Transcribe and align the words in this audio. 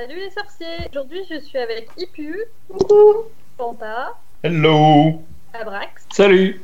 Salut 0.00 0.16
les 0.16 0.30
sorciers 0.30 0.88
Aujourd'hui 0.90 1.26
je 1.28 1.38
suis 1.40 1.58
avec 1.58 1.90
Ipu, 1.98 2.34
Coucou. 2.70 3.24
Panta, 3.58 4.16
Hello 4.42 5.20
Abrax, 5.52 6.06
Salut 6.10 6.62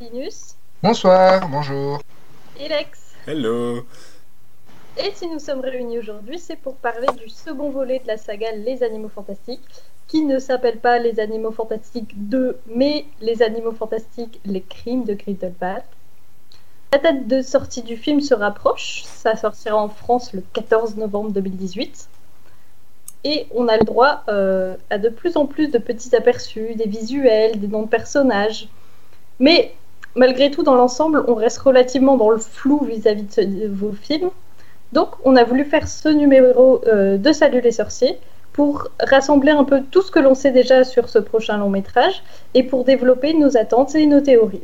Linus 0.00 0.54
Bonsoir, 0.80 1.48
bonjour. 1.48 2.00
Hello 3.26 3.84
Et 4.96 5.10
si 5.14 5.26
nous 5.26 5.40
sommes 5.40 5.58
réunis 5.58 5.98
aujourd'hui, 5.98 6.38
c'est 6.38 6.54
pour 6.54 6.76
parler 6.76 7.08
du 7.20 7.28
second 7.28 7.70
volet 7.70 7.98
de 7.98 8.06
la 8.06 8.16
saga 8.16 8.52
Les 8.52 8.84
Animaux 8.84 9.08
Fantastiques, 9.08 9.66
qui 10.06 10.22
ne 10.24 10.38
s'appelle 10.38 10.78
pas 10.78 11.00
Les 11.00 11.18
Animaux 11.18 11.50
Fantastiques 11.50 12.28
2, 12.28 12.56
mais 12.66 13.04
Les 13.20 13.42
Animaux 13.42 13.72
Fantastiques, 13.72 14.40
les 14.44 14.62
crimes 14.62 15.02
de 15.02 15.14
Grindelwald. 15.14 15.82
La 16.92 16.98
date 16.98 17.26
de 17.26 17.42
sortie 17.42 17.82
du 17.82 17.96
film 17.96 18.20
se 18.20 18.34
rapproche, 18.34 19.02
ça 19.06 19.34
sortira 19.34 19.76
en 19.76 19.88
France 19.88 20.32
le 20.32 20.44
14 20.52 20.94
novembre 20.98 21.32
2018. 21.32 22.08
Et 23.24 23.46
on 23.54 23.68
a 23.68 23.76
le 23.76 23.84
droit 23.84 24.22
euh, 24.28 24.74
à 24.88 24.98
de 24.98 25.08
plus 25.08 25.36
en 25.36 25.46
plus 25.46 25.68
de 25.68 25.78
petits 25.78 26.14
aperçus, 26.16 26.74
des 26.74 26.86
visuels, 26.86 27.60
des 27.60 27.68
noms 27.68 27.82
de 27.82 27.88
personnages. 27.88 28.68
Mais 29.38 29.72
malgré 30.14 30.50
tout, 30.50 30.62
dans 30.62 30.74
l'ensemble, 30.74 31.24
on 31.28 31.34
reste 31.34 31.58
relativement 31.58 32.16
dans 32.16 32.30
le 32.30 32.38
flou 32.38 32.84
vis-à-vis 32.84 33.24
de, 33.24 33.68
vos 33.68 33.92
films. 33.92 34.30
Donc, 34.92 35.10
on 35.24 35.36
a 35.36 35.44
voulu 35.44 35.64
faire 35.64 35.86
ce 35.86 36.08
numéro 36.08 36.82
euh, 36.86 37.16
de 37.16 37.32
Salut 37.32 37.60
les 37.60 37.72
sorciers 37.72 38.18
pour 38.52 38.88
rassembler 39.00 39.52
un 39.52 39.64
peu 39.64 39.82
tout 39.90 40.02
ce 40.02 40.10
que 40.10 40.18
l'on 40.18 40.34
sait 40.34 40.50
déjà 40.50 40.82
sur 40.84 41.08
ce 41.08 41.18
prochain 41.18 41.56
long 41.58 41.70
métrage 41.70 42.22
et 42.54 42.62
pour 42.62 42.84
développer 42.84 43.32
nos 43.34 43.56
attentes 43.56 43.94
et 43.94 44.06
nos 44.06 44.20
théories. 44.20 44.62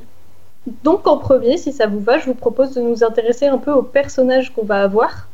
Donc, 0.82 1.06
en 1.06 1.18
premier, 1.18 1.58
si 1.58 1.72
ça 1.72 1.86
vous 1.86 2.00
va, 2.00 2.18
je 2.18 2.26
vous 2.26 2.34
propose 2.34 2.74
de 2.74 2.80
nous 2.80 3.04
intéresser 3.04 3.46
un 3.46 3.58
peu 3.58 3.70
aux 3.70 3.82
personnages 3.82 4.52
qu'on 4.52 4.64
va 4.64 4.82
avoir. 4.82 5.28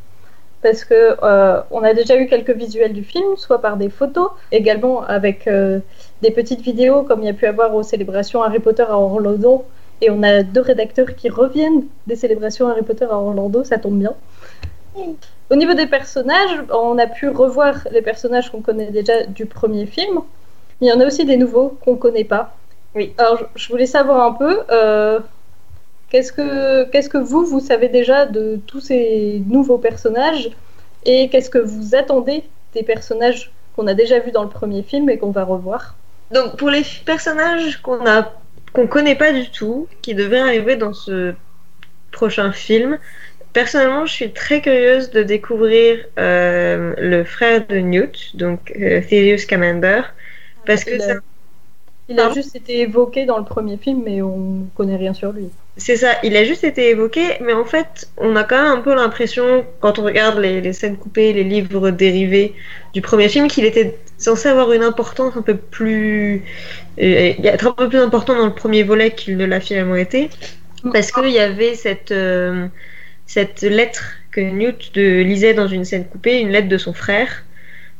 Parce 0.62 0.84
que 0.84 1.16
euh, 1.22 1.60
on 1.70 1.82
a 1.82 1.92
déjà 1.92 2.16
eu 2.16 2.26
quelques 2.28 2.50
visuels 2.52 2.92
du 2.92 3.02
film, 3.04 3.36
soit 3.36 3.60
par 3.60 3.76
des 3.76 3.90
photos, 3.90 4.30
également 4.52 5.02
avec 5.04 5.48
euh, 5.48 5.80
des 6.22 6.30
petites 6.30 6.60
vidéos 6.60 7.02
comme 7.02 7.20
il 7.22 7.26
y 7.26 7.28
a 7.30 7.34
pu 7.34 7.46
avoir 7.46 7.74
aux 7.74 7.82
célébrations 7.82 8.42
Harry 8.42 8.60
Potter 8.60 8.84
à 8.84 8.96
Orlando. 8.96 9.64
Et 10.00 10.10
on 10.10 10.22
a 10.22 10.42
deux 10.42 10.60
rédacteurs 10.60 11.14
qui 11.16 11.28
reviennent 11.28 11.84
des 12.06 12.16
célébrations 12.16 12.68
Harry 12.68 12.82
Potter 12.82 13.04
à 13.04 13.14
Orlando, 13.16 13.64
ça 13.64 13.78
tombe 13.78 13.98
bien. 13.98 14.14
Au 15.50 15.56
niveau 15.56 15.74
des 15.74 15.86
personnages, 15.86 16.62
on 16.72 16.98
a 16.98 17.06
pu 17.06 17.28
revoir 17.28 17.74
les 17.90 18.02
personnages 18.02 18.50
qu'on 18.50 18.62
connaît 18.62 18.90
déjà 18.90 19.24
du 19.24 19.46
premier 19.46 19.86
film. 19.86 20.20
Il 20.80 20.88
y 20.88 20.92
en 20.92 21.00
a 21.00 21.06
aussi 21.06 21.24
des 21.24 21.36
nouveaux 21.36 21.76
qu'on 21.84 21.92
ne 21.92 21.96
connaît 21.96 22.24
pas. 22.24 22.54
Oui. 22.94 23.14
Alors, 23.18 23.38
je- 23.38 23.44
je 23.54 23.68
voulais 23.68 23.86
savoir 23.86 24.24
un 24.26 24.32
peu, 24.32 24.60
euh, 24.70 25.20
qu'est-ce 26.12 26.32
que 26.32 26.84
qu'est-ce 26.90 27.08
que 27.08 27.18
vous, 27.18 27.46
vous 27.46 27.60
savez 27.60 27.88
déjà 27.88 28.26
de 28.26 28.60
tous 28.68 28.80
ces 28.80 29.42
nouveaux 29.48 29.78
personnages 29.78 30.50
et 31.04 31.28
qu'est-ce 31.30 31.50
que 31.50 31.58
vous 31.58 31.94
attendez 31.96 32.44
des 32.74 32.84
personnages 32.84 33.52
qu'on 33.74 33.88
a 33.88 33.94
déjà 33.94 34.20
vus 34.20 34.32
dans 34.32 34.44
le 34.44 34.50
premier 34.50 34.82
film 34.84 35.10
et 35.10 35.18
qu'on 35.18 35.32
va 35.32 35.44
revoir? 35.44 35.96
Donc 36.30 36.56
pour 36.56 36.70
les 36.70 36.82
personnages 37.04 37.82
qu'on 37.82 38.06
a 38.06 38.32
qu'on 38.72 38.86
connaît 38.86 39.16
pas 39.16 39.32
du 39.32 39.50
tout, 39.50 39.88
qui 40.02 40.14
devaient 40.14 40.40
arriver 40.40 40.76
dans 40.76 40.94
ce 40.94 41.34
prochain 42.10 42.52
film, 42.52 42.98
personnellement, 43.52 44.06
je 44.06 44.12
suis 44.12 44.32
très 44.32 44.62
curieuse 44.62 45.10
de 45.10 45.22
découvrir 45.22 46.06
euh, 46.18 46.94
le 46.98 47.24
frère 47.24 47.66
de 47.66 47.76
Newt, 47.78 48.36
donc 48.36 48.72
euh, 48.80 49.02
Camander, 49.48 50.02
parce 50.66 50.84
que 50.84 50.96
Il 50.96 51.02
a- 51.02 51.08
ça- 51.08 51.20
Il 52.08 52.20
a 52.20 52.30
juste 52.30 52.56
été 52.56 52.80
évoqué 52.80 53.26
dans 53.26 53.38
le 53.38 53.44
premier 53.44 53.76
film, 53.76 54.02
mais 54.04 54.22
on 54.22 54.66
connaît 54.74 54.96
rien 54.96 55.14
sur 55.14 55.32
lui. 55.32 55.50
C'est 55.76 55.96
ça, 55.96 56.16
il 56.22 56.36
a 56.36 56.44
juste 56.44 56.64
été 56.64 56.90
évoqué, 56.90 57.22
mais 57.40 57.54
en 57.54 57.64
fait, 57.64 58.08
on 58.18 58.36
a 58.36 58.44
quand 58.44 58.62
même 58.62 58.72
un 58.72 58.80
peu 58.80 58.94
l'impression, 58.94 59.64
quand 59.80 59.98
on 59.98 60.04
regarde 60.04 60.38
les, 60.38 60.72
scènes 60.74 60.98
coupées, 60.98 61.32
les 61.32 61.44
livres 61.44 61.90
dérivés 61.90 62.54
du 62.92 63.00
premier 63.00 63.28
film, 63.28 63.48
qu'il 63.48 63.64
était 63.64 63.96
censé 64.18 64.48
avoir 64.48 64.72
une 64.72 64.82
importance 64.82 65.36
un 65.36 65.42
peu 65.42 65.56
plus, 65.56 66.42
euh, 67.00 67.32
être 67.42 67.68
un 67.68 67.72
peu 67.72 67.88
plus 67.88 67.98
important 67.98 68.36
dans 68.36 68.46
le 68.46 68.54
premier 68.54 68.82
volet 68.82 69.12
qu'il 69.12 69.36
ne 69.38 69.46
l'a 69.46 69.60
finalement 69.60 69.96
été. 69.96 70.28
Parce 70.92 71.10
qu'il 71.10 71.30
y 71.30 71.38
avait 71.38 71.74
cette, 71.74 72.12
euh, 72.12 72.66
cette 73.26 73.62
lettre 73.62 74.14
que 74.30 74.40
Newt 74.40 74.96
lisait 74.96 75.54
dans 75.54 75.68
une 75.68 75.84
scène 75.84 76.04
coupée, 76.04 76.40
une 76.40 76.50
lettre 76.50 76.68
de 76.68 76.78
son 76.78 76.92
frère. 76.92 77.44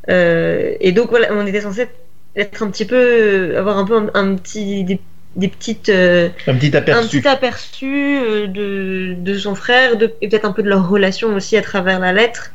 Euh, 0.09 0.75
et 0.79 0.91
donc 0.91 1.09
voilà, 1.09 1.29
on 1.31 1.47
était 1.47 1.61
censé 1.61 1.87
être 2.35 2.61
un 2.61 2.69
petit 2.69 2.85
peu, 2.85 3.57
avoir 3.57 3.77
un 3.77 3.85
peu 3.85 4.09
un, 4.13 4.35
petit, 4.35 4.99
des 5.35 5.47
petites, 5.47 5.89
euh, 5.89 6.29
Un 6.47 6.55
petit 6.55 6.75
un 6.75 6.79
aperçu. 6.79 7.19
petit 7.19 7.27
aperçu 7.27 8.17
euh, 8.17 8.47
de, 8.47 9.15
de 9.17 9.37
son 9.37 9.55
frère 9.55 9.97
de, 9.97 10.13
et 10.21 10.29
peut-être 10.29 10.45
un 10.45 10.51
peu 10.51 10.63
de 10.63 10.69
leur 10.69 10.87
relation 10.87 11.35
aussi 11.35 11.57
à 11.57 11.61
travers 11.61 11.99
la 11.99 12.13
lettre. 12.13 12.51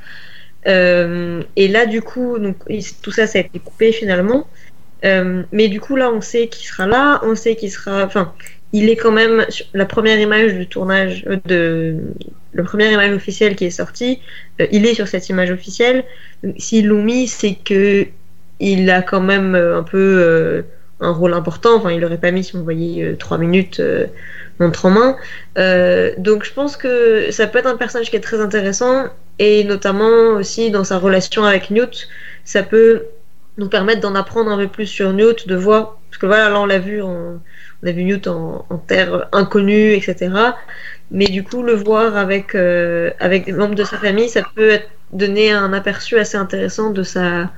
Euh, 0.66 1.42
et 1.56 1.68
là, 1.68 1.86
du 1.86 2.02
coup, 2.02 2.38
donc, 2.38 2.56
tout 3.02 3.10
ça, 3.10 3.26
ça 3.26 3.38
a 3.38 3.42
été 3.42 3.58
coupé 3.58 3.92
finalement. 3.92 4.48
Mais 5.02 5.68
du 5.68 5.80
coup, 5.80 5.96
là, 5.96 6.10
on 6.12 6.20
sait 6.20 6.48
qu'il 6.48 6.66
sera 6.66 6.86
là, 6.86 7.20
on 7.22 7.34
sait 7.34 7.56
qu'il 7.56 7.70
sera. 7.70 8.04
Enfin, 8.04 8.32
il 8.72 8.88
est 8.90 8.96
quand 8.96 9.12
même 9.12 9.46
sur 9.48 9.64
la 9.72 9.86
première 9.86 10.18
image 10.18 10.54
du 10.54 10.66
tournage 10.66 11.24
de 11.46 11.96
la 12.52 12.64
première 12.64 12.90
image 12.92 13.14
officielle 13.14 13.54
qui 13.54 13.64
est 13.64 13.70
sortie. 13.70 14.20
il 14.72 14.84
est 14.86 14.94
sur 14.94 15.06
cette 15.06 15.28
image 15.28 15.50
officielle. 15.50 16.04
S'ils 16.58 16.86
l'ont 16.86 17.02
mis, 17.02 17.28
c'est 17.28 17.54
que 17.54 18.06
il 18.60 18.90
a 18.90 19.02
quand 19.02 19.20
même 19.20 19.54
un 19.54 19.84
peu 19.84 20.64
un 21.00 21.10
rôle 21.12 21.34
important. 21.34 21.76
Enfin, 21.76 21.90
il 21.92 22.00
l'aurait 22.00 22.18
pas 22.18 22.30
mis 22.30 22.44
si 22.44 22.56
on 22.56 22.62
voyait 22.62 23.02
euh, 23.04 23.16
trois 23.16 23.38
minutes 23.38 23.80
euh, 23.80 24.06
montre 24.58 24.86
en 24.86 24.90
main. 24.90 25.16
Euh, 25.58 26.12
donc, 26.18 26.44
je 26.44 26.52
pense 26.52 26.76
que 26.76 27.30
ça 27.30 27.46
peut 27.46 27.58
être 27.58 27.66
un 27.66 27.76
personnage 27.76 28.10
qui 28.10 28.16
est 28.16 28.20
très 28.20 28.40
intéressant 28.40 29.06
et 29.38 29.64
notamment 29.64 30.34
aussi 30.36 30.70
dans 30.70 30.84
sa 30.84 30.98
relation 30.98 31.44
avec 31.44 31.70
Newt, 31.70 32.08
ça 32.44 32.62
peut 32.62 33.04
nous 33.56 33.68
permettre 33.68 34.00
d'en 34.00 34.14
apprendre 34.14 34.50
un 34.50 34.58
peu 34.58 34.68
plus 34.68 34.86
sur 34.86 35.12
Newt, 35.12 35.46
de 35.48 35.54
voir 35.56 35.98
parce 36.10 36.18
que 36.18 36.26
voilà, 36.26 36.48
là 36.48 36.60
on 36.60 36.66
l'a 36.66 36.78
vu, 36.78 37.02
en- 37.02 37.40
on 37.82 37.86
a 37.86 37.92
vu 37.92 38.04
Newt 38.04 38.26
en, 38.28 38.64
terre 38.86 39.28
inconnue, 39.32 39.92
etc. 39.92 40.56
Mais 41.10 41.26
du 41.26 41.44
coup, 41.44 41.62
le 41.62 41.74
voir 41.74 42.16
avec 42.16 42.54
avec 42.54 43.46
des 43.46 43.52
membres 43.52 43.74
de 43.74 43.84
sa 43.84 43.96
famille, 43.98 44.28
ça 44.28 44.42
peut 44.54 44.78
donner 45.12 45.52
un 45.52 45.72
aperçu 45.72 46.18
assez 46.18 46.36
intéressant 46.36 46.90
de 46.90 47.02
sa 47.02 47.50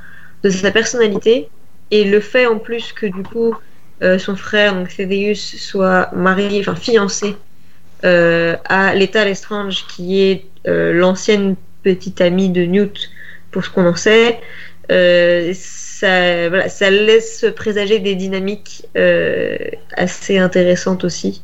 de 0.42 0.50
sa 0.50 0.70
personnalité 0.70 1.48
et 1.90 2.04
le 2.04 2.20
fait 2.20 2.46
en 2.46 2.58
plus 2.58 2.92
que 2.92 3.06
du 3.06 3.22
coup 3.22 3.54
euh, 4.02 4.18
son 4.18 4.36
frère 4.36 4.74
donc 4.74 4.90
soit 5.34 6.10
marié, 6.14 6.60
enfin 6.60 6.74
fiancé 6.74 7.36
euh, 8.04 8.56
à 8.64 8.94
Lethal 8.94 9.28
Lestrange 9.28 9.86
qui 9.88 10.22
est 10.22 10.46
euh, 10.66 10.92
l'ancienne 10.92 11.56
petite 11.82 12.20
amie 12.20 12.48
de 12.48 12.64
Newt 12.64 13.10
pour 13.50 13.64
ce 13.64 13.70
qu'on 13.70 13.86
en 13.86 13.96
sait. 13.96 14.40
Ça, 14.88 16.90
laisse 16.90 17.44
présager 17.56 17.98
des 17.98 18.14
dynamiques 18.14 18.86
assez 19.92 20.38
intéressantes 20.38 21.04
aussi 21.04 21.42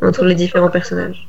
entre 0.00 0.24
les 0.24 0.34
différents 0.34 0.70
personnages. 0.70 1.28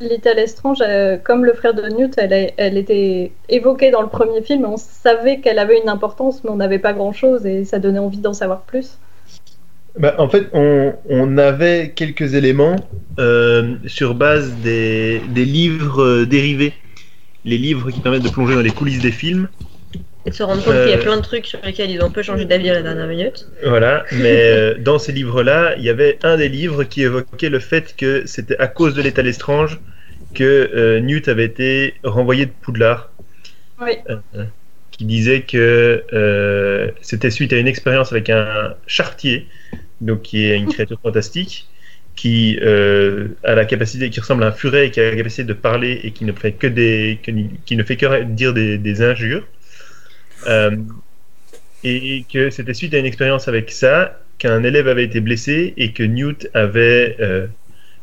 Lita 0.00 0.34
Lestrange, 0.34 0.82
euh, 0.82 1.16
comme 1.16 1.44
le 1.44 1.54
frère 1.54 1.72
de 1.72 1.82
Newt, 1.82 2.18
elle, 2.18 2.76
était 2.76 3.32
évoquée 3.48 3.90
dans 3.90 4.02
le 4.02 4.08
premier 4.08 4.42
film. 4.42 4.66
On 4.66 4.76
savait 4.76 5.40
qu'elle 5.40 5.58
avait 5.58 5.80
une 5.80 5.88
importance, 5.88 6.44
mais 6.44 6.50
on 6.50 6.56
n'avait 6.56 6.78
pas 6.78 6.92
grand-chose 6.92 7.46
et 7.46 7.64
ça 7.64 7.78
donnait 7.78 7.98
envie 7.98 8.18
d'en 8.18 8.34
savoir 8.34 8.62
plus. 8.62 8.98
Bah, 9.98 10.14
en 10.18 10.28
fait, 10.28 10.48
on, 10.52 10.92
on 11.08 11.38
avait 11.38 11.92
quelques 11.94 12.34
éléments 12.34 12.76
euh, 13.18 13.76
sur 13.86 14.14
base 14.14 14.52
des, 14.62 15.22
des 15.30 15.46
livres 15.46 16.02
euh, 16.02 16.26
dérivés. 16.26 16.74
Les 17.46 17.56
livres 17.56 17.90
qui 17.90 18.00
permettent 18.00 18.24
de 18.24 18.28
plonger 18.28 18.54
dans 18.54 18.60
les 18.60 18.70
coulisses 18.70 19.00
des 19.00 19.12
films. 19.12 19.48
Et 20.26 20.30
de 20.30 20.34
se 20.34 20.42
rendre 20.42 20.62
compte 20.62 20.74
qu'il 20.74 20.90
y 20.90 20.94
a 20.94 20.98
plein 20.98 21.16
de 21.16 21.22
trucs 21.22 21.46
sur 21.46 21.60
lesquels 21.64 21.90
ils 21.90 22.02
ont 22.02 22.06
un 22.06 22.10
peu 22.10 22.22
changé 22.22 22.44
d'avis 22.44 22.68
à 22.68 22.74
la 22.74 22.82
dernière 22.82 23.06
minute. 23.06 23.46
Voilà, 23.64 24.04
mais 24.12 24.50
euh, 24.50 24.74
dans 24.78 24.98
ces 24.98 25.12
livres-là, 25.12 25.76
il 25.78 25.84
y 25.84 25.88
avait 25.88 26.18
un 26.24 26.36
des 26.36 26.48
livres 26.48 26.84
qui 26.84 27.02
évoquait 27.02 27.48
le 27.48 27.60
fait 27.60 27.94
que 27.96 28.24
c'était 28.26 28.58
à 28.58 28.66
cause 28.66 28.94
de 28.94 29.00
l'état 29.00 29.22
étrange 29.22 29.80
que 30.36 30.44
euh, 30.74 31.00
Newt 31.00 31.28
avait 31.28 31.44
été 31.46 31.94
renvoyé 32.04 32.46
de 32.46 32.52
Poudlard. 32.62 33.10
Oui. 33.80 33.92
Euh, 34.10 34.44
qui 34.90 35.04
disait 35.04 35.42
que 35.42 36.04
euh, 36.14 36.90
c'était 37.02 37.30
suite 37.30 37.52
à 37.52 37.58
une 37.58 37.68
expérience 37.68 38.12
avec 38.12 38.30
un 38.30 38.74
chartier, 38.86 39.46
donc 40.00 40.22
qui 40.22 40.44
est 40.46 40.56
une 40.56 40.68
créature 40.72 40.98
fantastique, 41.02 41.68
qui 42.14 42.58
euh, 42.62 43.28
a 43.44 43.54
la 43.54 43.66
capacité, 43.66 44.08
qui 44.08 44.20
ressemble 44.20 44.44
à 44.44 44.46
un 44.48 44.52
furet, 44.52 44.86
et 44.86 44.90
qui 44.90 45.00
a 45.00 45.10
la 45.10 45.16
capacité 45.16 45.44
de 45.44 45.52
parler 45.52 46.00
et 46.04 46.12
qui 46.12 46.24
ne 46.24 46.32
fait 46.32 46.52
que 46.52 46.66
des, 46.66 47.18
que- 47.22 47.32
qui 47.66 47.76
ne 47.76 47.82
fait 47.82 47.96
que 47.98 48.22
dire 48.24 48.54
des, 48.54 48.78
des 48.78 49.02
injures. 49.02 49.46
Euh, 50.46 50.76
et 51.84 52.24
que 52.32 52.50
c'était 52.50 52.74
suite 52.74 52.94
à 52.94 52.98
une 52.98 53.06
expérience 53.06 53.48
avec 53.48 53.70
ça 53.70 54.18
qu'un 54.38 54.62
élève 54.64 54.88
avait 54.88 55.04
été 55.04 55.20
blessé 55.20 55.74
et 55.76 55.92
que 55.92 56.02
Newt 56.02 56.48
avait 56.54 57.16
euh, 57.20 57.46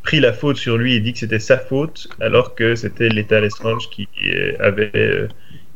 pris 0.04 0.20
la 0.20 0.34
faute 0.34 0.58
sur 0.58 0.78
lui 0.78 0.96
et 0.96 1.00
dit 1.02 1.14
que 1.14 1.20
c'était 1.20 1.40
sa 1.40 1.58
faute 1.60 2.10
alors 2.22 2.56
que 2.56 2.76
c'était 2.76 3.10
l'état 3.10 3.42
Lestrange 3.42 3.90
qui 3.90 4.10
euh, 4.26 4.54
avait 4.60 4.92
euh, 4.96 5.28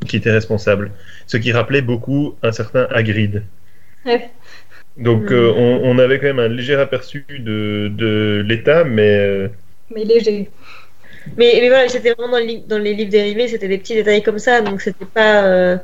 qui 0.07 0.17
était 0.17 0.31
responsable. 0.31 0.93
Ce 1.27 1.37
qui 1.37 1.51
rappelait 1.53 1.81
beaucoup 1.81 2.37
un 2.43 2.51
certain 2.53 2.87
Hagrid. 2.91 3.43
Ouais. 4.05 4.31
Donc 4.97 5.31
Hmm. 5.31 5.31
euh, 5.31 5.53
on, 5.55 5.81
on 5.83 5.99
avait 5.99 6.19
quand 6.19 6.25
même 6.27 6.39
un 6.39 6.47
léger 6.47 6.75
aperçu 6.75 7.25
de, 7.29 7.89
de 7.93 8.43
l'état, 8.47 8.83
mais 8.83 9.51
Mais 9.89 10.03
léger. 10.03 10.51
Mais, 11.37 11.59
mais 11.61 11.69
voilà, 11.69 11.89
c'était 11.89 12.13
vraiment 12.13 12.31
dans, 12.39 12.39
le 12.45 12.67
dans 12.67 12.79
les 12.79 12.93
livres 12.95 13.11
dérivés, 13.11 13.47
c'était 13.49 13.67
des 13.69 13.79
petits 13.79 13.95
détails 13.95 14.23
comme 14.23 14.39
ça, 14.39 14.61
donc 14.61 14.81
c'était 14.81 15.05
pas. 15.05 15.45
euh, 15.47 15.77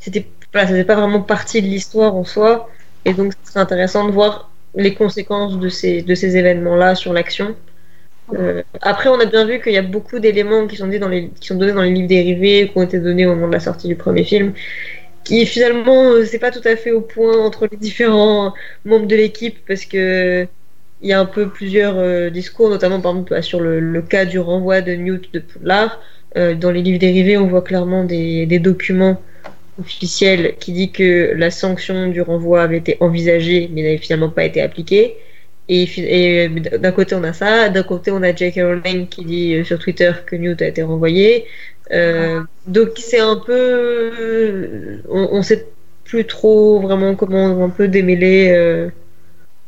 c'était 0.00 0.32
voilà, 0.54 0.84
pas 0.84 0.96
vraiment 0.96 1.22
partie 1.22 1.62
de 1.62 1.68
l'histoire 1.68 2.14
en 2.16 2.24
soi. 2.24 2.68
Et 3.04 3.14
donc, 3.14 3.32
ce 3.44 3.52
serait 3.52 3.60
intéressant 3.62 4.06
de 4.06 4.12
voir 4.12 4.54
les 4.74 4.94
conséquences 4.94 5.58
de 5.58 5.68
ces, 5.70 6.02
de 6.02 6.14
ces 6.14 6.36
événements-là 6.36 6.94
sur 6.96 7.12
l'action. 7.14 7.56
Euh, 8.34 8.62
après, 8.82 9.08
on 9.08 9.18
a 9.20 9.26
bien 9.26 9.44
vu 9.44 9.60
qu'il 9.60 9.72
y 9.72 9.78
a 9.78 9.82
beaucoup 9.82 10.18
d'éléments 10.18 10.66
qui 10.66 10.76
sont, 10.76 10.86
donnés 10.86 10.98
dans 10.98 11.08
les, 11.08 11.28
qui 11.40 11.46
sont 11.48 11.56
donnés 11.56 11.72
dans 11.72 11.82
les 11.82 11.92
livres 11.92 12.08
dérivés, 12.08 12.68
qui 12.70 12.78
ont 12.78 12.82
été 12.82 12.98
donnés 12.98 13.26
au 13.26 13.34
moment 13.34 13.48
de 13.48 13.52
la 13.52 13.60
sortie 13.60 13.88
du 13.88 13.96
premier 13.96 14.24
film, 14.24 14.52
qui 15.24 15.46
finalement, 15.46 16.04
euh, 16.04 16.24
c'est 16.24 16.38
pas 16.38 16.50
tout 16.50 16.66
à 16.66 16.76
fait 16.76 16.90
au 16.90 17.00
point 17.00 17.38
entre 17.38 17.68
les 17.70 17.76
différents 17.76 18.54
membres 18.84 19.06
de 19.06 19.16
l'équipe, 19.16 19.58
parce 19.66 19.84
que 19.84 20.46
il 21.00 21.08
y 21.08 21.12
a 21.12 21.20
un 21.20 21.26
peu 21.26 21.48
plusieurs 21.48 21.96
euh, 21.96 22.28
discours, 22.28 22.70
notamment 22.70 23.00
par 23.00 23.12
exemple 23.12 23.42
sur 23.42 23.60
le, 23.60 24.02
cas 24.02 24.24
du 24.24 24.38
renvoi 24.38 24.80
de 24.80 24.94
Newt 24.94 25.32
de 25.32 25.40
Poudlard. 25.40 26.00
Dans 26.36 26.70
les 26.70 26.82
livres 26.82 27.00
dérivés, 27.00 27.36
on 27.36 27.48
voit 27.48 27.62
clairement 27.62 28.04
des, 28.04 28.46
des 28.46 28.58
documents 28.60 29.20
officiels 29.80 30.54
qui 30.60 30.72
dit 30.72 30.92
que 30.92 31.32
la 31.34 31.50
sanction 31.50 32.08
du 32.08 32.20
renvoi 32.20 32.62
avait 32.62 32.76
été 32.76 32.96
envisagée, 33.00 33.68
mais 33.72 33.82
n'avait 33.82 33.98
finalement 33.98 34.28
pas 34.28 34.44
été 34.44 34.60
appliquée. 34.60 35.16
Et, 35.68 36.44
et 36.44 36.48
d'un 36.48 36.92
côté, 36.92 37.14
on 37.14 37.24
a 37.24 37.32
ça. 37.32 37.68
D'un 37.68 37.82
côté, 37.82 38.10
on 38.10 38.22
a 38.22 38.34
J.K. 38.34 38.56
Rowling 38.56 39.08
qui 39.08 39.24
dit 39.24 39.54
euh, 39.54 39.64
sur 39.64 39.78
Twitter 39.78 40.12
que 40.26 40.36
Newt 40.36 40.62
a 40.62 40.66
été 40.66 40.82
renvoyé. 40.82 41.46
Euh, 41.90 42.42
donc, 42.66 42.90
c'est 42.96 43.20
un 43.20 43.36
peu. 43.36 45.02
On, 45.10 45.28
on 45.32 45.42
sait 45.42 45.66
plus 46.08 46.26
trop 46.26 46.80
vraiment 46.80 47.14
comment 47.14 47.44
on 47.44 47.70
peut 47.70 47.88
démêler. 47.88 48.50
Euh, 48.50 48.88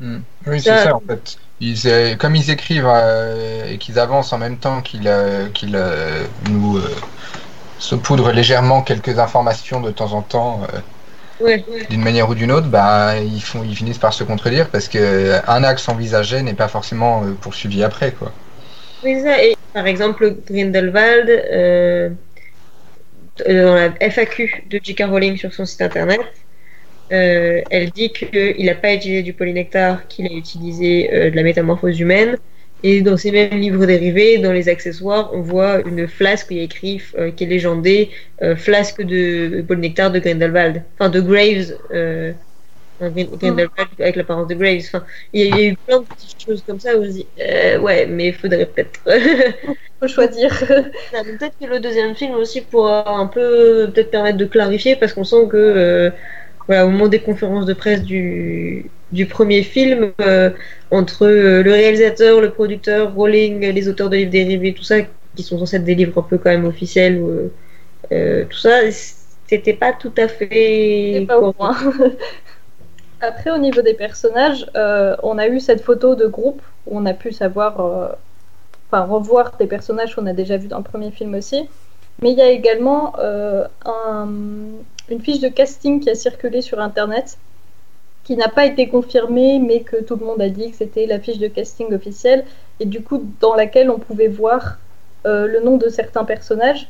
mm. 0.00 0.18
Oui, 0.46 0.60
c'est 0.60 0.84
ça 0.84 0.96
en 0.96 1.00
fait. 1.00 1.36
Ils, 1.60 1.82
euh, 1.86 2.16
comme 2.16 2.34
ils 2.34 2.50
écrivent 2.50 2.88
euh, 2.88 3.70
et 3.70 3.76
qu'ils 3.76 3.98
avancent 3.98 4.32
en 4.32 4.38
même 4.38 4.56
temps 4.56 4.80
qu'ils 4.80 5.06
euh, 5.06 5.48
qu'ils 5.50 5.78
nous 6.48 6.80
saupoudrent 7.78 8.32
légèrement 8.32 8.82
quelques 8.82 9.18
informations 9.18 9.80
de 9.80 9.90
temps 9.90 10.12
en 10.12 10.22
temps 10.22 10.62
ouais. 11.40 11.64
d'une 11.88 12.02
manière 12.02 12.28
ou 12.28 12.34
d'une 12.34 12.52
autre, 12.52 12.68
bah, 12.68 13.14
ils, 13.18 13.42
font, 13.42 13.62
ils 13.64 13.76
finissent 13.76 13.98
par 13.98 14.12
se 14.12 14.24
contredire 14.24 14.68
parce 14.68 14.88
qu'un 14.88 15.64
axe 15.64 15.88
envisagé 15.88 16.42
n'est 16.42 16.54
pas 16.54 16.68
forcément 16.68 17.22
poursuivi 17.40 17.82
après. 17.82 18.12
Quoi. 18.12 18.32
Oui, 19.02 19.20
ça. 19.20 19.42
Et 19.42 19.56
par 19.72 19.86
exemple, 19.86 20.36
Grindelwald, 20.46 21.28
euh, 21.28 22.10
dans 23.46 23.74
la 23.74 24.10
FAQ 24.10 24.64
de 24.68 24.80
J.K. 24.82 25.04
Rowling 25.04 25.36
sur 25.36 25.54
son 25.54 25.64
site 25.64 25.82
internet, 25.82 26.20
euh, 27.12 27.62
elle 27.70 27.90
dit 27.90 28.12
qu'il 28.12 28.66
n'a 28.66 28.74
pas 28.74 28.94
utilisé 28.94 29.22
du 29.22 29.32
polynectar, 29.32 30.06
qu'il 30.08 30.26
a 30.26 30.32
utilisé 30.32 31.12
euh, 31.12 31.30
de 31.30 31.36
la 31.36 31.42
métamorphose 31.42 31.98
humaine. 31.98 32.36
Et 32.82 33.02
dans 33.02 33.16
ces 33.16 33.30
mêmes 33.30 33.58
livres 33.58 33.84
dérivés, 33.86 34.38
dans 34.38 34.52
les 34.52 34.68
accessoires, 34.68 35.30
on 35.32 35.40
voit 35.40 35.80
une 35.80 36.08
flasque 36.08 36.48
où 36.50 36.54
il 36.54 36.58
y 36.58 36.60
a 36.60 36.64
écrit, 36.64 37.02
euh, 37.18 37.30
qui 37.30 37.44
est 37.44 37.46
légendée, 37.46 38.10
flasque 38.56 39.02
de 39.02 39.62
polynectar 39.66 40.10
de 40.10 40.18
Grindelwald. 40.18 40.82
Enfin, 40.94 41.10
de 41.10 41.20
Graves. 41.20 41.76
Grindelwald 43.00 43.88
avec 43.98 44.16
l'apparence 44.16 44.48
de 44.48 44.54
Graves. 44.54 44.82
Enfin, 44.86 45.04
il 45.32 45.40
y, 45.40 45.44
a, 45.44 45.56
il 45.56 45.60
y, 45.60 45.66
a 45.66 45.70
eu 45.70 45.76
plein 45.86 46.00
de 46.00 46.04
petites 46.06 46.42
choses 46.42 46.62
comme 46.66 46.80
ça 46.80 46.96
où 46.96 47.02
on 47.02 47.04
se 47.04 47.10
dit, 47.10 47.26
ouais, 47.80 48.06
mais 48.06 48.28
il 48.28 48.34
faudrait 48.34 48.66
peut-être. 48.66 49.00
faut 50.00 50.08
choisir. 50.08 50.58
peut-être 50.66 51.54
que 51.60 51.66
le 51.66 51.80
deuxième 51.80 52.14
film 52.14 52.34
aussi 52.34 52.62
pourra 52.62 53.10
un 53.10 53.26
peu 53.26 53.90
peut-être 53.92 54.10
permettre 54.10 54.38
de 54.38 54.46
clarifier 54.46 54.96
parce 54.96 55.12
qu'on 55.12 55.24
sent 55.24 55.48
que 55.50 56.12
voilà, 56.66 56.86
au 56.86 56.90
moment 56.90 57.08
des 57.08 57.18
conférences 57.18 57.66
de 57.66 57.74
presse 57.74 58.02
du, 58.02 58.90
du 59.12 59.26
premier 59.26 59.62
film, 59.62 60.12
euh, 60.20 60.50
entre 60.90 61.26
euh, 61.26 61.62
le 61.62 61.72
réalisateur, 61.72 62.40
le 62.40 62.50
producteur, 62.50 63.14
Rowling, 63.14 63.60
les 63.60 63.88
auteurs 63.88 64.08
de 64.08 64.16
livres 64.16 64.30
dérivés, 64.30 64.74
tout 64.74 64.84
ça, 64.84 64.96
qui 65.36 65.42
sont 65.42 65.58
censés 65.58 65.76
être 65.76 65.84
des 65.84 65.94
livres 65.94 66.18
un 66.18 66.22
peu 66.22 66.38
quand 66.38 66.50
même 66.50 66.64
officiels, 66.64 67.22
euh, 68.12 68.44
tout 68.44 68.58
ça, 68.58 68.80
c'était 69.46 69.74
pas 69.74 69.92
tout 69.92 70.12
à 70.16 70.28
fait. 70.28 71.24
Pas 71.26 71.38
au 71.38 71.52
point. 71.52 71.76
Après, 73.20 73.50
au 73.50 73.58
niveau 73.58 73.82
des 73.82 73.94
personnages, 73.94 74.66
on 74.74 75.36
a 75.36 75.46
eu 75.48 75.60
cette 75.60 75.82
photo 75.82 76.14
de 76.14 76.26
groupe 76.26 76.62
où 76.86 76.98
on 76.98 77.04
a 77.04 77.12
pu 77.12 77.32
savoir, 77.32 78.16
enfin, 78.90 79.04
revoir 79.04 79.58
des 79.58 79.66
personnages 79.66 80.14
qu'on 80.14 80.26
a 80.26 80.32
déjà 80.32 80.56
vus 80.56 80.68
dans 80.68 80.78
le 80.78 80.84
premier 80.84 81.10
film 81.10 81.34
aussi. 81.34 81.68
Mais 82.22 82.32
il 82.32 82.38
y 82.38 82.40
a 82.40 82.48
également 82.48 83.14
un, 83.84 84.28
une 85.10 85.20
fiche 85.20 85.40
de 85.40 85.48
casting 85.48 86.00
qui 86.00 86.08
a 86.08 86.14
circulé 86.14 86.62
sur 86.62 86.80
Internet, 86.80 87.36
qui 88.30 88.36
n'a 88.36 88.48
pas 88.48 88.64
été 88.64 88.86
confirmée, 88.86 89.58
mais 89.58 89.80
que 89.80 89.96
tout 89.96 90.14
le 90.14 90.24
monde 90.24 90.40
a 90.40 90.48
dit 90.48 90.70
que 90.70 90.76
c'était 90.76 91.04
la 91.06 91.18
fiche 91.18 91.38
de 91.38 91.48
casting 91.48 91.92
officielle, 91.92 92.44
et 92.78 92.84
du 92.84 93.02
coup 93.02 93.24
dans 93.40 93.56
laquelle 93.56 93.90
on 93.90 93.98
pouvait 93.98 94.28
voir 94.28 94.78
euh, 95.26 95.48
le 95.48 95.58
nom 95.58 95.76
de 95.76 95.88
certains 95.88 96.22
personnages. 96.24 96.88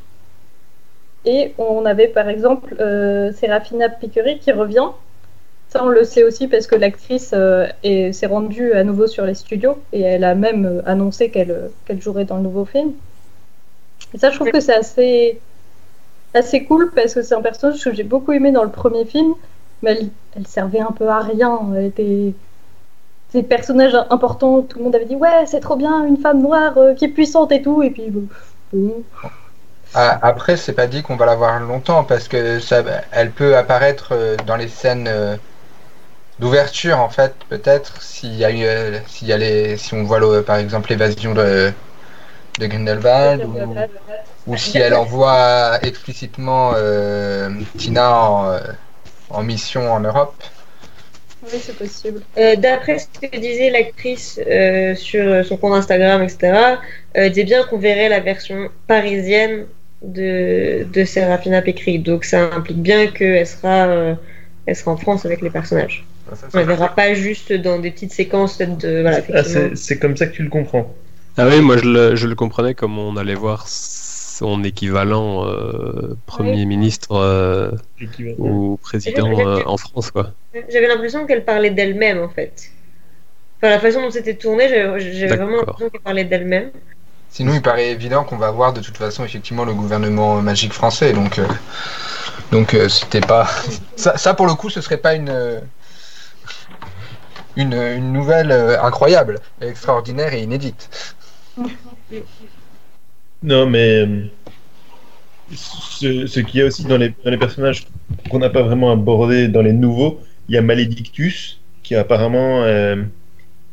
Et 1.25 1.55
on 1.57 1.87
avait 1.87 2.09
par 2.09 2.29
exemple 2.29 2.77
euh, 2.79 3.33
Serafina 3.33 3.89
qui 3.89 4.53
revient. 4.53 4.89
Ça, 5.71 5.83
on 5.83 5.89
le 5.89 6.05
sait 6.05 6.25
aussi 6.25 6.47
parce 6.47 6.67
que 6.67 6.75
l'actrice 6.75 7.31
euh, 7.33 7.67
s'est 7.83 8.27
rendue 8.27 8.75
à 8.75 8.85
nouveau 8.85 9.07
sur 9.07 9.25
les 9.25 9.35
studios 9.35 9.79
et 9.95 10.03
elle 10.03 10.25
a 10.25 10.35
même 10.35 10.67
euh, 10.67 10.83
annoncé 10.85 11.31
qu'elle 11.31 11.71
qu'elle 11.87 12.03
jouerait 12.03 12.27
dans 12.27 12.37
le 12.37 12.43
nouveau 12.43 12.67
film. 12.67 12.93
Et 14.13 14.19
ça, 14.19 14.29
je 14.29 14.35
trouve 14.37 14.51
que 14.51 14.61
c'est 14.61 14.75
assez 14.75 15.41
assez 16.35 16.65
cool 16.65 16.91
parce 16.95 17.15
que 17.15 17.23
c'est 17.23 17.35
un 17.35 17.41
personnage 17.41 17.83
que 17.83 17.95
j'ai 17.95 18.05
beaucoup 18.05 18.33
aimé 18.33 18.53
dans 18.53 18.65
le 18.65 18.71
premier 18.71 19.07
film, 19.07 19.33
mais 19.81 19.93
elle, 19.93 20.11
elle 20.37 20.47
servait 20.47 20.81
un 20.81 20.93
peu 20.93 21.09
à 21.09 21.21
rien. 21.21 21.59
Elle 21.77 21.87
était 21.87 22.35
des 23.33 23.43
personnages 23.43 23.95
importants, 24.11 24.63
tout 24.63 24.79
le 24.79 24.85
monde 24.85 24.95
avait 24.95 25.05
dit 25.05 25.17
ouais 25.17 25.47
c'est 25.47 25.61
trop 25.61 25.77
bien 25.77 26.05
une 26.05 26.17
femme 26.17 26.43
noire 26.43 26.77
euh, 26.77 26.95
qui 26.95 27.05
est 27.05 27.09
puissante 27.09 27.53
et 27.53 27.63
tout, 27.63 27.83
et 27.83 27.91
puis 27.91 28.11
bon. 28.73 29.03
Ah, 29.95 30.19
après 30.23 30.57
c'est 30.57 30.73
pas 30.73 30.87
dit 30.87 31.03
qu'on 31.03 31.17
va 31.17 31.27
la 31.27 31.35
voir 31.35 31.61
longtemps 31.61 32.05
parce 32.05 32.29
que 32.29 32.61
ça, 32.61 32.83
elle 33.13 33.31
peut 33.31 33.57
apparaître 33.57 34.11
euh, 34.13 34.37
dans 34.47 34.57
les 34.57 34.69
scènes 34.69 35.09
euh, 35.09 35.37
d'ouverture 36.39 36.99
en 36.99 37.09
fait 37.09 37.35
peut-être 37.49 38.03
s'il 38.03 38.35
y 38.35 38.45
a 38.45 38.53
eu, 38.53 38.97
s'il 39.07 39.29
y 39.29 39.33
a 39.33 39.37
les, 39.37 39.77
si 39.77 39.95
on 39.95 40.05
voit 40.05 40.21
par 40.45 40.57
exemple 40.57 40.91
l'évasion 40.91 41.35
de 41.35 41.73
de 42.59 42.67
Grindelwald 42.67 43.47
ou, 44.47 44.57
si 44.57 44.79
elle 44.79 44.95
envoie 44.95 45.79
explicitement 45.83 46.73
Tina 47.79 48.21
en, 48.21 48.59
en, 49.31 49.43
mission 49.43 49.93
en 49.93 50.01
Europe. 50.01 50.35
Oui, 51.43 51.59
c'est 51.61 51.77
possible. 51.77 52.21
Euh, 52.37 52.57
D'après 52.57 52.99
ce 52.99 53.07
que 53.19 53.37
disait 53.39 53.71
l'actrice 53.71 54.39
euh, 54.47 54.95
sur 54.95 55.45
son 55.47 55.57
compte 55.57 55.73
Instagram, 55.73 56.23
etc., 56.23 56.77
euh, 57.17 57.29
disait 57.29 57.45
bien 57.45 57.65
qu'on 57.65 57.79
verrait 57.79 58.09
la 58.11 58.21
version 58.21 58.69
parisienne 58.87 59.65
de, 60.03 60.87
de 60.93 61.05
Serafina 61.05 61.63
Pécry. 61.63 61.99
Donc 61.99 62.25
ça 62.25 62.53
implique 62.55 62.83
bien 62.83 63.07
qu'elle 63.07 63.47
sera, 63.47 64.17
elle 64.67 64.77
sera 64.77 64.93
en 64.93 64.97
France 64.97 65.25
avec 65.25 65.41
les 65.41 65.51
personnages. 65.51 66.05
Ah, 66.31 66.37
ça, 66.37 66.47
On 66.53 66.59
ne 66.59 66.65
verra 66.65 66.95
pas 66.95 67.15
juste 67.15 67.53
dans 67.53 67.79
des 67.79 67.91
petites 67.91 68.13
séquences 68.13 68.59
de. 68.59 69.01
Voilà, 69.01 69.21
ah, 69.35 69.43
c'est 69.75 69.99
comme 69.99 70.17
ça 70.17 70.27
que 70.27 70.35
tu 70.35 70.43
le 70.43 70.51
comprends. 70.51 70.95
Ah 71.37 71.47
oui, 71.49 71.61
moi 71.61 71.79
je 71.79 71.85
le, 71.85 72.17
je 72.17 72.27
le, 72.27 72.35
comprenais 72.35 72.75
comme 72.75 72.99
on 72.99 73.17
allait 73.17 73.35
voir 73.35 73.67
son 74.41 74.65
équivalent 74.65 75.47
euh, 75.47 76.17
Premier 76.25 76.53
oui. 76.53 76.67
ministre 76.67 77.15
euh, 77.15 77.73
ou 78.39 78.79
président 78.81 79.39
euh, 79.39 79.63
en 79.67 79.77
France. 79.77 80.11
quoi. 80.11 80.33
J'avais 80.71 80.89
l'impression 80.89 81.27
qu'elle 81.27 81.45
parlait 81.45 81.69
d'elle-même 81.69 82.23
en 82.23 82.31
fait. 82.31 82.71
Enfin, 83.59 83.69
la 83.69 83.79
façon 83.79 84.01
dont 84.01 84.11
c'était 84.11 84.37
tourné, 84.37 84.67
j'avais 84.69 85.27
vraiment 85.27 85.59
l'impression 85.59 85.91
qu'elle 85.91 86.01
parlait 86.01 86.25
d'elle-même. 86.25 86.71
Sinon, 87.29 87.53
il 87.53 87.61
paraît 87.61 87.91
évident 87.91 88.25
qu'on 88.25 88.39
va 88.39 88.51
voir 88.51 88.73
de 88.73 88.81
toute 88.81 88.97
façon 88.97 89.25
effectivement 89.25 89.67
le 89.67 89.75
gouvernement 89.75 90.41
magique 90.41 90.73
français. 90.73 91.13
Donc, 91.13 91.39
euh, 91.39 91.47
donc 92.51 92.75
c'était 92.89 93.21
pas. 93.21 93.47
Ça, 93.97 94.17
ça, 94.17 94.33
pour 94.33 94.47
le 94.47 94.55
coup, 94.55 94.71
ce 94.71 94.81
serait 94.81 94.97
pas 94.97 95.15
une. 95.15 95.61
Une, 97.57 97.75
une 97.75 98.13
nouvelle 98.13 98.53
incroyable, 98.81 99.41
extraordinaire 99.61 100.33
et 100.33 100.41
inédite. 100.41 101.15
Non, 103.43 103.67
mais 103.67 104.07
ce, 105.55 106.27
ce 106.27 106.41
qu'il 106.41 106.61
y 106.61 106.63
a 106.63 106.67
aussi 106.67 106.85
dans 106.85 106.99
les, 106.99 107.15
dans 107.25 107.31
les 107.31 107.39
personnages 107.39 107.87
qu'on 108.31 108.39
n'a 108.39 108.51
pas 108.51 108.63
vraiment 108.63 108.93
abordé 108.93 109.49
dans 109.49 109.63
les 109.63 109.73
nouveaux, 109.73 110.21
il 110.49 110.55
y 110.55 110.59
a 110.59 110.63
Maledictus, 110.63 111.61
qui 111.83 111.95
apparemment 111.95 112.63
euh, 112.65 112.97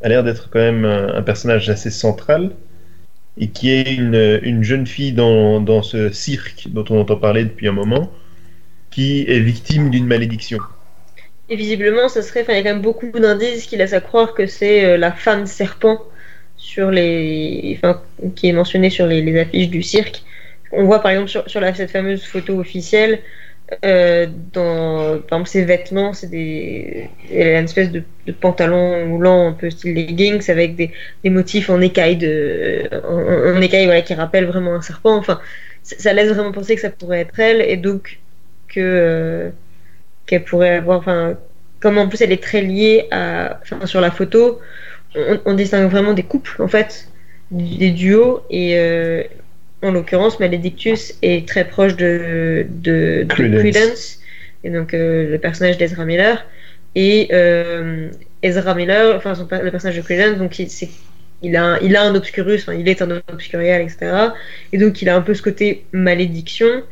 a 0.02 0.08
l'air 0.08 0.24
d'être 0.24 0.48
quand 0.50 0.58
même 0.58 0.84
un, 0.84 1.14
un, 1.14 1.22
personnage 1.22 1.68
assez 1.68 1.90
central, 1.90 2.52
et 3.36 3.48
qui 3.48 3.70
est 3.70 3.94
une, 3.94 4.40
une 4.42 4.62
jeune 4.64 4.86
fille 4.86 5.12
dans, 5.12 5.60
dans 5.60 5.82
ce 5.82 6.10
cirque 6.10 6.68
dont 6.68 6.84
on 6.90 7.00
entend 7.00 7.16
parler 7.16 7.44
depuis 7.44 7.68
un 7.68 7.72
moment, 7.72 8.10
qui 8.90 9.24
est 9.28 9.40
victime 9.40 9.90
d'une 9.90 10.06
malédiction. 10.06 10.58
Et 11.50 11.56
visiblement, 11.56 12.08
ça 12.08 12.22
serait, 12.22 12.44
il 12.48 12.54
y 12.54 12.58
a 12.58 12.62
quand 12.62 12.74
même 12.74 12.82
beaucoup 12.82 13.10
d'indices 13.10 13.66
qui 13.66 13.76
laissent 13.76 13.92
à 13.92 14.00
croire 14.00 14.34
que 14.34 14.46
c'est 14.46 14.84
euh, 14.84 14.96
la 14.96 15.12
femme 15.12 15.46
serpent 15.46 16.02
sur 16.58 16.90
les, 16.90 17.80
qui 18.34 18.48
est 18.48 18.52
mentionné 18.52 18.90
sur 18.90 19.06
les, 19.06 19.40
affiches 19.40 19.70
du 19.70 19.82
cirque. 19.82 20.22
On 20.72 20.84
voit 20.84 21.00
par 21.00 21.12
exemple 21.12 21.30
sur, 21.30 21.48
sur 21.48 21.62
cette 21.74 21.90
fameuse 21.90 22.24
photo 22.24 22.58
officielle, 22.58 23.20
euh, 23.84 24.26
dans 24.52 25.18
par 25.28 25.38
exemple 25.38 25.48
ses 25.48 25.64
vêtements, 25.64 26.12
c'est 26.14 26.28
des, 26.28 27.08
une 27.30 27.64
espèce 27.64 27.90
de, 27.90 28.02
pantalon 28.40 29.06
moulant 29.06 29.48
un 29.48 29.52
peu 29.52 29.70
style 29.70 29.94
leggings 29.94 30.50
avec 30.50 30.76
des, 30.76 30.90
des 31.22 31.30
motifs 31.30 31.70
en 31.70 31.80
écaille 31.80 32.16
de, 32.16 32.88
en, 33.04 33.54
voilà 33.54 34.02
qui 34.02 34.14
rappellent 34.14 34.46
vraiment 34.46 34.74
un 34.74 34.82
serpent. 34.82 35.16
Enfin, 35.16 35.40
ça 35.82 36.12
laisse 36.12 36.30
vraiment 36.32 36.52
penser 36.52 36.74
que 36.74 36.80
ça 36.80 36.90
pourrait 36.90 37.20
être 37.20 37.38
elle 37.40 37.60
et 37.62 37.76
donc 37.76 38.18
que 38.68 38.80
euh, 38.80 39.50
qu'elle 40.26 40.44
pourrait 40.44 40.76
avoir. 40.76 40.98
Enfin, 40.98 41.36
comme 41.80 41.98
en 41.98 42.08
plus 42.08 42.20
elle 42.22 42.32
est 42.32 42.42
très 42.42 42.62
liée 42.62 43.06
à, 43.10 43.60
sur 43.84 44.00
la 44.00 44.10
photo, 44.10 44.60
on, 45.14 45.40
on 45.44 45.54
distingue 45.54 45.90
vraiment 45.90 46.12
des 46.12 46.22
couples 46.22 46.62
en 46.62 46.68
fait, 46.68 47.08
des 47.50 47.90
duos 47.90 48.42
et 48.50 48.78
euh, 48.78 49.22
en 49.82 49.92
l'occurrence 49.92 50.40
Maledictus 50.40 51.14
est 51.22 51.46
très 51.48 51.66
proche 51.66 51.96
de, 51.96 52.66
de, 52.68 53.24
de 53.24 53.34
Credence. 53.34 53.60
Credence, 53.60 54.20
et 54.64 54.70
donc 54.70 54.92
euh, 54.92 55.30
le 55.30 55.38
personnage 55.38 55.78
d'Ezra 55.78 56.04
Miller 56.04 56.44
et 56.94 57.28
euh, 57.32 58.08
Ezra 58.42 58.74
Miller, 58.74 59.16
enfin 59.16 59.34
son, 59.34 59.46
le 59.50 59.70
personnage 59.70 59.96
de 59.96 60.02
Credence, 60.02 60.38
donc 60.38 60.58
il, 61.42 61.56
a, 61.56 61.64
un, 61.64 61.78
il 61.80 61.96
a 61.96 62.02
un 62.02 62.14
obscurus, 62.14 62.62
enfin, 62.62 62.74
il 62.74 62.88
est 62.88 63.02
un 63.02 63.22
obscurial, 63.32 63.82
etc. 63.82 64.30
Et 64.72 64.78
donc 64.78 65.00
il 65.02 65.08
a 65.08 65.16
un 65.16 65.20
peu 65.20 65.34
ce 65.34 65.42
côté 65.42 65.84
malédiction. 65.92 66.82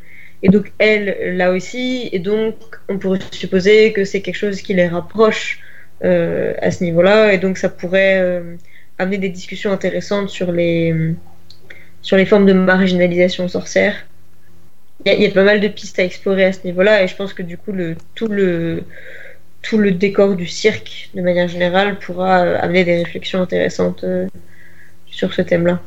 Et 0.42 0.49
donc 0.49 0.70
elle, 0.78 1.37
là 1.37 1.50
aussi, 1.50 2.08
et 2.12 2.18
donc 2.18 2.54
on 2.88 2.99
pourrait 2.99 3.18
supposer 3.30 3.92
que 3.92 4.04
c'est 4.04 4.20
quelque 4.20 4.37
chose 4.37 4.61
qui 4.61 4.75
les 4.75 4.87
rapproche 4.87 5.61
à 6.02 6.70
ce 6.70 6.84
niveau-là, 6.84 7.32
et 7.32 7.38
donc 7.38 7.58
ça 7.58 7.68
pourrait 7.68 8.20
euh, 8.20 8.56
amener 8.98 9.18
des 9.18 9.28
discussions 9.28 9.72
intéressantes 9.72 10.28
sur 10.28 10.52
les, 10.52 11.14
sur 12.02 12.16
les 12.16 12.26
formes 12.26 12.46
de 12.46 12.52
marginalisation 12.52 13.48
sorcière. 13.48 13.94
Il 15.04 15.12
y, 15.12 15.26
a, 15.26 15.30
pas 15.30 15.44
mal 15.44 15.60
de 15.60 15.68
pistes 15.68 15.98
à 15.98 16.04
explorer 16.04 16.44
à 16.44 16.52
ce 16.52 16.64
niveau-là, 16.64 17.02
et 17.02 17.08
je 17.08 17.16
pense 17.16 17.32
que 17.32 17.42
du 17.42 17.58
coup 17.58 17.72
le, 17.72 17.96
tout 18.14 18.28
le 18.28 18.84
tout 19.62 19.78
le 19.78 19.90
décor 19.90 20.36
du 20.36 20.46
cirque, 20.46 21.10
de 21.14 21.22
manière 21.22 21.48
générale, 21.48 21.98
pourra 21.98 22.44
euh, 22.44 22.58
amener 22.60 22.84
des 22.84 23.02
réflexions 23.02 23.42
intéressantes 23.42 24.04
euh, 24.04 24.28
sur 25.06 25.34
ce 25.34 25.42
thème-là. 25.42 25.80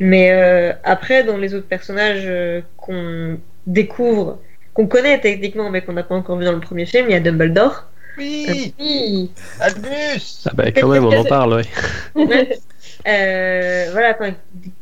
Mais 0.00 0.30
euh, 0.32 0.72
après, 0.84 1.24
dans 1.24 1.36
les 1.36 1.54
autres 1.54 1.66
personnages 1.66 2.24
euh, 2.26 2.60
qu'on 2.76 3.38
découvre, 3.66 4.40
qu'on 4.74 4.86
connaît 4.86 5.20
techniquement, 5.20 5.70
mais 5.70 5.82
qu'on 5.82 5.92
n'a 5.92 6.04
pas 6.04 6.14
encore 6.14 6.38
vu 6.38 6.44
dans 6.44 6.52
le 6.52 6.60
premier 6.60 6.86
film, 6.86 7.06
il 7.08 7.12
y 7.12 7.16
a 7.16 7.20
Dumbledore. 7.20 7.88
Oui, 8.18 8.74
Oui. 8.78 9.30
Albus 9.60 10.44
Ah 10.46 10.52
bah 10.54 10.70
quand 10.72 10.88
même, 10.88 11.04
on 11.04 11.16
en 11.16 11.24
parle, 11.24 11.54
ouais. 11.54 12.58
Euh, 13.06 13.88
voilà, 13.92 14.14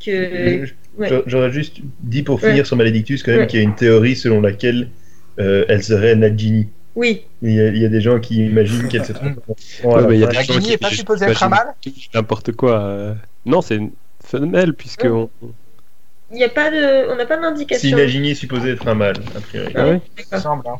que... 0.04 0.64
Ouais. 0.98 1.22
J'aurais 1.26 1.50
juste 1.52 1.76
dit 2.00 2.22
pour 2.22 2.42
Ouais. 2.42 2.48
finir 2.50 2.66
sur 2.66 2.76
Maledictus 2.76 3.22
quand 3.22 3.30
même 3.32 3.40
Ouais. 3.42 3.46
qu'il 3.46 3.58
y 3.58 3.62
a 3.62 3.64
une 3.64 3.74
théorie 3.74 4.16
selon 4.16 4.40
laquelle 4.40 4.88
euh, 5.38 5.64
elle 5.68 5.82
serait 5.82 6.14
Nagini. 6.16 6.68
Oui, 6.94 7.24
Il 7.42 7.52
y, 7.52 7.60
a, 7.60 7.68
il 7.68 7.76
y 7.76 7.84
a 7.84 7.88
des 7.90 8.00
gens 8.00 8.18
qui 8.18 8.46
imaginent 8.46 8.88
qu'elle 8.88 9.04
se 9.04 9.12
trompe. 9.12 9.38
Voilà. 9.82 10.02
Ouais, 10.04 10.08
mais 10.08 10.16
il 10.16 10.20
y 10.20 10.24
a 10.24 10.28
La 10.32 10.40
des 10.40 10.44
gens 10.46 10.52
Guinée 10.54 10.64
qui 10.66 10.72
est 10.72 10.78
pas 10.78 10.88
supposée 10.90 11.26
être 11.26 11.48
mâle 11.50 11.74
N'importe 12.14 12.52
quoi. 12.52 12.80
euh. 12.80 13.14
Non, 13.44 13.60
c'est 13.60 13.76
une 13.76 13.90
femelle, 14.24 14.72
puisque 14.72 15.02
Ouais. 15.04 15.10
on... 15.10 15.28
il 16.32 16.38
y 16.38 16.44
a 16.44 16.48
pas 16.48 16.70
de... 16.70 17.12
on 17.12 17.16
n'a 17.16 17.26
pas 17.26 17.36
Si 17.36 17.42
d'indication. 17.42 17.96
Nagini 17.98 18.30
est 18.30 18.34
supposé 18.34 18.70
être 18.70 18.88
un 18.88 18.94
mâle, 18.94 19.16
a 19.36 19.40
priori. 19.40 19.72
Ah 19.76 20.36
me 20.36 20.40
semble. 20.40 20.64
hein. 20.68 20.76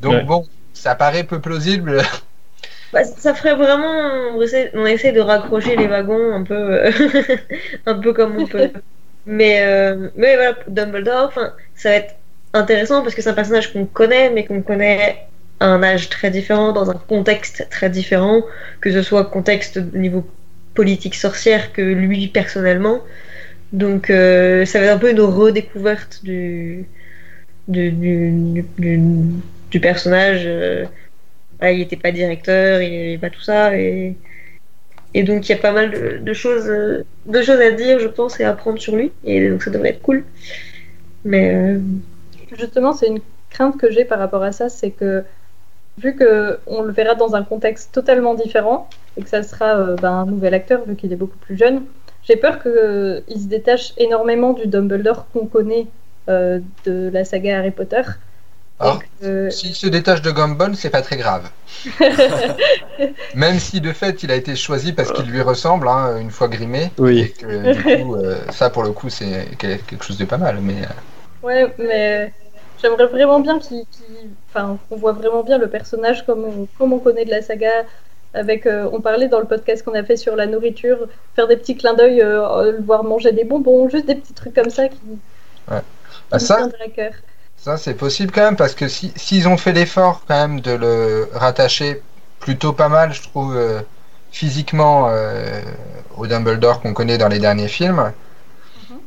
Donc 0.00 0.12
Ouais. 0.14 0.24
bon, 0.24 0.46
ça 0.86 0.94
paraît 0.94 1.24
peu 1.24 1.40
plausible. 1.40 2.02
Bah, 2.92 3.02
ça 3.02 3.34
ferait 3.34 3.56
vraiment. 3.56 4.30
On 4.36 4.86
essaie, 4.86 5.10
de 5.10 5.20
raccrocher 5.20 5.74
les 5.74 5.88
wagons 5.88 6.32
un 6.32 6.44
peu, 6.44 6.54
euh, 6.54 6.90
un 7.86 7.94
peu 7.94 8.12
comme 8.12 8.36
on 8.36 8.46
peut. 8.46 8.70
Mais, 9.26 9.60
euh, 9.62 10.08
mais 10.14 10.36
voilà, 10.36 10.56
Dumbledore, 10.68 11.32
ça 11.74 11.88
va 11.90 11.96
être 11.96 12.14
intéressant 12.52 13.02
parce 13.02 13.16
que 13.16 13.22
c'est 13.22 13.28
un 13.28 13.34
personnage 13.34 13.72
qu'on 13.72 13.86
connaît, 13.86 14.30
mais 14.30 14.44
qu'on 14.46 14.62
connaît 14.62 15.26
à 15.58 15.66
un 15.66 15.82
âge 15.82 16.08
très 16.10 16.30
différent, 16.30 16.72
dans 16.72 16.88
un 16.88 16.94
contexte 17.08 17.66
très 17.70 17.90
différent, 17.90 18.44
que 18.80 18.92
ce 18.92 19.02
soit 19.02 19.24
contexte 19.24 19.78
au 19.78 19.98
niveau 19.98 20.24
politique 20.74 21.16
sorcière 21.16 21.72
que 21.72 21.82
lui 21.82 22.28
personnellement. 22.28 23.00
Donc, 23.72 24.10
euh, 24.10 24.64
ça 24.64 24.78
va 24.78 24.86
être 24.86 24.94
un 24.94 24.98
peu 24.98 25.10
une 25.10 25.20
redécouverte 25.20 26.20
du, 26.22 26.86
du- 29.80 29.80
personnage. 29.80 30.42
euh, 30.46 30.84
il 31.62 31.78
n'était 31.78 31.96
pas 31.96 32.12
directeur, 32.12 32.82
il 32.82 32.90
n'avait 32.90 33.18
pas 33.18 33.30
tout 33.30 33.40
ça. 33.40 33.76
Et, 33.76 34.16
donc 35.14 35.48
il 35.48 35.52
y 35.52 35.54
a 35.54 35.58
pas 35.58 35.72
mal 35.72 35.90
de, 35.90 36.18
de 36.18 36.32
choses, 36.34 36.68
euh, 36.68 37.04
de 37.26 37.42
choses 37.42 37.60
à 37.60 37.70
dire, 37.70 37.98
je 37.98 38.08
pense, 38.08 38.38
et 38.38 38.44
à 38.44 38.50
apprendre 38.50 38.78
sur 38.78 38.94
lui. 38.96 39.12
Et 39.24 39.48
donc 39.48 39.62
ça 39.62 39.70
devrait 39.70 39.90
être 39.90 40.02
cool. 40.02 40.24
Mais 41.24 41.54
euh, 41.54 41.78
Justement, 42.56 42.92
c'est 42.92 43.08
une 43.08 43.20
crainte 43.50 43.78
que 43.78 43.90
j'ai 43.90 44.04
par 44.04 44.18
rapport 44.18 44.42
à 44.42 44.52
ça, 44.52 44.68
c'est 44.68 44.90
que 44.90 45.24
vu 45.98 46.14
que 46.14 46.58
on 46.66 46.82
le 46.82 46.92
verra 46.92 47.14
dans 47.14 47.34
un 47.34 47.42
contexte 47.42 47.92
totalement 47.92 48.34
différent 48.34 48.88
et 49.16 49.22
que 49.22 49.28
ça 49.28 49.42
sera 49.42 49.94
ben, 49.96 50.10
un 50.12 50.26
nouvel 50.26 50.52
acteur 50.54 50.84
vu 50.84 50.94
qu'il 50.94 51.12
est 51.12 51.16
beaucoup 51.16 51.38
plus 51.38 51.56
jeune, 51.56 51.82
j'ai 52.22 52.36
peur 52.36 52.62
qu'il 52.62 53.40
se 53.40 53.46
détache 53.46 53.94
énormément 53.96 54.52
du 54.52 54.66
Dumbledore 54.66 55.26
qu'on 55.32 55.46
connaît 55.46 55.86
de 56.28 57.10
la 57.10 57.24
saga 57.24 57.58
Harry 57.58 57.70
Potter. 57.70 58.02
Et 58.84 58.88
que- 59.20 59.50
S'il 59.50 59.74
se 59.74 59.86
détache 59.86 60.20
de 60.22 60.30
Gumball, 60.30 60.76
c'est 60.76 60.90
pas 60.90 61.02
très 61.02 61.16
grave. 61.16 61.48
Même 63.34 63.58
si 63.58 63.80
de 63.80 63.92
fait 63.92 64.22
il 64.22 64.30
a 64.30 64.34
été 64.34 64.54
choisi 64.56 64.92
parce 64.92 65.12
qu'il 65.12 65.26
lui 65.26 65.40
ressemble, 65.40 65.88
hein, 65.88 66.18
une 66.18 66.30
fois 66.30 66.48
grimé. 66.48 66.90
Oui. 66.98 67.20
Et 67.20 67.30
que 67.30 67.72
du 67.72 67.82
coup, 67.82 68.16
euh, 68.16 68.36
ça 68.50 68.70
pour 68.70 68.82
le 68.82 68.92
coup, 68.92 69.08
c'est 69.08 69.48
quelque 69.58 70.02
chose 70.04 70.18
de 70.18 70.24
pas 70.24 70.36
mal. 70.38 70.58
Mais 70.60 70.82
euh, 70.82 70.86
Ouais, 71.42 71.74
mais 71.78 72.32
j'aimerais 72.82 73.06
vraiment 73.06 73.40
bien 73.40 73.58
enfin, 74.50 74.78
qu'on 74.88 74.96
voit 74.96 75.12
vraiment 75.12 75.42
bien 75.42 75.58
le 75.58 75.68
personnage 75.68 76.26
comme 76.26 76.44
on, 76.44 76.68
comme 76.78 76.92
on 76.92 76.98
connaît 76.98 77.24
de 77.24 77.30
la 77.30 77.42
saga. 77.42 77.84
Avec, 78.34 78.66
euh, 78.66 78.88
on 78.92 79.00
parlait 79.00 79.28
dans 79.28 79.38
le 79.40 79.46
podcast 79.46 79.82
qu'on 79.82 79.94
a 79.94 80.02
fait 80.02 80.16
sur 80.16 80.36
la 80.36 80.46
nourriture, 80.46 81.08
faire 81.34 81.48
des 81.48 81.56
petits 81.56 81.76
clins 81.76 81.94
d'œil, 81.94 82.20
euh, 82.20 82.72
le 82.72 82.82
voir 82.82 83.02
manger 83.02 83.32
des 83.32 83.44
bonbons, 83.44 83.88
juste 83.88 84.04
des 84.06 84.16
petits 84.16 84.34
trucs 84.34 84.54
comme 84.54 84.68
ça 84.68 84.88
qui, 84.88 84.98
bah, 85.66 85.82
qui 86.28 86.34
me 86.34 86.38
ça, 86.38 86.56
tiendraient 86.56 86.84
à 86.84 86.88
cœur. 86.90 87.12
Ça 87.66 87.76
c'est 87.76 87.94
possible 87.94 88.30
quand 88.30 88.42
même 88.42 88.54
parce 88.56 88.76
que 88.76 88.86
si 88.86 89.12
s'ils 89.16 89.48
ont 89.48 89.56
fait 89.56 89.72
l'effort 89.72 90.22
quand 90.28 90.36
même 90.36 90.60
de 90.60 90.70
le 90.70 91.28
rattacher 91.34 92.00
plutôt 92.38 92.72
pas 92.72 92.88
mal, 92.88 93.12
je 93.12 93.22
trouve 93.22 93.56
euh, 93.56 93.80
physiquement 94.30 95.08
euh, 95.10 95.60
au 96.16 96.28
Dumbledore 96.28 96.80
qu'on 96.80 96.94
connaît 96.94 97.18
dans 97.18 97.26
les 97.28 97.40
derniers 97.40 97.66
films, 97.66 98.12
Mhm. 98.90 98.98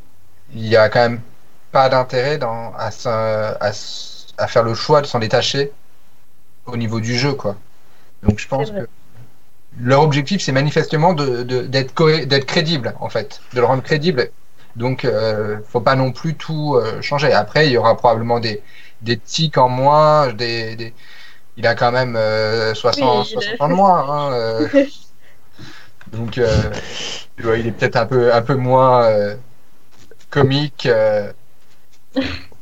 il 0.55 0.67
y 0.67 0.75
a 0.75 0.89
quand 0.89 0.99
même 1.07 1.21
pas 1.71 1.87
d'intérêt 1.89 2.37
à, 2.41 2.91
faire 4.47 4.63
le 4.63 4.73
choix 4.73 5.01
de 5.01 5.05
s'en 5.07 5.19
détacher 5.19 5.71
au 6.65 6.75
niveau 6.75 6.99
du 6.99 7.17
jeu 7.17 7.31
quoi. 7.33 7.55
Donc 8.23 8.39
je 8.39 8.47
pense 8.49 8.71
que 8.71 8.89
leur 9.79 10.01
objectif 10.01 10.41
c'est 10.41 10.51
manifestement 10.51 11.13
de 11.13 11.43
de- 11.43 11.61
d'être 11.65 12.45
crédible 12.45 12.93
en 12.99 13.07
fait, 13.09 13.39
de 13.53 13.61
le 13.61 13.65
rendre 13.65 13.83
crédible. 13.83 14.31
Donc 14.79 15.05
euh, 15.05 15.57
faut 15.67 15.81
pas 15.81 15.95
non 15.95 16.11
plus 16.11 16.35
tout 16.35 16.75
euh, 16.75 17.01
changer. 17.01 17.31
Après 17.33 17.67
il 17.67 17.73
y 17.73 17.77
aura 17.77 17.95
probablement 17.97 18.39
des 18.39 18.61
des 19.01 19.17
tics 19.17 19.57
en 19.57 19.69
moins, 19.69 20.33
des, 20.33 20.75
des- 20.75 20.93
il 21.57 21.67
a 21.67 21.75
quand 21.75 21.91
même 21.91 22.15
euh, 22.17 22.73
60, 22.73 23.25
Oui, 23.25 23.29
il 23.31 23.37
a- 23.37 23.41
60 23.41 23.61
ans 23.61 23.69
de 23.69 23.73
moins. 23.75 23.99
hein, 24.09 24.33
euh. 24.33 24.67
Donc 26.13 26.37
euh, 26.37 26.71
il 27.39 27.67
est 27.67 27.71
peut-être 27.71 27.97
un 27.97 28.05
peu 28.05 28.33
un 28.33 28.41
peu 28.41 28.55
moins 28.55 29.03
euh, 29.05 29.35
comique. 30.29 30.85
euh, 30.85 31.31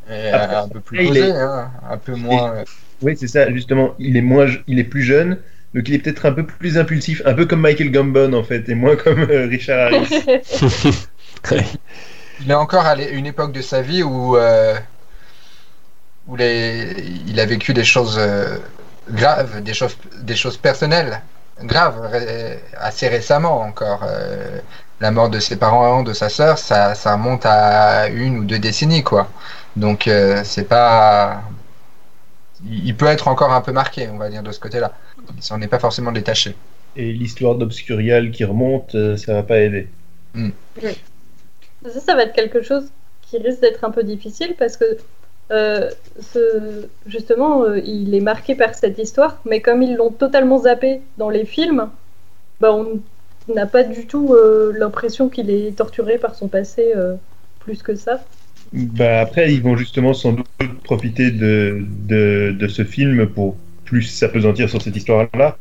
et 0.09 0.29
Après, 0.29 0.55
un 0.55 0.67
peu 0.69 0.79
plus 0.79 1.00
il 1.00 1.07
posé, 1.07 1.19
est- 1.21 1.31
hein, 1.31 1.71
un 1.89 1.97
peu 1.97 2.15
moins. 2.15 2.63
Oui, 3.01 3.15
c'est 3.17 3.27
ça, 3.27 3.51
justement. 3.53 3.93
Il 4.00 4.17
est, 4.17 4.21
moins, 4.21 4.47
il 4.67 4.79
est 4.79 4.83
plus 4.83 5.03
jeune, 5.03 5.38
donc 5.75 5.88
il 5.88 5.93
est 5.95 6.00
peut-être 6.00 6.25
un 6.25 6.31
peu 6.31 6.45
plus 6.45 6.77
impulsif, 6.77 7.21
un 7.25 7.33
peu 7.36 7.45
comme 7.45 7.62
Michael 7.62 7.91
Gambon 7.91 8.33
en 8.33 8.43
fait, 8.43 8.67
et 8.69 8.75
moins 8.75 8.95
comme 8.95 9.19
euh, 9.29 9.45
Richard 9.47 9.79
Harris. 9.93 10.09
Il 12.39 12.50
est 12.51 12.56
encore 12.56 12.86
à 12.86 12.96
une 12.96 13.25
époque 13.25 13.51
de 13.51 13.62
sa 13.62 13.82
vie 13.82 14.03
où, 14.03 14.38
euh, 14.38 14.75
où 16.27 16.36
les, 16.36 16.94
il 17.27 17.39
a 17.39 17.46
vécu 17.46 17.74
des 17.74 17.84
choses 17.84 18.17
euh, 18.20 18.58
graves, 19.10 19.62
des 19.63 19.74
choses, 19.74 19.98
des 20.22 20.36
choses 20.36 20.58
personnelles 20.58 21.22
graves, 21.63 22.00
ré- 22.01 22.60
assez 22.77 23.08
récemment 23.08 23.62
encore. 23.62 24.01
Euh, 24.03 24.60
la 25.00 25.12
mort 25.12 25.29
de 25.29 25.39
ses 25.39 25.58
parents, 25.58 26.03
de 26.03 26.13
sa 26.13 26.29
sœur, 26.29 26.58
ça, 26.58 26.96
ça 26.96 27.13
remonte 27.13 27.46
à 27.46 28.08
une 28.10 28.38
ou 28.39 28.44
deux 28.46 28.60
décennies, 28.60 29.03
quoi. 29.03 29.29
Donc, 29.75 30.08
euh, 30.08 30.44
c'est 30.44 30.63
pas. 30.65 31.44
Il 32.63 32.96
peut 32.98 33.06
être 33.08 33.27
encore 33.27 33.51
un 33.53 33.62
peu 33.62 33.72
marqué, 33.72 34.10
on 34.10 34.17
va 34.17 34.29
dire, 34.29 34.44
de 34.44 34.51
ce 34.51 34.60
côté-là. 34.60 34.94
Il 35.36 35.44
s'en 35.44 35.62
est 35.62 35.67
pas 35.67 35.79
forcément 35.79 36.12
détaché. 36.12 36.56
Et 36.96 37.12
l'histoire 37.13 37.56
d'Obscurial 37.56 38.32
qui 38.32 38.44
remonte, 38.46 38.96
ça 39.17 39.34
va 39.34 39.44
pas 39.44 39.60
aider. 39.60 39.94
Ça, 41.89 42.00
ça 42.00 42.15
va 42.15 42.24
être 42.24 42.34
quelque 42.34 42.62
chose 42.62 42.91
qui 43.22 43.38
risque 43.38 43.62
d'être 43.62 43.84
un 43.84 43.91
peu 43.91 44.03
difficile 44.03 44.56
parce 44.58 44.77
que 44.77 44.86
euh, 45.51 45.89
ce- 46.20 46.88
justement, 47.06 47.63
euh, 47.63 47.79
il 47.79 48.13
est 48.15 48.20
marqué 48.22 48.56
par 48.56 48.75
cette 48.75 48.98
histoire, 49.00 49.41
mais 49.46 49.62
comme 49.62 49.82
ils 49.82 49.96
l'ont 49.96 50.12
totalement 50.12 50.60
zappé 50.60 51.01
dans 51.17 51.29
les 51.29 51.46
films, 51.46 51.89
bah, 52.62 52.74
on 52.74 53.01
n'a 53.53 53.67
pas 53.67 53.84
du 53.84 54.08
tout 54.08 54.34
euh, 54.34 54.74
l'impression 54.77 55.29
qu'il 55.29 55.50
est 55.51 55.77
torturé 55.77 56.20
par 56.20 56.36
son 56.36 56.50
passé 56.50 56.94
plus 57.60 57.84
que 57.84 57.96
ça. 57.96 58.25
Bah, 58.74 59.22
après, 59.22 59.53
ils 59.53 59.62
vont 59.62 59.77
justement 59.77 60.13
sans 60.13 60.34
doute 60.34 60.48
profiter 60.84 61.32
de, 61.32 61.79
de, 61.88 62.56
de 62.58 62.67
ce 62.67 62.84
film 62.84 63.27
pour 63.27 63.62
plus 63.86 64.03
s'apesantir 64.03 64.70
sur 64.70 64.82
cette 64.82 64.96
histoire-là. 64.96 65.58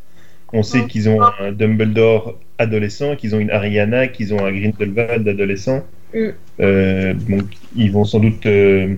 On 0.53 0.63
sait 0.63 0.87
qu'ils 0.87 1.09
ont 1.09 1.23
un 1.41 1.53
Dumbledore 1.53 2.41
adolescent, 2.59 3.17
qu'ils 3.17 3.35
ont 3.37 3.41
une 3.41 3.51
Ariana, 3.51 4.09
qu'ils 4.09 4.35
ont 4.35 4.45
un 4.45 4.53
Grindelwald 4.53 5.27
adolescent. 5.29 5.85
Mm. 6.17 6.35
Euh, 6.61 7.15
donc, 7.15 7.45
ils 7.75 7.93
vont 7.93 8.05
sans 8.05 8.19
doute 8.19 8.47
euh, 8.47 8.95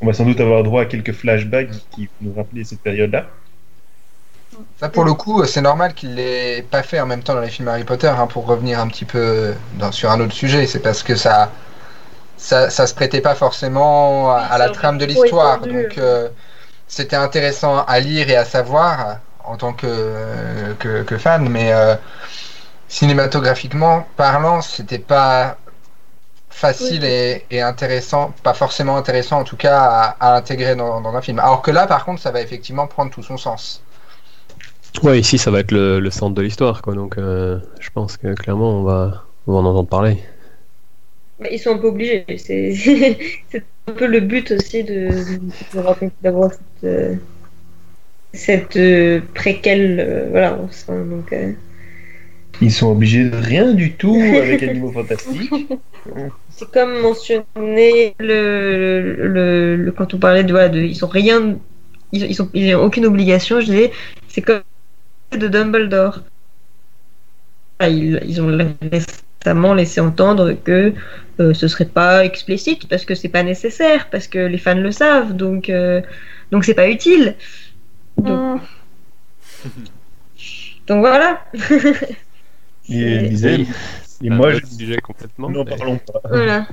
On 0.00 0.06
va 0.06 0.12
sans 0.12 0.24
doute 0.24 0.40
avoir 0.40 0.62
droit 0.62 0.82
à 0.82 0.84
quelques 0.86 1.12
flashbacks 1.12 1.70
qui 1.90 2.06
vont 2.06 2.10
nous 2.22 2.34
rappeler 2.34 2.64
cette 2.64 2.80
période-là. 2.80 3.26
Ça, 4.80 4.88
pour 4.88 5.04
le 5.04 5.12
coup, 5.12 5.44
c'est 5.44 5.60
normal 5.60 5.92
qu'il 5.92 6.14
l'ait 6.14 6.62
pas 6.62 6.82
fait 6.82 6.98
en 6.98 7.06
même 7.06 7.22
temps 7.22 7.34
dans 7.34 7.42
les 7.42 7.50
films 7.50 7.68
Harry 7.68 7.84
Potter, 7.84 8.08
hein, 8.08 8.26
pour 8.26 8.46
revenir 8.46 8.80
un 8.80 8.88
petit 8.88 9.04
peu 9.04 9.52
dans, 9.78 9.92
sur 9.92 10.10
un 10.10 10.18
autre 10.20 10.32
sujet. 10.32 10.66
C'est 10.66 10.80
parce 10.80 11.02
que 11.02 11.14
ça, 11.14 11.50
ça, 12.38 12.70
ça 12.70 12.86
se 12.86 12.94
prêtait 12.94 13.20
pas 13.20 13.34
forcément 13.34 14.30
à, 14.30 14.38
à 14.38 14.56
la 14.56 14.70
trame 14.70 14.96
de 14.96 15.04
l'histoire. 15.04 15.60
Donc, 15.60 15.98
euh, 15.98 16.30
c'était 16.88 17.16
intéressant 17.16 17.84
à 17.84 18.00
lire 18.00 18.30
et 18.30 18.36
à 18.36 18.46
savoir 18.46 19.18
en 19.44 19.56
tant 19.56 19.72
que, 19.74 20.72
que, 20.78 21.02
que 21.02 21.18
fan, 21.18 21.48
mais 21.48 21.72
euh, 21.72 21.94
cinématographiquement 22.88 24.06
parlant, 24.16 24.62
c'était 24.62 24.98
pas 24.98 25.58
facile 26.56 27.04
Oui. 27.04 27.04
et, 27.04 27.46
et 27.50 27.60
intéressant, 27.62 28.32
pas 28.42 28.54
forcément 28.54 28.96
intéressant 28.96 29.40
en 29.40 29.44
tout 29.44 29.56
cas 29.56 29.78
à, 29.80 30.16
à 30.20 30.36
intégrer 30.36 30.76
dans, 30.76 31.00
dans 31.00 31.14
un 31.14 31.22
film. 31.22 31.38
Alors 31.40 31.62
que 31.62 31.70
là, 31.70 31.86
par 31.86 32.04
contre, 32.04 32.20
ça 32.22 32.30
va 32.32 32.40
effectivement 32.42 32.86
prendre 32.88 33.10
tout 33.12 33.22
son 33.22 33.36
sens. 33.38 33.84
Ouais, 35.02 35.20
ici 35.20 35.38
ça 35.38 35.50
va 35.50 35.60
être 35.60 35.72
le, 35.72 36.00
le 36.00 36.10
centre 36.10 36.34
de 36.34 36.42
l'histoire, 36.42 36.82
quoi. 36.82 36.94
Donc 36.94 37.18
euh, 37.18 37.58
je 37.80 37.90
pense 37.90 38.16
que 38.16 38.34
clairement 38.34 38.80
on 38.80 38.82
va, 38.82 39.24
on 39.46 39.52
va 39.52 39.58
en 39.58 39.64
entendre 39.66 39.88
parler. 39.88 40.18
Mais 41.38 41.50
ils 41.52 41.58
sont 41.58 41.70
un 41.74 41.78
peu 41.78 41.88
obligés. 41.88 42.24
C'est 42.38 43.64
un 43.88 43.92
peu 43.92 44.06
le 44.06 44.20
but 44.20 44.50
aussi 44.52 44.84
de 44.84 45.10
d'avoir 46.22 46.52
cette, 46.52 46.84
euh, 46.84 47.16
cette 48.32 48.76
euh, 48.76 49.20
préquelle. 49.34 50.00
euh, 50.00 50.28
voilà. 50.30 50.58
Donc, 50.88 51.32
euh, 51.32 51.52
Ils 52.60 52.72
sont 52.72 52.90
obligés 52.92 53.28
de 53.28 53.36
rien 53.36 53.72
du 53.72 53.94
tout 53.96 54.38
avec 54.40 54.62
Animaux 54.62 54.92
Fantastiques. 54.92 55.68
c'est 56.50 56.70
comme 56.70 57.00
mentionné 57.00 58.14
le, 58.18 59.16
le, 59.28 59.76
le- 59.76 59.92
quand 59.92 60.14
on 60.14 60.18
parlait 60.18 60.44
de, 60.44 60.50
voilà, 60.52 60.68
de 60.68 60.80
ils 60.80 60.96
sont 60.96 61.06
rien, 61.08 61.56
ils, 62.12 62.24
ils 62.24 62.34
sont 62.34 62.50
ils 62.54 62.74
ont 62.74 62.82
aucune 62.84 63.06
obligation. 63.06 63.60
Je 63.60 63.66
disais, 63.66 63.92
c'est 64.28 64.42
comme 64.42 64.60
de 65.38 65.48
Dumbledore. 65.48 66.20
Ah, 67.78 67.88
Ils, 67.88 68.20
ils 68.26 68.40
ont 68.40 68.48
récemment 68.90 69.74
laissé 69.74 70.00
entendre 70.00 70.52
que 70.52 70.94
euh, 71.40 71.52
ce 71.54 71.68
serait 71.68 71.84
pas 71.86 72.24
explicite 72.24 72.88
parce 72.88 73.04
que 73.04 73.14
c'est 73.14 73.28
pas 73.28 73.42
nécessaire, 73.42 74.08
parce 74.10 74.28
que 74.28 74.38
les 74.38 74.58
fans 74.58 74.74
le 74.80 74.92
savent, 74.92 75.36
donc 75.36 75.68
euh, 75.68 76.00
donc 76.50 76.64
c'est 76.64 76.74
pas 76.74 76.88
utile. 76.88 77.36
Donc, 78.18 78.42
Hmm. 78.54 78.58
donc 80.86 81.00
voilà. 81.00 81.44
Et 82.88 83.18
disait, 83.28 83.56
Oui. 83.56 83.68
et 84.22 84.30
moi, 84.30 84.52
je 84.52 84.64
sujet 84.66 84.98
complètement. 84.98 85.50
n'en 85.50 85.64
mais- 85.64 85.76
parlons 85.76 85.98
pas. 85.98 86.20
Voilà, 86.28 86.66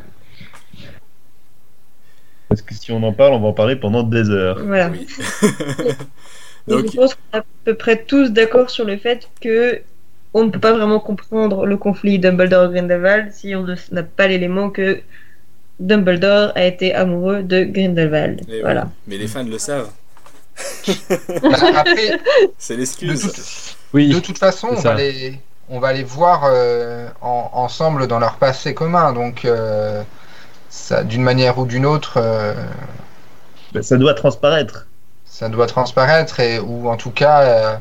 Parce 2.50 2.62
que 2.62 2.74
si 2.76 2.92
on 2.92 3.02
en 3.04 3.14
parle, 3.14 3.34
on 3.34 3.40
va 3.40 3.48
en 3.48 3.54
parler 3.54 3.76
pendant 3.76 4.04
des 4.04 4.30
heures. 4.30 4.64
voilà. 4.64 4.90
Oui. 4.90 5.08
Donc, 6.68 6.86
je 6.92 6.96
pense 6.96 7.16
qu'on 7.16 7.38
est 7.38 7.42
à 7.42 7.46
peu 7.66 7.74
près 7.76 8.04
tous 8.04 8.30
d'accord 8.32 8.70
sur 8.70 8.86
le 8.86 8.98
fait 8.98 9.28
que 9.42 9.82
on 10.34 10.46
ne 10.46 10.50
peut 10.50 10.60
pas 10.60 10.72
vraiment 10.74 11.00
comprendre 11.00 11.66
le 11.66 11.78
conflit 11.78 12.20
Dumbledore-Grindelwald 12.20 13.32
si 13.34 13.54
on 13.56 13.66
n'a 13.92 14.04
pas 14.04 14.28
l'élément 14.28 14.70
que 14.70 15.02
Dumbledore 15.80 16.52
a 16.56 16.64
été 16.66 16.94
amoureux 16.94 17.44
de 17.44 17.64
Grindelwald. 17.64 18.42
eh 18.48 18.52
oui. 18.54 18.62
Voilà. 18.62 18.90
Mais 19.08 19.18
les 19.18 19.28
fans 19.28 19.44
le 19.44 19.58
savent. 19.58 19.92
Bah, 20.88 21.50
après, 21.76 22.20
C'est 22.58 22.76
de 22.76 22.80
l'excuse. 22.80 23.22
toute, 23.22 23.76
Oui, 23.94 24.10
de 24.14 24.20
toute 24.20 24.38
façon, 24.38 24.70
on 24.72 24.78
ça. 24.78 24.92
va, 24.94 24.96
les, 25.02 25.40
on 25.70 25.80
va 25.80 25.94
les 25.94 26.04
voir 26.04 26.44
euh, 26.46 27.10
en- 27.22 27.50
ensemble 27.54 28.08
dans 28.08 28.20
leur 28.20 28.38
passé 28.38 28.74
commun. 28.74 29.14
Donc, 29.14 29.46
euh, 29.46 30.04
ça, 30.70 31.04
d'une 31.04 31.24
manière 31.24 31.60
ou 31.60 31.66
d'une 31.68 31.86
autre, 31.86 32.16
euh, 32.18 32.54
Ben, 33.74 33.84
ça 33.84 33.98
doit 33.98 34.14
transparaître. 34.14 34.88
ça 35.26 35.50
doit 35.50 35.68
transparaître 35.68 36.40
et 36.40 36.60
ou 36.60 36.88
en 36.90 36.98
tout 36.98 37.12
cas 37.12 37.80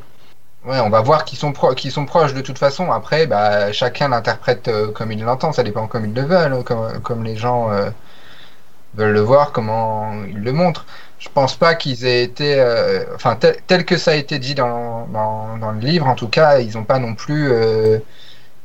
ouais 0.66 0.80
on 0.80 0.90
va 0.90 1.02
voir 1.02 1.24
qui 1.24 1.36
sont 1.36 1.52
pro 1.52 1.74
sont 1.76 2.06
proches 2.06 2.34
de 2.34 2.40
toute 2.42 2.58
façon 2.58 2.92
après 2.92 3.26
bah 3.26 3.72
chacun 3.72 4.08
l'interprète 4.08 4.70
comme 4.94 5.12
il 5.12 5.22
l'entend 5.22 5.52
ça 5.52 5.62
dépend 5.64 5.88
comme 5.88 6.06
ils 6.06 6.14
le 6.14 6.22
veulent 6.22 6.52
hein, 6.54 6.62
comme, 6.64 7.00
comme 7.02 7.24
les 7.24 7.36
gens 7.36 7.70
veulent 8.94 9.12
le 9.12 9.20
voir 9.20 9.52
comment 9.52 10.12
ils 10.28 10.40
le 10.42 10.52
montrent 10.52 10.86
je 11.18 11.28
pense 11.28 11.56
pas 11.56 11.74
qu'ils 11.74 12.04
aient 12.04 12.24
été 12.24 12.58
euh, 12.58 13.04
enfin 13.14 13.38
tel, 13.66 13.84
que 13.84 13.96
ça 13.96 14.12
a 14.12 14.14
été 14.14 14.38
dit 14.38 14.54
dans, 14.54 15.06
dans, 15.06 15.72
le 15.72 15.78
livre 15.78 16.06
en 16.08 16.14
tout 16.14 16.28
cas 16.28 16.58
ils 16.58 16.74
n'ont 16.74 16.84
pas 16.84 16.98
non 16.98 17.14
plus 17.14 17.48
euh, 17.50 17.98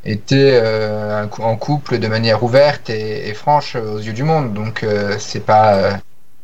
été 0.06 0.60
euh, 0.62 1.26
en 1.40 1.56
couple 1.56 2.00
de 2.00 2.08
manière 2.08 2.44
ouverte 2.44 2.90
et, 2.90 3.34
franche 3.34 3.76
aux 3.76 4.00
yeux 4.00 4.14
du 4.14 4.24
monde 4.24 4.54
donc 4.54 4.86
c'est 5.20 5.46
pas 5.46 6.00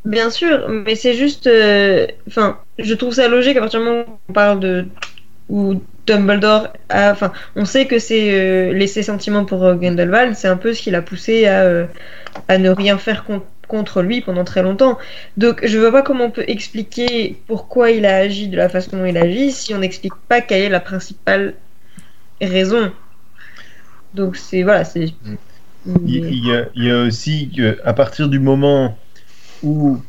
Bien 0.05 0.29
sûr, 0.29 0.67
mais 0.67 0.95
c'est 0.95 1.13
juste. 1.13 1.49
Enfin, 2.27 2.59
je 2.77 2.93
trouve 2.93 3.13
ça 3.13 3.29
logique 3.29 3.55
à 3.55 3.61
partir 3.61 3.79
du 3.79 3.85
moment 3.85 4.01
où 4.01 4.19
on 4.27 4.33
parle 4.33 4.59
de. 4.59 4.85
où 5.47 5.81
Dumbledore. 6.05 6.67
Enfin, 6.91 7.31
on 7.55 7.65
sait 7.65 7.87
que 7.87 7.99
c'est 7.99 8.33
euh, 8.33 8.73
les 8.73 8.87
ses 8.87 9.03
sentiments 9.03 9.45
pour 9.45 9.63
euh, 9.63 10.33
c'est 10.33 10.47
un 10.47 10.57
peu 10.57 10.73
ce 10.73 10.81
qui 10.81 10.91
l'a 10.91 11.01
poussé 11.01 11.45
à, 11.47 11.87
à 12.47 12.57
ne 12.57 12.69
rien 12.69 12.97
faire 12.97 13.23
con- 13.23 13.43
contre 13.73 14.03
lui 14.03 14.21
pendant 14.21 14.43
très 14.43 14.61
longtemps. 14.61 14.99
Donc, 15.35 15.65
je 15.65 15.79
vois 15.79 15.91
pas 15.91 16.03
comment 16.03 16.25
on 16.25 16.31
peut 16.31 16.45
expliquer 16.47 17.41
pourquoi 17.47 17.89
il 17.89 18.05
a 18.05 18.17
agi 18.17 18.47
de 18.47 18.55
la 18.55 18.69
façon 18.69 18.97
dont 18.97 19.05
il 19.05 19.17
agit 19.17 19.51
si 19.51 19.73
on 19.73 19.79
n'explique 19.79 20.13
pas 20.27 20.41
quelle 20.41 20.61
est 20.61 20.69
la 20.69 20.79
principale 20.79 21.55
raison. 22.39 22.91
Donc, 24.13 24.35
c'est. 24.35 24.61
Voilà, 24.61 24.85
c'est. 24.85 25.05
Il, 26.05 26.23
il 26.75 26.83
y 26.83 26.91
a, 26.91 27.01
aussi 27.01 27.51
à 27.83 27.93
partir 27.93 28.29
du 28.29 28.37
moment 28.37 28.95
où 29.63 29.99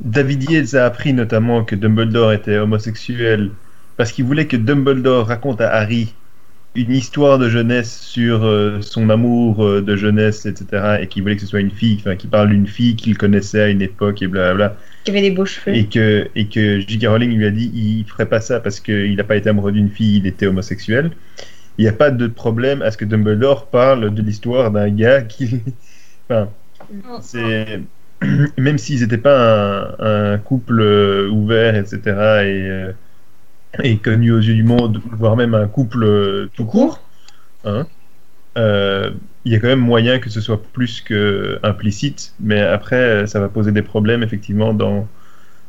David 0.00 0.50
Yates 0.50 0.72
a 0.72 0.86
appris 0.86 1.12
notamment 1.12 1.62
que 1.62 1.76
Dumbledore 1.76 2.32
était 2.32 2.56
homosexuel 2.56 3.50
parce 3.98 4.12
qu'il 4.12 4.24
voulait 4.24 4.46
que 4.46 4.56
Dumbledore 4.56 5.26
raconte 5.26 5.60
à 5.60 5.68
Harry 5.68 6.14
une 6.74 6.90
histoire 6.90 7.38
de 7.38 7.48
jeunesse 7.48 8.00
sur 8.00 8.44
euh, 8.44 8.80
son 8.80 9.08
amour 9.08 9.64
euh, 9.64 9.80
de 9.80 9.94
jeunesse, 9.94 10.44
etc. 10.44 10.98
et 11.00 11.06
qu'il 11.06 11.22
voulait 11.22 11.36
que 11.36 11.42
ce 11.42 11.46
soit 11.46 11.60
une 11.60 11.70
fille, 11.70 11.96
enfin, 12.00 12.16
qui 12.16 12.26
parle 12.26 12.50
d'une 12.50 12.66
fille 12.66 12.96
qu'il 12.96 13.16
connaissait 13.16 13.62
à 13.62 13.68
une 13.68 13.82
époque 13.82 14.22
et 14.22 14.26
blablabla. 14.26 14.76
Qui 15.04 15.12
avait 15.12 15.20
des 15.20 15.30
beaux 15.30 15.44
cheveux. 15.44 15.76
Et 15.76 15.86
que, 15.86 16.28
et 16.34 16.46
que 16.48 16.80
J.K. 16.80 17.06
Rowling 17.06 17.36
lui 17.36 17.46
a 17.46 17.50
dit 17.50 17.70
il 17.74 18.04
ferait 18.04 18.28
pas 18.28 18.40
ça 18.40 18.58
parce 18.58 18.80
qu'il 18.80 19.14
n'a 19.14 19.24
pas 19.24 19.36
été 19.36 19.48
amoureux 19.48 19.72
d'une 19.72 19.88
fille, 19.90 20.16
il 20.16 20.26
était 20.26 20.46
homosexuel. 20.46 21.12
Il 21.78 21.82
n'y 21.82 21.88
a 21.88 21.92
pas 21.92 22.10
de 22.10 22.26
problème 22.26 22.82
à 22.82 22.90
ce 22.90 22.96
que 22.96 23.04
Dumbledore 23.04 23.66
parle 23.66 24.12
de 24.12 24.22
l'histoire 24.22 24.70
d'un 24.70 24.90
gars 24.90 25.22
qui. 25.22 25.60
Enfin, 26.30 26.48
c'est. 27.20 27.80
Même 28.56 28.78
s'ils 28.78 29.00
n'étaient 29.00 29.18
pas 29.18 29.94
un, 29.98 30.32
un 30.32 30.38
couple 30.38 30.80
euh, 30.80 31.28
ouvert, 31.28 31.76
etc., 31.76 32.00
et, 32.42 32.94
et 33.82 33.98
connu 33.98 34.32
aux 34.32 34.38
yeux 34.38 34.54
du 34.54 34.62
monde, 34.62 35.00
voire 35.12 35.36
même 35.36 35.54
un 35.54 35.66
couple 35.66 36.04
euh, 36.04 36.50
tout 36.54 36.64
court, 36.64 37.00
hein, 37.64 37.86
euh, 38.56 39.10
il 39.44 39.52
y 39.52 39.56
a 39.56 39.60
quand 39.60 39.66
même 39.68 39.80
moyen 39.80 40.18
que 40.18 40.30
ce 40.30 40.40
soit 40.40 40.62
plus 40.62 41.00
que 41.00 41.58
implicite, 41.62 42.34
mais 42.40 42.60
après, 42.60 42.96
euh, 42.96 43.26
ça 43.26 43.40
va 43.40 43.48
poser 43.48 43.72
des 43.72 43.82
problèmes, 43.82 44.22
effectivement, 44.22 44.72
dans, 44.72 45.06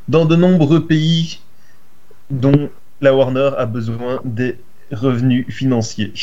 dans 0.08 0.26
de 0.26 0.36
nombreux 0.36 0.86
pays 0.86 1.40
dont 2.30 2.70
la 3.02 3.14
Warner 3.14 3.52
a 3.58 3.66
besoin 3.66 4.22
des 4.24 4.58
revenus 4.92 5.46
financiers. 5.50 6.14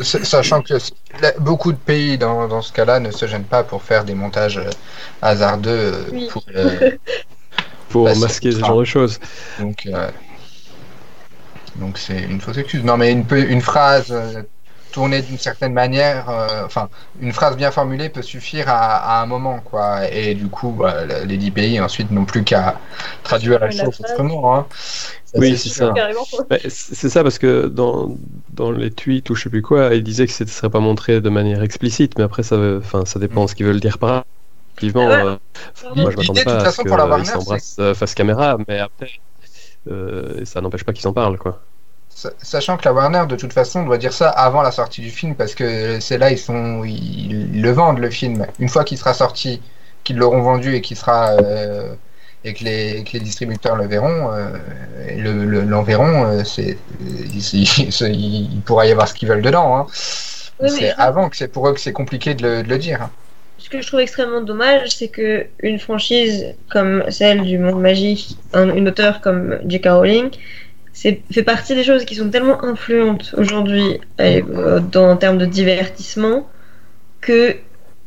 Sachant 0.00 0.62
que 0.62 0.74
beaucoup 1.40 1.72
de 1.72 1.78
pays 1.78 2.18
dans, 2.18 2.48
dans 2.48 2.62
ce 2.62 2.72
cas-là 2.72 3.00
ne 3.00 3.10
se 3.10 3.26
gênent 3.26 3.44
pas 3.44 3.64
pour 3.64 3.82
faire 3.82 4.04
des 4.04 4.14
montages 4.14 4.60
hasardeux 5.22 5.92
Oui. 6.12 6.28
pour, 6.30 6.44
euh, 6.54 6.90
pour 7.88 8.04
masquer 8.18 8.52
ce 8.52 8.60
genre 8.60 8.78
de 8.78 8.84
choses. 8.84 9.18
donc 9.58 9.86
euh, 9.86 10.08
donc 11.78 11.98
c'est 11.98 12.22
une 12.22 12.40
fausse 12.40 12.58
excuse. 12.58 12.84
Non 12.84 12.96
mais 12.96 13.12
une, 13.12 13.24
peu- 13.24 13.48
une 13.48 13.60
phrase 13.62 14.06
euh, 14.10 14.42
tournée 14.92 15.22
d'une 15.22 15.38
certaine 15.38 15.72
manière, 15.72 16.28
euh, 16.30 16.64
enfin 16.64 16.88
une 17.20 17.32
phrase 17.32 17.56
bien 17.56 17.70
formulée 17.70 18.08
peut 18.08 18.22
suffire 18.22 18.68
à, 18.68 19.18
à 19.18 19.22
un 19.22 19.26
moment 19.26 19.60
quoi. 19.60 20.08
Et 20.10 20.34
du 20.34 20.48
coup, 20.48 20.70
bah, 20.72 21.04
les 21.24 21.36
dix 21.36 21.50
pays 21.50 21.80
ensuite 21.80 22.10
n'ont 22.10 22.24
plus 22.24 22.44
qu'à 22.44 22.78
traduire 23.22 23.58
la 23.60 23.66
La 23.66 23.72
chose 23.72 23.96
phrase. 23.96 24.12
autrement. 24.12 24.56
Hein. 24.56 24.66
Ça, 25.24 25.38
Oui, 25.38 25.56
c'est 25.58 25.68
ça. 25.68 25.92
Bah, 26.48 26.56
c'est 26.68 27.08
ça 27.10 27.22
parce 27.22 27.38
que 27.38 27.66
dans, 27.66 28.16
dans 28.54 28.70
les 28.70 28.90
tweets 28.90 29.28
ou 29.30 29.34
je 29.34 29.42
sais 29.44 29.50
plus 29.50 29.62
quoi, 29.62 29.94
il 29.94 30.02
disait 30.02 30.26
que 30.26 30.32
ce 30.32 30.44
ne 30.44 30.48
serait 30.48 30.70
pas 30.70 30.80
montré 30.80 31.20
de 31.20 31.28
manière 31.28 31.62
explicite, 31.62 32.16
mais 32.18 32.24
après 32.24 32.42
ça, 32.42 32.56
veut- 32.56 32.80
enfin, 32.82 33.04
ça 33.04 33.18
dépend 33.18 33.46
ce 33.46 33.54
qu'ils 33.54 33.66
veulent 33.66 33.80
dire 33.80 33.98
par 33.98 34.10
là. 34.10 34.24
Effectivement, 34.78 35.08
Ah 35.10 35.24
ouais. 35.24 35.30
euh, 35.32 35.94
moi 35.96 36.10
je 36.10 36.16
m'attendais 36.16 36.40
de 36.40 36.44
pas 36.44 36.60
à 36.60 36.70
ce 36.70 36.80
qu'ils 36.80 37.26
s'embrassent 37.26 37.76
face 37.94 38.14
caméra, 38.14 38.56
mais 38.68 38.78
après, 38.78 39.10
euh, 39.88 40.44
ça 40.44 40.60
n'empêche 40.60 40.84
pas 40.84 40.92
qu'ils 40.92 41.02
s'en 41.02 41.12
parlent, 41.12 41.38
quoi. 41.38 41.67
Sa- 42.20 42.32
Sachant 42.42 42.76
que 42.78 42.84
la 42.88 42.92
Warner, 42.92 43.24
de 43.28 43.36
toute 43.36 43.52
façon, 43.52 43.84
doit 43.84 43.98
dire 43.98 44.12
ça 44.12 44.28
avant 44.30 44.62
la 44.62 44.72
sortie 44.80 45.00
du 45.02 45.10
film, 45.10 45.34
parce 45.40 45.54
que 45.54 46.00
c'est 46.00 46.18
là 46.22 46.30
ils 46.30 46.38
sont, 46.48 46.84
ils, 46.84 47.54
ils 47.56 47.62
le 47.62 47.70
vendent 47.72 47.98
le 48.00 48.10
film. 48.10 48.46
Une 48.58 48.68
fois 48.68 48.84
qu'il 48.84 48.98
sera 48.98 49.14
sorti, 49.14 49.50
qu'ils 50.04 50.16
l'auront 50.16 50.42
vendu 50.42 50.74
et 50.76 50.80
qu'il 50.80 50.96
sera 50.96 51.30
euh, 51.32 51.94
et 52.44 52.54
que 52.54 52.64
les, 52.64 53.04
que 53.04 53.12
les 53.14 53.20
distributeurs 53.20 53.76
le 53.76 53.86
verront, 53.86 54.32
euh, 54.32 54.50
et 55.08 55.16
le, 55.16 55.32
le- 55.44 55.62
l'enverront, 55.62 56.24
euh, 56.26 56.44
c'est, 56.44 56.78
il, 57.00 58.62
pourra 58.64 58.86
y 58.86 58.90
avoir 58.92 59.08
ce 59.08 59.14
qu'ils 59.14 59.28
veulent 59.28 59.42
dedans. 59.42 59.76
Hein. 59.76 59.86
Oui, 60.60 60.70
c'est 60.70 60.92
avant 60.98 61.28
que 61.28 61.36
c'est 61.36 61.48
pour 61.48 61.68
eux 61.68 61.74
que 61.74 61.80
c'est 61.80 61.92
compliqué 61.92 62.34
de 62.34 62.42
le, 62.46 62.62
de 62.62 62.68
le 62.68 62.78
dire. 62.78 63.02
hein. 63.02 63.10
ce 63.58 63.68
que 63.68 63.80
je 63.80 63.86
trouve 63.86 64.00
extrêmement 64.00 64.40
dommage, 64.40 64.90
c'est 64.90 65.08
que 65.08 65.46
une 65.60 65.78
franchise 65.78 66.54
comme 66.70 67.04
celle 67.10 67.42
du 67.42 67.58
monde 67.58 67.80
magique, 67.80 68.36
un, 68.52 68.68
une 68.74 68.88
auteure 68.88 69.20
comme 69.20 69.58
J.K. 69.66 69.86
Rowling, 69.88 70.30
c'est 71.00 71.22
fait 71.30 71.44
partie 71.44 71.76
des 71.76 71.84
choses 71.84 72.04
qui 72.04 72.16
sont 72.16 72.28
tellement 72.28 72.64
influentes 72.64 73.32
aujourd'hui 73.38 74.00
euh, 74.20 74.80
dans- 74.80 75.10
en 75.12 75.16
termes 75.16 75.38
de 75.38 75.46
divertissement 75.46 76.48
que 77.20 77.56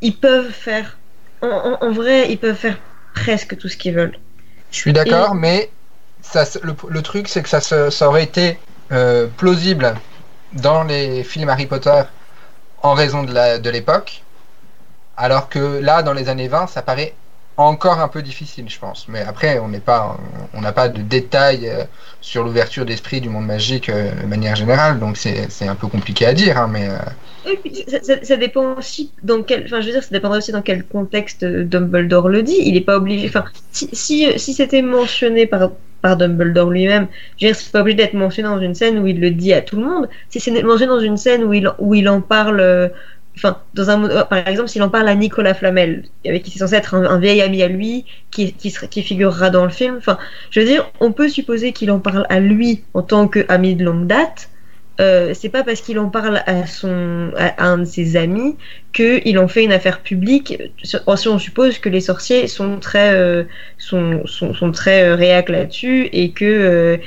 ils 0.02 0.18
peuvent 0.18 0.52
faire, 0.52 0.98
en, 1.42 1.48
en- 1.48 1.78
en 1.88 1.92
vrai, 1.92 2.30
ils 2.30 2.38
peuvent 2.38 2.58
faire 2.68 2.78
presque 3.14 3.58
tout 3.58 3.70
ce 3.70 3.78
qu'ils 3.78 3.94
veulent. 3.94 4.18
Je 4.72 4.78
suis 4.78 4.92
d'accord, 4.94 5.36
mais 5.36 5.70
ça, 6.22 6.44
le, 6.64 6.74
le 6.90 7.02
truc, 7.02 7.30
c'est 7.30 7.42
que 7.42 7.50
ça, 7.50 8.08
aurait 8.10 8.24
été 8.24 8.60
euh, 8.92 9.28
plausible 9.38 9.96
dans 10.52 10.84
les 10.84 11.24
films 11.24 11.48
Harry 11.48 11.68
Potter 11.68 12.02
en 12.84 12.94
raison 12.94 13.24
de 13.24 13.70
l'époque, 13.70 14.24
alors 15.16 15.48
que 15.48 15.80
là, 15.80 16.04
dans 16.04 16.14
les 16.14 16.28
années 16.28 16.50
20, 16.50 16.68
ça 16.68 16.82
paraît 16.82 17.14
encore 17.64 18.00
un 18.00 18.08
peu 18.08 18.22
difficile, 18.22 18.70
je 18.70 18.80
pense. 18.80 19.08
Mais 19.08 19.22
après, 19.22 19.60
on 19.60 19.68
n'est 19.68 19.80
pas, 19.80 20.18
on 20.54 20.62
n'a 20.62 20.72
pas 20.72 20.90
de 20.90 21.02
détails 21.02 21.68
euh, 21.68 21.84
sur 22.22 22.44
l'ouverture 22.44 22.86
d'esprit 22.86 23.22
du 23.22 23.30
monde 23.30 23.46
magique 23.46 23.90
euh, 23.90 24.12
de 24.22 24.26
manière 24.26 24.56
générale, 24.56 25.00
donc 25.00 25.18
c'est 25.18 25.68
un 25.68 25.76
peu 25.76 25.88
compliqué 25.88 26.26
à 26.26 26.34
dire, 26.34 26.58
hein, 26.58 26.70
mais 26.72 26.90
euh, 26.90 28.20
ça, 28.24 28.38
dépend 28.38 28.76
aussi 28.78 29.12
dans 29.24 29.44
quel, 29.44 29.66
enfin, 29.66 29.82
je 29.82 29.88
veux 29.88 29.92
dire, 29.94 30.04
ça 30.04 30.10
dépendrait 30.12 30.38
aussi 30.40 30.52
dans 30.52 30.62
quel 30.62 30.86
contexte 30.86 31.44
Dumbledore 31.44 32.30
le 32.30 32.44
dit. 32.44 32.58
Il 32.60 32.74
n'est 32.74 32.82
pas 32.82 32.98
obligé, 32.98 33.28
enfin, 33.28 33.46
si, 33.72 33.90
si, 33.94 34.28
si 34.38 34.54
c'était 34.54 34.82
mentionné 34.82 35.46
par, 35.48 35.72
par 36.02 36.18
Dumbledore 36.18 36.70
lui-même, 36.70 37.08
je 37.38 37.48
veux 37.48 37.54
dire, 37.54 37.60
c'est 37.60 37.72
pas 37.72 37.82
obligé 37.82 37.98
d'être 37.98 38.14
mentionné 38.14 38.50
dans 38.50 38.60
une 38.60 38.76
scène 38.76 39.00
où 39.00 39.08
il 39.08 39.20
le 39.20 39.32
dit 39.32 39.54
à 39.54 39.62
tout 39.62 39.78
le 39.78 39.86
monde. 39.86 40.10
Si 40.30 40.40
c'est 40.40 40.52
mentionné 40.64 40.88
dans 40.88 41.00
une 41.00 41.18
scène 41.18 41.44
où 41.44 41.54
il, 41.54 41.72
où 41.80 41.96
il 41.96 42.08
en 42.10 42.22
parle, 42.22 42.92
enfin, 43.36 43.58
dans 43.74 43.90
un, 43.90 44.04
euh, 44.10 44.24
par 44.24 44.48
exemple, 44.48 44.70
s'il 44.70 44.84
en 44.84 44.90
parle 44.90 45.08
à 45.08 45.16
Nicolas 45.16 45.54
Flamel, 45.54 46.06
avec 46.26 46.44
qui 46.44 46.52
c'est 46.52 46.60
censé 46.60 46.76
être 46.76 46.96
un, 46.96 47.20
vieil 47.20 47.42
ami 47.42 47.62
à 47.64 47.68
lui, 47.68 48.06
qui, 48.32 48.54
qui, 48.54 48.74
qui 48.90 49.04
figurera 49.04 49.50
dans 49.50 49.64
le 49.64 49.72
film. 49.72 49.96
Enfin, 49.98 50.18
je 50.50 50.60
veux 50.60 50.66
dire, 50.66 50.90
on 51.00 51.12
peut 51.12 51.30
supposer 51.30 51.74
qu'il 51.74 51.92
en 51.92 52.00
parle 52.00 52.26
à 52.30 52.40
lui 52.40 52.84
en 52.94 53.02
tant 53.02 53.28
qu'ami 53.28 53.76
de 53.76 53.84
longue 53.84 54.08
date. 54.08 54.50
Euh, 55.00 55.34
c'est 55.34 55.50
pas 55.50 55.64
parce 55.64 55.82
qu'il 55.82 55.98
en 56.00 56.10
parle 56.10 56.44
à 56.46 56.68
son 56.68 57.32
à 57.38 57.66
un 57.66 57.80
de 57.80 57.86
ses 57.86 58.18
amis 58.18 58.58
qu'il 58.94 59.40
en 59.40 59.48
fait 59.48 59.64
une 59.64 59.72
affaire 59.72 60.02
publique. 60.02 60.62
Si 60.84 60.98
on 61.28 61.40
suppose 61.40 61.80
que 61.80 61.90
les 61.90 62.02
sorciers 62.02 62.48
sont 62.48 62.78
très 62.80 63.14
euh, 63.14 63.46
sont, 63.78 64.26
sont, 64.28 64.72
très 64.72 65.04
euh, 65.04 65.16
réac 65.16 65.50
là-dessus 65.50 66.10
et 66.12 66.32
que 66.32 66.46
euh, 66.46 66.98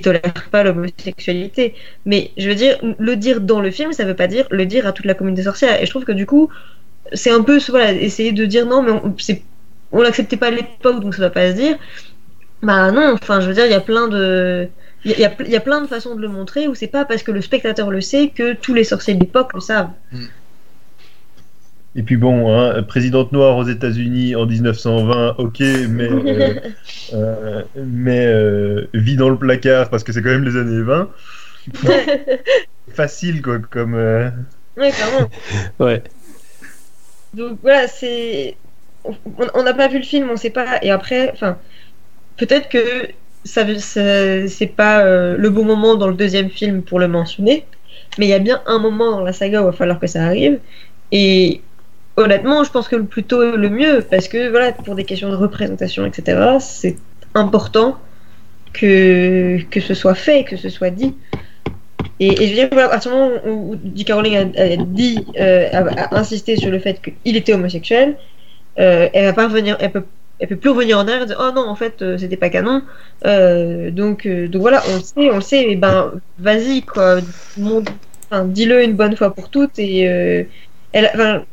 tolèrent 0.00 0.48
pas 0.50 0.62
l'homosexualité. 0.62 1.74
Mais 2.06 2.30
je 2.38 2.48
veux 2.48 2.54
dire, 2.54 2.78
le 2.98 3.16
dire 3.16 3.40
dans 3.40 3.60
le 3.60 3.70
film, 3.70 3.92
ça 3.92 4.04
veut 4.04 4.16
pas 4.16 4.28
dire 4.28 4.46
le 4.50 4.64
dire 4.64 4.86
à 4.86 4.92
toute 4.92 5.06
la 5.06 5.14
communauté 5.14 5.42
sorcière. 5.42 5.82
Et 5.82 5.86
je 5.86 5.90
trouve 5.90 6.04
que 6.04 6.12
du 6.12 6.24
coup, 6.24 6.50
c'est 7.12 7.30
un 7.30 7.42
peu 7.42 7.58
voilà 7.68 7.92
essayer 7.92 8.32
de 8.32 8.46
dire 8.46 8.64
non, 8.64 8.82
mais 8.82 8.92
on, 8.92 9.14
on 9.92 10.02
l'acceptait 10.02 10.36
pas 10.36 10.48
à 10.48 10.50
l'époque, 10.50 11.00
donc 11.00 11.14
ça 11.14 11.22
doit 11.22 11.30
pas 11.30 11.50
se 11.50 11.56
dire. 11.56 11.76
Bah 12.62 12.90
non, 12.92 13.14
enfin 13.14 13.40
je 13.40 13.48
veux 13.48 13.54
dire, 13.54 13.66
il 13.66 13.72
y 13.72 13.74
a 13.74 13.80
plein 13.80 14.08
de 14.08 14.68
il 15.04 15.12
y, 15.18 15.24
a, 15.24 15.32
il 15.40 15.50
y 15.50 15.56
a 15.56 15.60
plein 15.60 15.80
de 15.80 15.86
façons 15.86 16.14
de 16.16 16.20
le 16.20 16.28
montrer 16.28 16.66
où 16.68 16.74
c'est 16.74 16.88
pas 16.88 17.04
parce 17.04 17.22
que 17.22 17.30
le 17.30 17.40
spectateur 17.40 17.90
le 17.90 18.00
sait 18.00 18.28
que 18.34 18.52
tous 18.54 18.74
les 18.74 18.84
sorciers 18.84 19.14
de 19.14 19.20
l'époque 19.20 19.52
le 19.54 19.60
savent. 19.60 19.90
Et 21.94 22.02
puis 22.02 22.16
bon, 22.16 22.52
hein, 22.52 22.82
présidente 22.82 23.32
noire 23.32 23.56
aux 23.56 23.64
États-Unis 23.64 24.36
en 24.36 24.46
1920, 24.46 25.36
ok, 25.38 25.60
mais, 25.88 26.08
euh, 26.08 26.54
euh, 27.14 27.62
mais 27.76 28.26
euh, 28.26 28.88
vit 28.94 29.16
dans 29.16 29.28
le 29.30 29.36
placard 29.36 29.88
parce 29.88 30.04
que 30.04 30.12
c'est 30.12 30.22
quand 30.22 30.30
même 30.30 30.44
les 30.44 30.56
années 30.56 30.82
20. 30.82 31.10
Facile 32.92 33.42
quoi, 33.42 33.58
comme. 33.58 33.94
euh, 33.94 34.30
Ouais, 34.76 34.90
clairement. 34.90 35.28
Ouais. 35.80 36.02
Donc 37.34 37.58
voilà, 37.62 37.88
c'est. 37.88 38.56
On 39.04 39.14
on 39.54 39.62
n'a 39.62 39.74
pas 39.74 39.88
vu 39.88 39.98
le 39.98 40.04
film, 40.04 40.30
on 40.30 40.36
sait 40.36 40.50
pas. 40.50 40.78
Et 40.82 40.90
après, 40.90 41.30
enfin, 41.32 41.58
peut-être 42.36 42.68
que 42.68 43.08
ça, 43.48 43.64
c'est 44.48 44.72
pas 44.76 45.00
euh, 45.00 45.36
le 45.36 45.50
bon 45.50 45.64
moment 45.64 45.94
dans 45.96 46.08
le 46.08 46.14
deuxième 46.14 46.50
film 46.50 46.82
pour 46.82 46.98
le 46.98 47.08
mentionner, 47.08 47.64
mais 48.18 48.26
il 48.26 48.28
y 48.28 48.34
a 48.34 48.38
bien 48.38 48.60
un 48.66 48.78
moment 48.78 49.10
dans 49.10 49.22
la 49.22 49.32
saga 49.32 49.60
où 49.60 49.64
il 49.64 49.66
va 49.66 49.72
falloir 49.72 49.98
que 49.98 50.06
ça 50.06 50.24
arrive. 50.24 50.58
Et 51.12 51.62
honnêtement, 52.16 52.64
je 52.64 52.70
pense 52.70 52.88
que 52.88 52.96
le 52.96 53.04
plus 53.04 53.24
tôt 53.24 53.56
le 53.56 53.70
mieux, 53.70 54.04
parce 54.08 54.28
que 54.28 54.50
voilà, 54.50 54.72
pour 54.72 54.94
des 54.94 55.04
questions 55.04 55.30
de 55.30 55.36
représentation, 55.36 56.04
etc., 56.04 56.56
c'est 56.60 56.96
important 57.34 57.96
que, 58.72 59.58
que 59.70 59.80
ce 59.80 59.94
soit 59.94 60.14
fait, 60.14 60.44
que 60.44 60.56
ce 60.56 60.68
soit 60.68 60.90
dit. 60.90 61.14
Et, 62.20 62.34
je 62.34 62.48
veux 62.48 62.54
dire, 62.54 62.68
voilà, 62.72 62.92
à 62.92 62.98
du 62.98 63.08
moment 63.08 63.30
où, 63.46 63.72
où 63.72 63.76
J.K. 63.94 64.12
Rowling 64.12 64.36
a, 64.36 64.76
dit, 64.76 65.24
euh, 65.38 65.68
a, 65.72 66.18
insisté 66.18 66.56
sur 66.56 66.70
le 66.70 66.80
fait 66.80 67.00
qu'il 67.00 67.36
était 67.36 67.54
homosexuel, 67.54 68.16
euh, 68.78 69.08
elle 69.12 69.24
va 69.24 69.32
pas 69.32 69.48
revenir, 69.48 69.76
elle 70.38 70.48
peut 70.48 70.56
plus 70.56 70.70
revenir 70.70 70.98
en 70.98 71.02
arrière 71.02 71.22
et 71.22 71.26
dire 71.26 71.40
oh 71.40 71.52
non 71.54 71.68
en 71.68 71.74
fait 71.74 72.02
euh, 72.02 72.18
c'était 72.18 72.36
pas 72.36 72.50
canon. 72.50 72.82
Euh, 73.26 73.90
donc 73.90 74.26
euh, 74.26 74.48
donc 74.48 74.62
voilà, 74.62 74.82
on 74.90 74.96
le 74.96 75.02
sait, 75.02 75.30
on 75.30 75.36
le 75.36 75.40
sait, 75.40 75.70
et 75.70 75.76
ben 75.76 76.12
vas-y 76.38 76.82
quoi, 76.82 77.18
enfin, 78.30 78.44
dis-le 78.44 78.82
une 78.82 78.94
bonne 78.94 79.16
fois 79.16 79.34
pour 79.34 79.50
toutes 79.50 79.78
et 79.78 80.08
euh, 80.08 80.44
elle, 80.92 81.44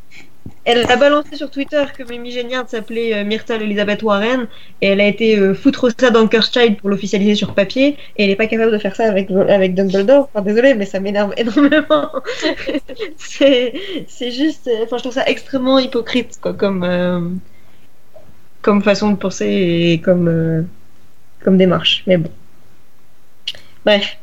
elle 0.63 0.91
a 0.91 0.95
balancé 0.95 1.35
sur 1.35 1.49
Twitter 1.49 1.83
que 1.97 2.03
Mimi 2.03 2.31
Géniard 2.31 2.69
s'appelait 2.69 3.23
Myrtle 3.23 3.63
Elizabeth 3.63 4.03
Warren 4.03 4.47
et 4.81 4.87
elle 4.89 5.01
a 5.01 5.07
été 5.07 5.53
foutre 5.53 5.89
ça 5.99 6.11
dans 6.11 6.27
Cursed 6.27 6.77
pour 6.77 6.89
l'officialiser 6.89 7.35
sur 7.35 7.53
papier 7.53 7.97
et 8.17 8.23
elle 8.23 8.29
est 8.29 8.35
pas 8.35 8.47
capable 8.47 8.71
de 8.71 8.77
faire 8.77 8.95
ça 8.95 9.05
avec, 9.05 9.29
avec 9.31 9.73
Dumbledore. 9.73 10.29
Enfin, 10.33 10.43
désolé, 10.43 10.75
mais 10.75 10.85
ça 10.85 10.99
m'énerve 10.99 11.33
énormément. 11.37 12.09
c'est 13.17 13.73
juste, 14.31 14.69
enfin, 14.83 14.97
je 14.97 15.03
trouve 15.03 15.13
ça 15.13 15.25
extrêmement 15.25 15.79
hypocrite 15.79 16.39
quoi, 16.41 16.53
comme, 16.53 17.39
comme 18.65 18.81
façon 18.81 19.11
de 19.11 19.15
penser 19.15 19.45
et 19.45 20.01
comme, 20.01 20.27
euh, 20.27 20.63
comme 21.43 21.55
démarche. 21.55 22.03
Mais 22.07 22.17
bon. 22.17 22.31
Bref. 23.85 24.17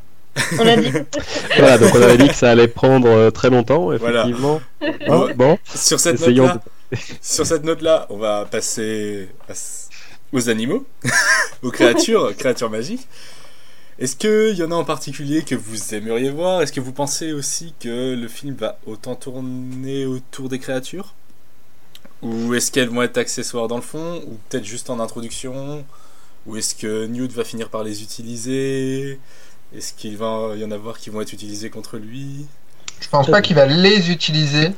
On 0.59 0.67
a 0.67 0.77
dit. 0.77 0.91
Voilà, 1.57 1.79
donc 1.79 1.95
on 1.95 2.03
avait 2.03 2.19
dit 2.19 2.27
que 2.27 2.35
ça 2.35 2.51
allait 2.51 2.67
prendre 2.67 3.07
euh, 3.07 3.31
très 3.31 3.51
longtemps, 3.51 3.97
Voilà. 3.97 4.23
effectivement. 4.23 4.61
Bon, 5.07 5.29
Bon, 5.37 5.59
Sur 5.65 6.01
cette 6.01 6.21
note-là, 6.27 6.61
sur 7.21 7.47
cette 7.47 7.63
note-là, 7.63 8.07
on 8.11 8.17
va 8.17 8.45
passer 8.51 9.29
à 9.49 9.53
aux 10.33 10.49
animaux, 10.49 10.85
aux 11.63 11.71
créatures, 11.71 12.35
créatures 12.39 12.71
magiques. 12.71 13.07
Est-ce 14.01 14.17
qu'il 14.17 14.59
y 14.59 14.65
en 14.65 14.73
a 14.73 14.75
en 14.75 14.85
particulier 14.85 15.43
que 15.43 15.55
vous 15.55 15.95
aimeriez 15.95 16.31
voir? 16.31 16.63
Est-ce 16.63 16.73
que 16.73 16.81
vous 16.81 16.93
pensez 16.93 17.33
aussi 17.33 17.75
que 17.79 18.17
le 18.17 18.27
film 18.27 18.57
va 18.57 18.79
autant 18.87 19.15
tourner 19.15 20.05
autour 20.05 20.49
des 20.49 20.59
créatures? 20.59 21.15
Ou 22.23 22.55
est-ce 22.55 22.71
qu'elles 22.71 22.89
vont 22.89 23.03
être 23.03 23.19
accessoires 23.19 23.69
dans 23.69 23.77
le 23.77 23.83
fond 23.83 24.23
Ou 24.27 24.39
peut-être 24.49 24.65
juste 24.65 24.91
en 24.91 25.01
introduction 25.01 25.85
Ou 26.47 26.57
est-ce 26.57 26.75
que 26.75 27.07
Newt 27.07 27.33
va 27.33 27.45
finir 27.45 27.69
par 27.69 27.83
les 27.85 28.03
utiliser 28.03 29.19
Est-ce 29.77 29.93
qu'il 29.93 30.17
va 30.17 30.55
y 30.57 30.65
en 30.65 30.71
avoir 30.71 30.99
qui 30.99 31.11
vont 31.11 31.21
être 31.21 31.33
utilisés 31.33 31.71
contre 31.71 31.97
lui? 31.99 32.47
Je 33.01 33.09
pense 33.09 33.27
pas 33.29 33.43
qu'il 33.43 33.57
va 33.57 33.67
les 33.67 34.11
utiliser. 34.11 34.71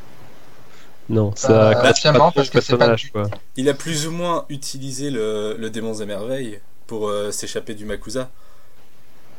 Non, 1.10 1.32
ça 1.36 1.48
Bah, 1.74 1.82
patiemment, 1.82 2.30
pas 2.30 2.36
parce 2.36 2.48
trop 2.48 2.58
que 2.60 2.64
c'est 2.64 2.78
pas 2.78 2.94
du- 2.96 3.10
quoi. 3.10 3.28
Il 3.58 3.68
a 3.68 3.74
plus 3.74 4.06
ou 4.06 4.10
moins 4.10 4.46
utilisé 4.48 5.10
le, 5.10 5.54
le 5.58 5.68
démon 5.68 5.92
des 5.92 6.06
merveilles 6.06 6.60
pour 6.86 7.08
euh, 7.08 7.30
s'échapper 7.30 7.74
du 7.74 7.84
Makusa. 7.84 8.30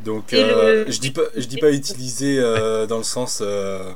Donc, 0.03 0.33
euh, 0.33 0.85
le- 0.85 0.91
je 0.91 0.99
dis 0.99 1.09
pas, 1.11 1.21
je 1.35 1.45
dis 1.45 1.57
pas 1.57 1.71
utiliser 1.71 2.37
euh, 2.37 2.85
dans 2.85 2.97
le 2.97 3.03
sens 3.03 3.39
euh, 3.41 3.91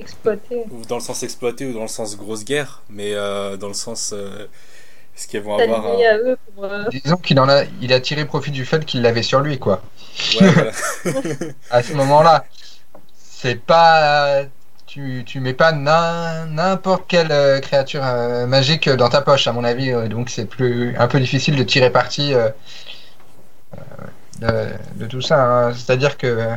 Exploité. 0.00 0.64
ou 0.70 0.84
dans 0.86 0.96
le 0.96 1.00
sens 1.02 1.22
exploité 1.22 1.66
ou 1.66 1.72
dans 1.74 1.82
le 1.82 1.88
sens 1.88 2.16
grosse 2.16 2.44
guerre, 2.44 2.82
mais 2.90 3.14
euh, 3.14 3.56
dans 3.56 3.68
le 3.68 3.74
sens 3.74 4.12
euh, 4.12 4.46
est-ce 5.16 5.28
qu'elles 5.28 5.42
vont 5.42 5.56
avoir 5.58 5.80
un... 5.80 5.82
S'aligner 5.90 6.06
à 6.06 6.16
eux 6.18 6.36
pour. 6.54 6.64
euh, 6.64 6.84
Disons 6.90 7.16
qu'il 7.16 7.38
en 7.40 7.48
a, 7.48 7.64
il 7.82 7.92
a 7.92 8.00
tiré 8.00 8.24
profit 8.24 8.50
du 8.50 8.64
fait 8.64 8.84
qu'il 8.84 9.02
l'avait 9.02 9.22
sur 9.22 9.40
lui, 9.40 9.58
quoi. 9.58 9.82
Ouais, 10.40 10.50
voilà. 10.50 10.72
À 11.70 11.82
ce 11.82 11.92
moment-là, 11.94 12.44
c'est 13.18 13.60
pas, 13.60 14.42
tu, 14.86 15.22
tu 15.26 15.40
mets 15.40 15.54
pas 15.54 15.72
n'im- 15.72 16.46
n'importe 16.46 17.04
quelle 17.08 17.60
créature 17.60 18.02
euh, 18.04 18.46
magique 18.46 18.88
dans 18.88 19.08
ta 19.08 19.20
poche, 19.22 19.46
à 19.46 19.52
mon 19.52 19.64
avis. 19.64 19.92
euh, 19.92 20.08
donc 20.08 20.30
c'est 20.30 20.46
plus, 20.46 20.96
un 20.98 21.08
peu 21.08 21.20
difficile 21.20 21.56
de 21.56 21.62
tirer 21.62 21.90
parti 21.90 22.34
euh, 22.34 22.48
euh, 24.42 24.70
de, 24.96 25.04
de 25.04 25.06
tout 25.06 25.20
ça. 25.22 25.66
hein. 25.68 25.74
C'est-à-dire 25.74 26.16
que 26.16 26.50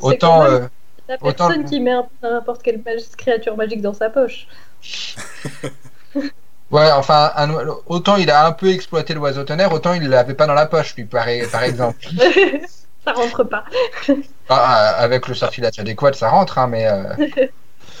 autant, 0.00 0.40
quand 0.44 0.50
même 0.50 0.68
la 1.08 1.16
autant- 1.20 1.48
personne 1.48 1.64
qui 1.64 1.80
met 1.80 1.94
n'importe 2.22 2.62
quelle 2.62 2.82
créature 3.16 3.56
magique 3.56 3.82
dans 3.82 3.94
sa 3.94 4.10
poche. 4.10 4.46
ouais, 6.14 6.90
enfin, 6.92 7.32
un 7.36 7.50
autant 7.86 8.16
il 8.16 8.30
a 8.30 8.46
un 8.46 8.52
peu 8.52 8.70
exploité 8.70 9.14
l'oiseau 9.14 9.44
tonnerre, 9.44 9.72
autant 9.72 9.94
il 9.94 10.08
l'avait 10.08 10.34
pas 10.34 10.46
dans 10.46 10.54
la 10.54 10.66
poche, 10.66 10.94
lui, 10.96 11.04
par, 11.04 11.26
par 11.50 11.62
exemple. 11.62 11.98
ça 13.04 13.12
rentre 13.12 13.44
pas. 13.44 13.64
Ah, 14.50 14.96
avec 14.98 15.26
le 15.26 15.34
sortilège 15.34 15.78
adéquat, 15.78 16.12
ça 16.12 16.28
rentre, 16.28 16.58
hein, 16.58 16.66
mais 16.66 16.86
euh, 16.86 17.14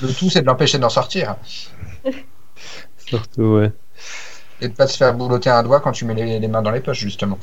le 0.02 0.12
tout, 0.12 0.28
c'est 0.28 0.42
de 0.42 0.46
l'empêcher 0.46 0.78
d'en 0.78 0.90
sortir. 0.90 1.36
Surtout, 2.98 3.56
ouais. 3.56 3.72
Et 4.60 4.68
de 4.68 4.74
pas 4.74 4.86
se 4.86 4.98
faire 4.98 5.14
boulotter 5.14 5.48
un 5.48 5.62
doigt 5.62 5.80
quand 5.80 5.92
tu 5.92 6.04
mets 6.04 6.12
les, 6.12 6.38
les 6.38 6.48
mains 6.48 6.60
dans 6.60 6.70
les 6.70 6.80
poches, 6.80 6.98
justement. 6.98 7.38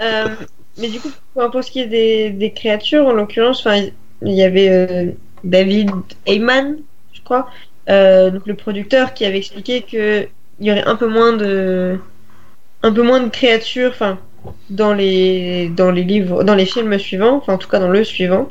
Euh, 0.00 0.34
mais 0.78 0.88
du 0.88 1.00
coup, 1.00 1.10
pour, 1.34 1.62
ce 1.62 1.70
qui 1.70 1.80
est 1.80 2.30
des, 2.30 2.52
créatures, 2.52 3.06
en 3.06 3.12
l'occurrence, 3.12 3.66
il 4.22 4.32
y 4.32 4.42
avait 4.42 4.68
euh, 4.70 5.12
David 5.44 5.90
Heyman, 6.26 6.78
je 7.12 7.20
crois, 7.22 7.48
euh, 7.90 8.30
donc 8.30 8.46
le 8.46 8.54
producteur 8.54 9.12
qui 9.12 9.24
avait 9.24 9.38
expliqué 9.38 9.82
que 9.82 10.26
il 10.60 10.66
y 10.66 10.70
aurait 10.70 10.84
un 10.84 10.96
peu 10.96 11.08
moins 11.08 11.32
de 11.32 11.98
un 12.82 12.92
peu 12.92 13.02
moins 13.02 13.20
de 13.20 13.28
créatures, 13.28 14.18
dans 14.70 14.94
les 14.94 15.68
dans 15.68 15.90
les 15.90 16.04
livres, 16.04 16.44
dans 16.44 16.54
les 16.54 16.66
films 16.66 16.98
suivants, 16.98 17.36
enfin 17.36 17.54
en 17.54 17.58
tout 17.58 17.68
cas 17.68 17.78
dans 17.78 17.88
le 17.88 18.04
suivant, 18.04 18.48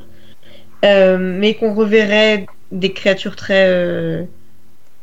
euh, 0.86 1.18
mais 1.18 1.56
qu'on 1.56 1.74
reverrait 1.74 2.46
des 2.72 2.94
créatures 2.94 3.36
très 3.36 4.28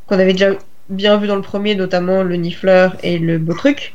qu'on 0.06 0.18
avait 0.18 0.32
déjà 0.32 0.50
bien 0.88 1.16
vu 1.18 1.26
dans 1.26 1.36
le 1.36 1.42
premier, 1.42 1.74
notamment 1.74 2.22
le 2.22 2.36
nifleur 2.36 2.96
et 3.02 3.18
le 3.18 3.38
beau 3.38 3.54
truc. 3.54 3.94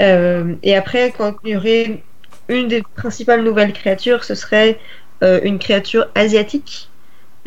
Et 0.00 0.76
après, 0.76 1.12
quand 1.16 1.34
il 1.44 1.50
y 1.50 1.56
aurait 1.56 2.02
une 2.48 2.68
des 2.68 2.82
principales 2.94 3.42
nouvelles 3.42 3.72
créatures, 3.72 4.24
ce 4.24 4.34
serait 4.34 4.78
euh, 5.22 5.40
une 5.42 5.58
créature 5.58 6.08
asiatique, 6.14 6.88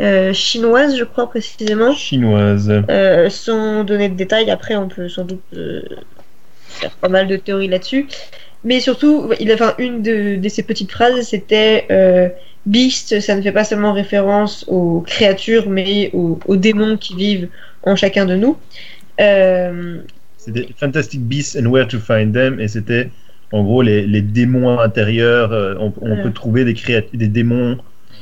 euh, 0.02 0.34
chinoise, 0.34 0.98
je 0.98 1.04
crois 1.04 1.30
précisément. 1.30 1.94
Chinoise. 1.94 2.72
Euh, 2.90 3.30
sans 3.30 3.84
donner 3.84 4.10
de 4.10 4.16
détails, 4.16 4.50
après 4.50 4.76
on 4.76 4.88
peut 4.88 5.10
sans 5.10 5.26
doute 5.26 5.42
faire 5.52 6.92
pas 7.02 7.10
mal 7.10 7.28
de 7.28 7.36
théories 7.38 7.68
là-dessus. 7.68 8.08
Mais 8.64 8.80
surtout, 8.80 9.32
il 9.40 9.52
a, 9.52 9.54
enfin, 9.54 9.74
une 9.78 10.02
de, 10.02 10.36
de 10.36 10.50
ses 10.50 10.64
petites 10.64 10.92
phrases, 10.92 11.22
c'était 11.28 11.88
Beast, 12.66 13.20
ça 13.22 13.36
ne 13.36 13.42
fait 13.42 13.54
pas 13.54 13.64
seulement 13.64 13.94
référence 13.94 14.66
aux 14.68 15.02
créatures, 15.02 15.70
mais 15.70 16.12
aux, 16.14 16.40
aux 16.46 16.58
démons 16.58 16.98
qui 16.98 17.16
vivent 17.16 17.48
en 17.84 17.96
chacun 17.96 18.26
de 18.26 18.36
nous. 18.36 18.58
C'était 20.38 20.68
Fantastic 20.78 21.22
Beasts 21.22 21.58
and 21.58 21.68
Where 21.68 21.88
to 21.88 22.00
Find 22.00 22.34
Them, 22.34 22.60
et 22.60 22.68
c'était 22.68 23.10
en 23.52 23.64
gros 23.64 23.82
les, 23.82 24.06
les 24.08 24.22
démons 24.22 24.80
intérieurs. 24.80 25.52
euh, 25.54 25.76
on 25.80 26.18
peut 26.18 26.32
trouver 26.34 26.66
des, 26.66 27.28
démons 27.28 27.78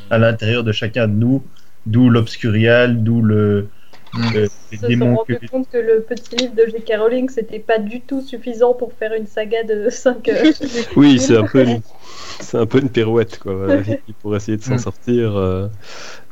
à 0.09 0.17
l'intérieur 0.17 0.63
de 0.63 0.71
chacun 0.71 1.07
de 1.07 1.13
nous, 1.13 1.43
d'où 1.85 2.09
l'obscurial, 2.09 3.03
d'où 3.03 3.21
le, 3.21 3.69
Mm. 4.13 4.47
Ils 4.71 4.77
se 4.77 4.89
sont 4.91 5.05
démons 5.05 5.17
que. 5.27 5.33
rendus 5.33 5.39
compte 5.49 5.69
que 5.69 5.77
le 5.77 6.03
petit 6.03 6.35
livre 6.35 6.55
de 6.55 6.65
J.K. 6.65 6.93
Rowling, 6.97 7.29
c'était 7.29 7.59
pas 7.59 7.79
du 7.79 8.01
tout 8.01 8.21
suffisant 8.21 8.73
pour 8.73 8.93
faire 8.93 9.13
une 9.13 9.25
saga 9.27 9.63
de 9.63 9.89
5 9.89 10.29
Oui, 10.95 11.19
c'est 11.19 11.37
un 11.37 11.43
peu 11.45 11.63
une, 11.63 11.81
c'est 12.39 12.57
un 12.57 12.65
peu 12.65 12.79
une 12.81 12.89
pirouette 12.91 13.39
quoi. 13.39 13.81
pour 14.21 14.35
essayer 14.35 14.57
de 14.57 14.63
s'en 14.63 14.77
Mm. 14.77 14.83
sortir. 14.83 15.35
euh, 15.35 15.67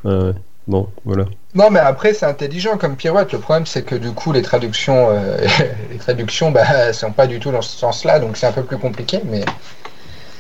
ouais, 0.04 0.34
bon, 0.68 0.88
voilà. 1.06 1.26
Non, 1.54 1.70
mais 1.70 1.80
après, 1.80 2.14
c'est 2.14 2.26
intelligent 2.26 2.78
comme 2.78 2.98
pirouette. 2.98 3.32
Le 3.34 3.40
problème, 3.40 3.66
c'est 3.66 3.84
que 3.84 3.96
du 3.96 4.12
coup, 4.14 4.32
les 4.34 4.42
traductions, 4.42 5.10
euh, 5.10 5.38
les 5.92 5.98
traductions, 5.98 6.52
bah, 6.52 6.92
sont 6.94 7.14
pas 7.14 7.28
du 7.28 7.40
tout 7.40 7.52
dans 7.52 7.62
ce 7.62 7.78
sens-là, 7.78 8.20
donc 8.20 8.38
c'est 8.38 8.48
un 8.48 8.52
peu 8.52 8.64
plus 8.66 8.78
compliqué. 8.78 9.20
Mais 9.26 9.46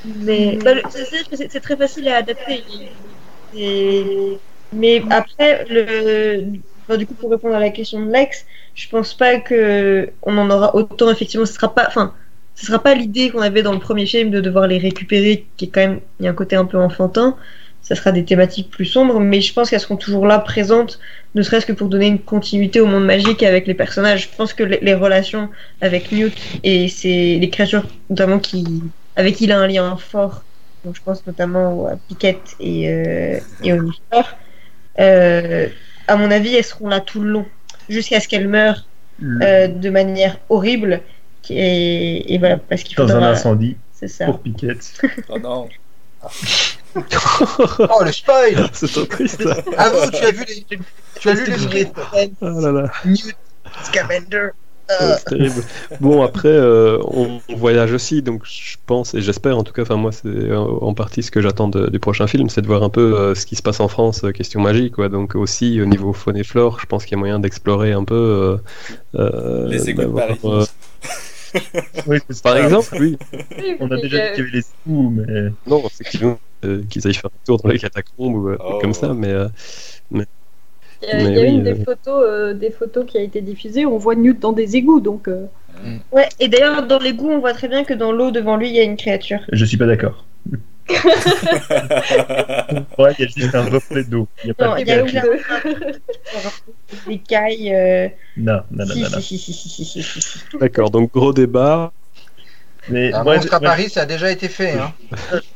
Mais 0.04 0.58
bah, 0.64 0.72
c'est- 0.90 1.60
très 1.62 1.78
facile 1.78 2.08
à 2.10 2.18
adapter. 2.18 2.64
Et- 3.54 4.40
Mais 4.72 5.08
après, 5.10 5.66
le... 5.70 6.60
enfin, 6.88 6.98
du 6.98 7.08
coup, 7.08 7.16
pour 7.16 7.32
répondre 7.32 7.56
à 7.56 7.60
la 7.60 7.70
question 7.70 8.06
de 8.06 8.12
Lex, 8.12 8.46
je 8.74 8.90
pense 8.90 9.14
pas 9.16 9.40
que 9.40 10.12
on 10.24 10.38
en 10.38 10.50
aura 10.50 10.76
autant. 10.76 11.10
Effectivement, 11.12 11.46
ce 11.46 11.54
sera 11.54 11.74
pas, 11.74 11.86
enfin, 11.88 12.14
ce 12.56 12.66
sera 12.66 12.80
pas 12.82 12.94
l'idée 12.96 13.30
qu'on 13.32 13.42
avait 13.42 13.64
dans 13.64 13.74
le 13.74 13.80
premier 13.80 14.06
film 14.06 14.32
de 14.32 14.42
devoir 14.42 14.68
les 14.68 14.78
récupérer, 14.78 15.48
qui 15.58 15.66
est 15.66 15.70
quand 15.70 15.82
même, 15.82 16.02
il 16.20 16.26
y 16.26 16.28
a 16.28 16.32
un 16.32 16.36
côté 16.36 16.56
un 16.56 16.66
peu 16.66 16.78
enfantin. 16.78 17.38
Ça 17.88 17.94
sera 17.96 18.12
des 18.12 18.26
thématiques 18.26 18.72
plus 18.72 18.86
sombres, 18.86 19.20
mais 19.20 19.42
je 19.42 19.54
pense 19.54 19.70
qu'elles 19.70 19.80
seront 19.80 19.96
toujours 19.96 20.26
là, 20.26 20.40
présentes, 20.40 21.00
ne 21.36 21.44
serait-ce 21.44 21.68
que 21.68 21.72
pour 21.72 21.88
donner 21.88 22.08
une 22.08 22.18
continuité 22.20 22.80
au 22.82 22.88
monde 22.88 23.06
magique 23.06 23.44
avec 23.44 23.68
les 23.68 23.76
personnages. 23.76 24.24
Je 24.24 24.36
pense 24.36 24.54
que 24.54 24.64
les, 24.64 24.80
les 24.82 24.96
relations 24.96 25.50
avec 25.82 26.12
Newt 26.12 26.34
et 26.64 26.88
ses, 26.88 27.38
les 27.38 27.50
créatures, 27.52 27.86
notamment 28.10 28.40
qui, 28.40 28.82
avec 29.16 29.36
qui 29.36 29.44
il 29.44 29.52
a 29.52 29.60
un 29.60 29.68
lien 29.68 29.96
fort. 29.98 30.44
Donc 30.84 30.96
je 30.96 31.02
pense 31.04 31.26
notamment 31.28 31.86
à 31.86 31.96
Piquette 32.08 32.56
et, 32.60 32.90
euh, 32.90 33.40
et 33.64 33.74
au 33.74 33.78
Lucifer. 33.78 34.22
Euh, 35.00 35.68
à 36.08 36.16
mon 36.16 36.32
avis, 36.32 36.56
elles 36.56 36.64
seront 36.64 36.88
là 36.88 37.00
tout 37.02 37.22
le 37.22 37.30
long, 37.30 37.46
jusqu'à 37.88 38.20
ce 38.20 38.28
qu'elles 38.28 38.48
meurent 38.48 38.86
euh, 39.44 39.68
de 39.68 39.90
manière 39.92 40.40
horrible. 40.50 41.02
Et, 41.52 42.34
et 42.34 42.38
voilà, 42.40 42.58
parce 42.58 42.82
qu'il 42.82 42.98
dans 42.98 43.04
un 43.12 43.14
faudra. 43.14 43.30
incendie 43.30 43.78
C'est 43.94 44.08
ça. 44.08 44.26
pour 44.26 44.40
Piquette. 44.42 45.00
Oh 45.30 45.38
non. 45.38 45.70
oh, 46.96 48.04
le 48.04 48.12
spoil 48.12 48.70
c'est 48.74 48.88
trop 48.92 49.06
triste. 49.06 49.44
Ah 49.78 49.90
vous, 49.90 50.12
tu 50.12 50.24
as 50.24 50.32
vu 50.32 50.46
les, 50.48 50.66
tu 51.20 51.30
as 51.30 51.34
lu 51.34 51.46
les 51.74 51.88
Oh 52.42 52.60
là 52.62 52.72
là. 52.72 52.92
Newt 53.06 53.36
Scamander. 53.84 54.50
Ouais, 54.88 55.16
c'est 55.18 55.26
terrible. 55.26 55.64
Bon, 56.00 56.22
après, 56.22 56.48
euh, 56.48 57.00
on, 57.06 57.42
on 57.50 57.56
voyage 57.56 57.92
aussi, 57.92 58.22
donc 58.22 58.44
je 58.46 58.76
pense 58.86 59.16
et 59.16 59.22
j'espère 59.22 59.58
en 59.58 59.64
tout 59.64 59.74
cas, 59.74 59.82
enfin 59.82 59.96
moi, 59.96 60.12
c'est 60.12 60.28
euh, 60.28 60.60
en 60.60 60.94
partie 60.94 61.24
ce 61.24 61.32
que 61.32 61.42
j'attends 61.42 61.68
du 61.70 62.00
prochain 62.00 62.28
film, 62.28 62.50
c'est 62.50 62.62
de 62.62 62.68
voir 62.68 62.84
un 62.84 62.90
peu 62.90 63.18
euh, 63.20 63.34
ce 63.34 63.48
qui 63.48 63.56
se 63.56 63.64
passe 63.64 63.80
en 63.80 63.88
France, 63.88 64.24
euh, 64.24 64.32
question 64.32 64.62
magie, 64.62 64.92
quoi. 64.92 65.10
Donc 65.10 65.34
aussi 65.34 65.82
au 65.82 65.88
niveau 65.88 66.14
faune 66.14 66.38
et 66.38 66.44
flore, 66.44 66.80
je 66.80 66.86
pense 66.86 67.04
qu'il 67.04 67.14
y 67.14 67.16
a 67.16 67.18
moyen 67.20 67.40
d'explorer 67.40 67.94
un 67.94 68.04
peu. 68.04 68.14
euh, 68.14 68.58
euh, 69.20 69.68
Les 69.70 69.90
égouts 69.90 70.04
de 70.04 70.08
Paris. 70.08 70.40
euh, 70.46 70.66
Oui, 72.08 72.20
par 72.44 72.58
exemple, 72.58 72.96
oui. 73.00 73.18
On 73.80 73.90
a 73.90 73.98
déjà 73.98 74.18
dit 74.30 74.36
qu'il 74.36 74.44
y 74.46 74.48
avait 74.48 74.58
les 74.58 74.66
égouts, 74.86 75.10
mais. 75.10 75.52
Non, 75.66 75.82
effectivement, 75.88 76.32
euh, 76.32 76.36
qu'ils 76.90 77.06
aillent 77.08 77.14
faire 77.14 77.30
un 77.34 77.40
tour 77.46 77.58
dans 77.62 77.70
les 77.70 77.80
catacombes 77.80 78.36
ou 78.36 78.50
euh, 78.50 78.58
Oh. 78.60 78.80
comme 78.82 78.94
ça, 78.94 79.14
mais 79.14 79.30
euh, 79.30 79.48
Il 80.12 80.20
y 81.10 81.12
a, 81.12 81.20
il 81.20 81.24
y 81.24 81.28
a 81.28 81.30
Mais 81.30 81.40
oui, 81.40 81.48
une 81.50 81.64
des 81.64 81.72
euh. 81.80 81.84
photos, 81.84 82.24
euh, 82.26 82.54
des 82.54 82.72
photos 82.72 83.06
qui 83.06 83.18
a 83.18 83.22
été 83.22 83.42
diffusée, 83.42 83.86
on 83.86 83.98
voit 83.98 84.16
Newt 84.16 84.40
dans 84.40 84.54
des 84.54 84.76
égouts, 84.78 85.02
donc 85.02 85.28
euh, 85.28 85.46
Ouais, 86.12 86.30
et 86.40 86.48
d'ailleurs, 86.48 86.88
dans 86.88 87.00
l'égout, 87.00 87.30
on 87.30 87.40
voit 87.40 87.54
très 87.54 87.68
bien 87.68 87.84
que 87.84 87.94
dans 87.94 88.12
l'eau 88.14 88.32
devant 88.32 88.56
lui, 88.56 88.70
il 88.70 88.76
y 88.76 88.80
a 88.80 88.84
une 88.84 88.96
créature. 88.96 89.40
Je 89.52 89.66
suis 89.66 89.78
pas 89.78 89.86
d'accord. 89.88 90.26
Ouais, 92.98 93.14
il 93.20 93.26
y 93.26 93.28
a 93.28 93.28
juste 93.36 93.56
un 93.56 93.64
reflet 93.64 94.04
d'eau. 94.04 94.28
Il 94.44 94.48
y 94.48 94.52
a 94.52 94.54
pas 94.54 94.68
Non, 94.68 94.76
de 94.76 94.80
il 94.82 94.88
y 94.88 94.92
a 94.92 95.04
des 97.08 97.18
cailles. 97.20 97.74
euh, 97.74 98.08
Non, 98.38 98.62
non, 98.72 98.86
non, 98.86 98.94
Si, 98.94 99.02
non, 99.02 99.10
non. 99.10 99.20
si, 99.20 99.38
si, 99.38 99.54
si, 99.54 99.70
si, 99.70 99.86
si, 99.86 100.04
si, 100.04 100.22
si. 100.22 100.40
d'accord. 100.60 100.90
Donc 100.92 101.12
gros 101.12 101.34
débat. 101.34 101.92
Mais 102.90 103.12
Un 103.14 103.24
moi, 103.24 103.36
monstre 103.36 103.54
à 103.54 103.60
Paris, 103.60 103.90
ça 103.90 104.02
a 104.02 104.06
déjà 104.06 104.32
été 104.32 104.48
fait. 104.48 104.74
Hein. 104.80 104.94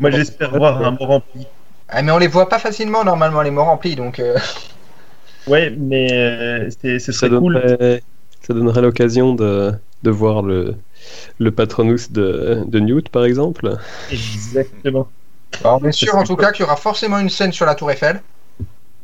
moi, 0.00 0.10
j'espère 0.10 0.56
voir 0.56 0.82
un 0.84 0.90
mot 0.92 1.04
rempli. 1.06 1.46
Ah, 1.88 2.02
mais 2.02 2.12
on 2.12 2.18
les 2.18 2.28
voit 2.28 2.48
pas 2.48 2.58
facilement 2.58 3.04
normalement 3.04 3.42
les 3.42 3.50
mots 3.50 3.64
remplis, 3.64 3.96
donc. 3.96 4.18
euh, 4.18 4.38
Ouais, 5.46 5.74
mais 5.76 6.08
euh, 6.12 6.70
c'est- 6.80 6.98
ce 6.98 7.12
Ça 7.12 7.18
serait 7.26 7.30
cool. 7.38 7.54
donnerait, 7.54 8.02
ça 8.46 8.54
donnerait 8.54 8.80
l'occasion 8.80 9.34
de, 9.34 9.72
de 10.02 10.10
voir 10.10 10.42
le, 10.42 10.76
le 11.38 11.50
patronus 11.50 12.12
de, 12.12 12.62
de 12.66 12.78
Newt, 12.80 13.08
par 13.08 13.24
exemple. 13.24 13.76
Exactement. 14.10 15.08
bah, 15.62 15.78
on 15.82 15.86
est 15.88 15.92
sûr 15.92 16.14
en 16.16 16.22
tout 16.24 16.36
cas 16.36 16.52
qu'il 16.52 16.62
y 16.62 16.66
aura 16.66 16.76
forcément 16.76 17.18
une 17.18 17.28
scène 17.28 17.52
sur 17.52 17.66
la 17.66 17.74
Tour 17.74 17.90
Eiffel. 17.90 18.22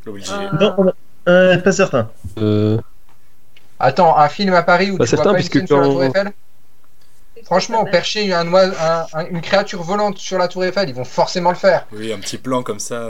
Obligé. 0.07 0.31
Ah. 0.33 0.57
Non, 0.59 0.73
on 0.77 0.87
a- 0.87 0.93
euh, 1.27 1.57
pas 1.57 1.71
certain. 1.73 2.09
Euh, 2.39 2.77
Attends, 3.81 4.17
un 4.17 4.27
film 4.29 4.53
à 4.53 4.63
Paris 4.63 4.91
où 4.91 4.97
Pas 4.97 5.05
tu 5.05 5.15
vois 5.15 5.23
certain, 5.23 5.23
pas 5.23 5.29
une 5.31 5.35
puisque 5.35 5.53
scène 5.57 5.67
sur 5.67 5.77
la 5.79 5.85
quand- 5.87 5.91
Tour 5.93 6.03
Eiffel? 6.05 6.31
Franchement, 7.45 7.85
percher 7.85 8.33
un 8.33 8.53
un- 8.53 9.05
un- 9.13 9.25
une 9.29 9.41
créature 9.41 9.83
volante 9.83 10.17
sur 10.17 10.37
la 10.37 10.47
Tour 10.47 10.65
Eiffel, 10.65 10.89
ils 10.89 10.95
vont 10.95 11.03
forcément 11.05 11.49
le 11.51 11.55
faire. 11.57 11.85
Oui, 11.93 12.11
un 12.13 12.19
petit 12.19 12.37
plan 12.37 12.63
comme 12.63 12.79
ça. 12.79 13.09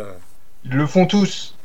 Ils 0.65 0.71
le 0.71 0.85
font 0.87 1.05
tous. 1.05 1.55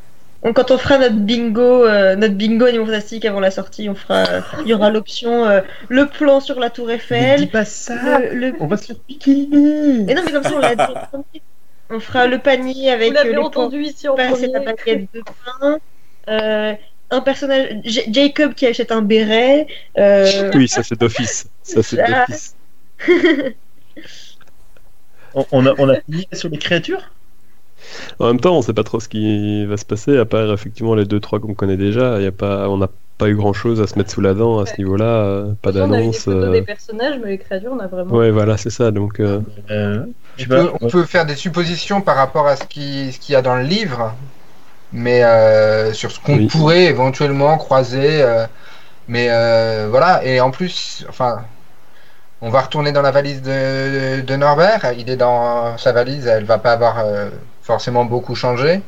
Donc, 0.45 0.57
quand 0.57 0.71
on 0.71 0.77
fera 0.79 0.99
notre 0.99 1.15
bingo, 1.17 1.87
euh, 1.87 2.17
notre 2.17 2.35
bingo 2.35 2.67
Animaux 2.67 2.85
Fantastiques 2.85 3.25
avant 3.25 3.41
la 3.41 3.51
sortie, 3.51 3.89
on 3.89 3.95
fera, 3.95 4.25
il 4.61 4.69
y 4.69 4.75
aura 4.75 4.91
l'option 4.91 5.47
euh, 5.47 5.63
le 5.89 6.07
plan 6.07 6.41
sur 6.41 6.61
la 6.61 6.69
Tour 6.69 6.89
Mais 6.89 6.97
dis 6.99 7.03
Eiffel, 7.45 7.51
pas 7.51 7.65
ça 7.65 8.19
le, 8.19 8.35
le- 8.35 8.55
On 8.61 8.67
va 8.67 8.77
se 8.77 8.87
faire 8.87 8.97
piquer 9.09 9.49
Mais 9.51 10.13
non, 10.15 10.23
mais 10.25 10.33
comme 10.33 10.43
ça, 10.45 10.53
on 10.55 10.59
l'a 10.59 10.77
dit. 10.77 11.41
On 11.91 12.01
fera 12.01 12.27
le 12.27 12.39
panier 12.39 12.91
avec 12.91 13.09
vous 13.09 13.15
l'avez 13.15 13.35
euh, 13.37 13.43
entendu 13.43 13.83
ici 13.83 14.07
en 14.09 14.17
la 14.17 14.31
baguette 14.61 15.09
de 15.15 15.23
pain. 15.23 15.79
euh, 16.29 16.73
un 17.11 17.21
personnage, 17.21 17.69
J- 17.85 18.11
Jacob 18.13 18.55
qui 18.55 18.67
achète 18.67 18.91
un 18.93 19.03
béret. 19.03 19.67
euh, 19.99 20.51
oui, 20.55 20.69
ça 20.69 20.83
c'est 20.83 20.99
d'office. 20.99 21.47
Ça 21.65 21.83
c'est 21.83 21.99
on, 25.35 25.47
on 25.53 25.67
a, 25.67 25.75
on 25.79 25.89
a 25.91 25.97
fini 26.01 26.27
sur 26.33 26.49
les 26.49 26.59
créatures? 26.59 27.11
En 28.19 28.27
même 28.27 28.41
temps, 28.41 28.57
on 28.57 28.63
sait 28.63 28.73
pas 28.75 28.85
trop 28.85 29.01
ce 29.01 29.09
qui 29.09 29.65
va 29.67 29.77
se 29.77 29.85
passer, 29.85 30.17
à 30.19 30.25
part 30.25 30.53
effectivement 30.53 30.95
les 30.95 31.05
deux 31.05 31.21
trois 31.21 31.41
qu'on 31.41 31.55
connaît 31.55 31.77
déjà. 31.77 32.21
Y 32.21 32.27
a 32.27 32.33
pas, 32.33 32.69
on 32.69 32.79
n'a 32.79 32.89
pas 33.19 33.29
eu 33.29 33.37
grand 33.37 33.53
chose 33.53 33.81
à 33.81 33.87
se 33.87 33.99
mettre 33.99 34.11
sous 34.13 34.21
la 34.21 34.35
dent 34.35 34.59
à 34.61 34.67
ce 34.67 34.75
niveau-là. 34.79 35.05
euh, 35.25 35.55
pas 35.55 35.73
On 35.73 35.93
a 35.93 36.03
eu 36.03 36.09
des 36.11 36.19
d'annonce. 36.19 36.27
photos 36.27 36.35
euh, 36.35 36.53
des 36.53 36.63
personnages, 36.63 37.21
mais 37.23 37.31
les 37.31 37.39
créatures, 37.39 37.73
on 37.73 37.79
a 37.81 37.87
vraiment. 37.87 38.15
Ouais, 38.17 38.31
voilà, 38.31 38.57
c'est 38.57 38.71
ça. 38.71 38.91
Donc, 38.91 39.21
euh, 39.21 39.41
euh, 39.71 40.07
On 40.39 40.45
peut, 40.47 40.71
on 40.81 40.89
peut 40.89 41.05
faire 41.05 41.27
des 41.27 41.37
suppositions 41.37 42.01
par 42.01 42.17
rapport 42.17 42.47
à 42.47 42.57
ce 42.57 42.65
qui- 42.65 43.13
ce 43.13 43.19
qu'il 43.19 43.33
y 43.33 43.37
a 43.37 43.43
dans 43.43 43.57
le 43.57 43.63
livre, 43.63 44.15
mais 44.93 45.25
euh, 45.25 45.93
sur 45.95 46.13
ce 46.13 46.21
qu'on 46.21 46.37
Oui. 46.37 46.49
pourrait 46.49 46.87
éventuellement 46.87 47.59
croiser. 47.59 48.23
euh, 48.23 48.47
mais 49.09 49.29
euh, 49.31 49.89
voilà, 49.91 50.25
et 50.25 50.41
en 50.41 50.51
plus, 50.51 51.05
enfin, 51.09 51.45
on 52.45 52.51
va 52.51 52.61
retourner 52.61 52.93
dans 52.93 53.03
la 53.03 53.11
valise 53.11 53.43
de, 53.43 54.21
de 54.21 54.37
Norbert. 54.37 54.93
Il 54.99 55.09
est 55.11 55.17
dans 55.17 55.77
sa 55.79 55.93
valise, 55.93 56.27
elle 56.27 56.45
va 56.45 56.59
pas 56.59 56.73
avoir 56.73 56.99
euh, 57.01 57.31
forcément 57.63 58.05
beaucoup 58.05 58.35
changé. 58.35 58.81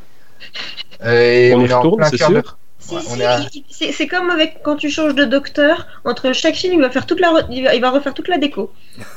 Euh, 1.05 1.51
Et 1.51 1.55
on 1.55 1.62
y 1.62 1.64
est 1.71 1.73
en 1.73 1.79
retourne, 1.81 1.97
plein 1.99 2.09
c'est 2.11 2.19
cœur 2.19 2.31
de- 2.31 2.42
sûr. 2.42 2.59
Si, 2.79 2.95
Ouais, 2.95 3.01
on 3.11 3.14
si, 3.14 3.21
est 3.23 3.25
à- 3.25 3.38
il- 3.53 3.64
il- 3.81 3.92
c'est 3.92 4.07
comme 4.07 4.31
avec 4.31 4.62
quand 4.62 4.77
tu 4.77 4.90
changes 4.90 5.14
de 5.14 5.25
docteur, 5.25 5.87
entre 6.05 6.33
chaque 6.33 6.55
film, 6.55 6.75
il 6.75 6.81
va 6.83 6.90
faire 6.90 7.05
toute 7.07 7.19
la, 7.21 7.29
re- 7.33 7.47
il 7.51 7.64
va, 7.64 7.75
il 7.75 7.81
va 7.81 7.90
refaire 7.90 8.14
toute 8.14 8.29
la 8.29 8.38
déco. 8.38 8.73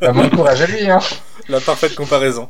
Bah, 0.00 0.12
bon 0.12 0.30
courage 0.30 0.62
à 0.62 0.66
lui. 0.66 0.88
Hein. 0.90 1.00
La 1.48 1.60
parfaite 1.60 1.94
comparaison. 1.94 2.48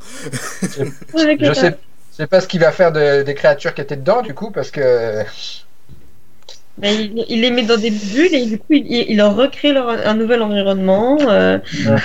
Je 0.63 1.47
le- 1.49 1.55
sais, 1.55 1.77
sais 2.13 2.27
pas 2.27 2.41
ce 2.41 2.47
qu'il 2.47 2.61
va 2.61 2.71
faire 2.71 2.93
de- 2.93 3.23
des 3.23 3.35
créatures 3.35 3.75
qui 3.75 3.81
étaient 3.81 3.97
dedans, 3.97 4.23
du 4.23 4.35
coup, 4.35 4.51
parce 4.51 4.71
que. 4.71 5.25
Ben, 6.79 6.95
il, 6.99 7.25
il 7.29 7.41
les 7.43 7.51
met 7.51 7.65
dans 7.65 7.77
des 7.77 7.91
bulles 7.91 8.35
et 8.35 8.47
du 8.47 8.59
coup, 8.59 8.67
il, 8.73 8.87
il 9.11 9.17
leur 9.17 9.37
recrée 9.37 9.73
leur, 9.73 9.89
un 9.91 10.15
nouvel 10.15 10.43
environnement. 10.43 11.19
euh, 11.31 11.59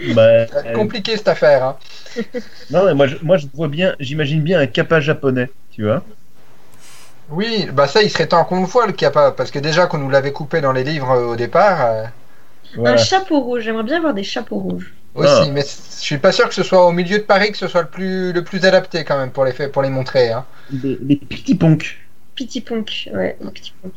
Bah, 0.00 0.22
euh, 0.22 0.46
compliqué 0.72 1.16
cette 1.16 1.28
affaire. 1.28 1.64
Hein. 1.64 1.78
non, 2.70 2.84
mais 2.86 2.94
moi, 2.94 3.06
je, 3.06 3.16
moi, 3.22 3.36
je 3.36 3.46
vois 3.54 3.68
bien, 3.68 3.94
j'imagine 4.00 4.42
bien 4.42 4.60
un 4.60 4.66
kappa 4.66 5.00
japonais, 5.00 5.50
tu 5.70 5.84
vois. 5.84 6.04
Oui, 7.28 7.66
bah 7.72 7.86
ça, 7.88 8.02
il 8.02 8.10
serait 8.10 8.28
temps 8.28 8.44
qu'on 8.44 8.60
le 8.60 8.66
voit, 8.66 8.86
le 8.86 8.92
kappa, 8.92 9.32
parce 9.32 9.50
que 9.50 9.58
déjà 9.58 9.86
qu'on 9.86 9.98
nous 9.98 10.10
l'avait 10.10 10.32
coupé 10.32 10.60
dans 10.60 10.72
les 10.72 10.84
livres 10.84 11.10
euh, 11.10 11.26
au 11.32 11.36
départ. 11.36 11.80
euh, 11.86 12.04
Voilà. 12.74 12.92
Un 12.92 12.96
chapeau 12.96 13.40
rouge. 13.40 13.62
J'aimerais 13.64 13.84
bien 13.84 13.98
avoir 13.98 14.14
des 14.14 14.24
chapeaux 14.24 14.58
rouges. 14.58 14.94
aussi, 15.14 15.48
Ah. 15.48 15.50
mais 15.50 15.62
je 15.62 15.66
suis 16.02 16.18
pas 16.18 16.32
sûr 16.32 16.48
que 16.48 16.54
ce 16.54 16.62
soit 16.62 16.86
au 16.86 16.92
milieu 16.92 17.18
de 17.18 17.22
Paris 17.24 17.52
que 17.52 17.58
ce 17.58 17.68
soit 17.68 17.82
le 17.82 17.88
plus, 17.90 18.32
le 18.32 18.44
plus 18.44 18.64
adapté 18.64 19.04
quand 19.04 19.18
même 19.18 19.32
pour 19.32 19.44
les, 19.44 19.52
pour 19.68 19.82
les 19.82 19.90
montrer. 19.90 20.30
Hein. 20.32 20.46
Des, 20.68 20.96
des 21.00 21.16
petits 21.16 21.54
ponks. 21.54 22.03
Petit 22.36 22.60
Ponk. 22.60 23.08
Ouais, 23.14 23.36
Ponk. 23.40 23.60
Ponk. 23.82 23.92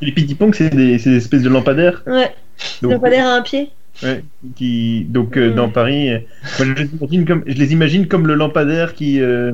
Les 0.00 0.12
petits 0.12 0.34
ponks, 0.34 0.54
c'est 0.54 0.70
des, 0.70 0.98
c'est 0.98 1.10
des 1.10 1.16
espèces 1.16 1.42
de 1.42 1.48
lampadaires. 1.50 2.02
Ouais, 2.06 2.32
Donc, 2.80 2.92
le 2.92 2.98
palais 2.98 3.18
à 3.18 3.34
un 3.34 3.42
pied. 3.42 3.70
ouais, 4.02 4.24
qui, 4.56 5.04
donc 5.08 5.36
euh, 5.36 5.50
Mm. 5.50 5.54
dans 5.54 5.68
Paris, 5.68 6.10
euh, 6.10 6.18
moi, 6.58 6.68
je, 6.68 6.72
les 6.82 6.88
imagine 6.94 7.24
comme, 7.26 7.42
je 7.46 7.52
les 7.54 7.72
imagine 7.72 8.08
comme 8.08 8.26
le 8.26 8.34
lampadaire 8.34 8.94
qui. 8.94 9.20
euh, 9.20 9.52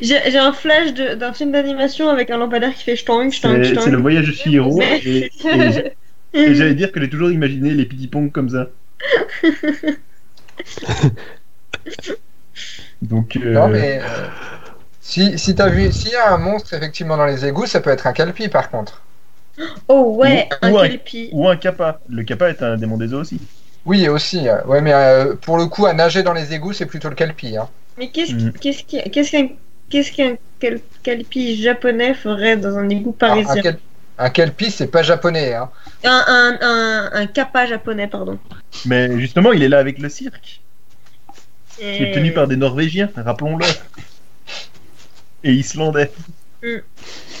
J'ai 0.00 0.18
j'ai 0.30 0.38
un 0.38 0.52
flash 0.52 0.92
de- 0.94 1.14
d'un 1.14 1.32
film 1.32 1.50
d'animation 1.52 2.08
avec 2.08 2.30
un 2.30 2.36
lampadaire 2.38 2.72
qui 2.74 2.84
fait 2.84 2.94
stong, 2.96 3.32
stong, 3.32 3.64
c'est 3.64 3.80
c'est 3.80 3.90
le 3.90 3.96
voyage 3.98 4.26
de 4.28 4.32
Chihiro. 4.32 4.78
Mais- 4.78 5.30
Et, 6.34 6.40
et 6.40 6.54
j'allais 6.54 6.74
dire 6.74 6.92
que 6.92 7.00
j'ai 7.00 7.10
toujours 7.10 7.30
imaginé 7.30 7.74
les 7.74 7.84
petits 7.84 8.06
ponks 8.08 8.32
comme 8.32 8.48
ça. 8.48 8.70
Donc. 13.02 13.36
euh, 13.36 13.52
Non, 13.52 13.68
mais. 13.68 14.00
Si 15.02 15.38
si 15.38 15.54
t'as 15.54 15.68
vu, 15.68 15.92
s'il 15.92 16.12
y 16.12 16.14
a 16.16 16.32
un 16.32 16.38
monstre 16.38 16.72
effectivement 16.74 17.16
dans 17.16 17.26
les 17.26 17.44
égouts, 17.44 17.66
ça 17.66 17.80
peut 17.80 17.90
être 17.90 18.06
un 18.06 18.12
calpi 18.12 18.48
par 18.48 18.70
contre. 18.70 19.02
Oh 19.88 20.14
ouais, 20.16 20.48
Ou- 20.62 20.66
un 20.66 20.70
ou 20.72 20.78
un- 20.78 20.88
kelpie. 20.88 21.28
Ou 21.32 21.48
un 21.48 21.56
kappa. 21.56 22.00
Le 22.08 22.22
kappa 22.22 22.48
est 22.48 22.62
un 22.62 22.76
démon 22.76 22.96
des 22.96 23.12
eaux 23.12 23.20
aussi. 23.20 23.38
Oui, 23.84 24.08
aussi. 24.08 24.48
euh, 24.48 24.62
Ouais, 24.64 24.80
mais 24.80 24.94
euh, 24.94 25.34
pour 25.34 25.58
le 25.58 25.66
coup, 25.66 25.84
à 25.86 25.92
nager 25.92 26.22
dans 26.22 26.32
les 26.32 26.54
égouts, 26.54 26.72
c'est 26.72 26.86
plutôt 26.86 27.08
le 27.10 27.14
calpi. 27.16 27.56
Hein. 27.56 27.68
Mais 27.98 28.08
qu'est-ce 28.08 28.32
Mm. 28.32 28.52
qu'est-ce 29.90 30.12
qu'un 30.12 30.36
kelpie 31.02 31.60
japonais 31.60 32.14
ferait 32.14 32.56
dans 32.56 32.78
un 32.78 32.88
égout 32.88 33.12
parisien 33.12 33.62
un 34.18 34.30
kelpi, 34.30 34.70
c'est 34.70 34.86
pas 34.86 35.02
japonais. 35.02 35.54
Hein. 35.54 35.68
un, 36.04 36.24
un, 36.28 36.58
un, 36.60 37.10
un 37.12 37.26
kappa 37.26 37.66
japonais, 37.66 38.06
pardon. 38.06 38.38
Mais 38.86 39.18
justement, 39.18 39.52
il 39.52 39.62
est 39.62 39.68
là 39.68 39.78
avec 39.78 39.98
le 39.98 40.08
cirque, 40.08 40.60
qui 41.76 41.82
est 41.84 42.10
Et- 42.10 42.12
tenu 42.12 42.32
par 42.32 42.46
des 42.46 42.56
Norvégiens, 42.56 43.10
rappelons-le. 43.16 43.64
Et 45.44 45.52
Islandais. 45.52 46.10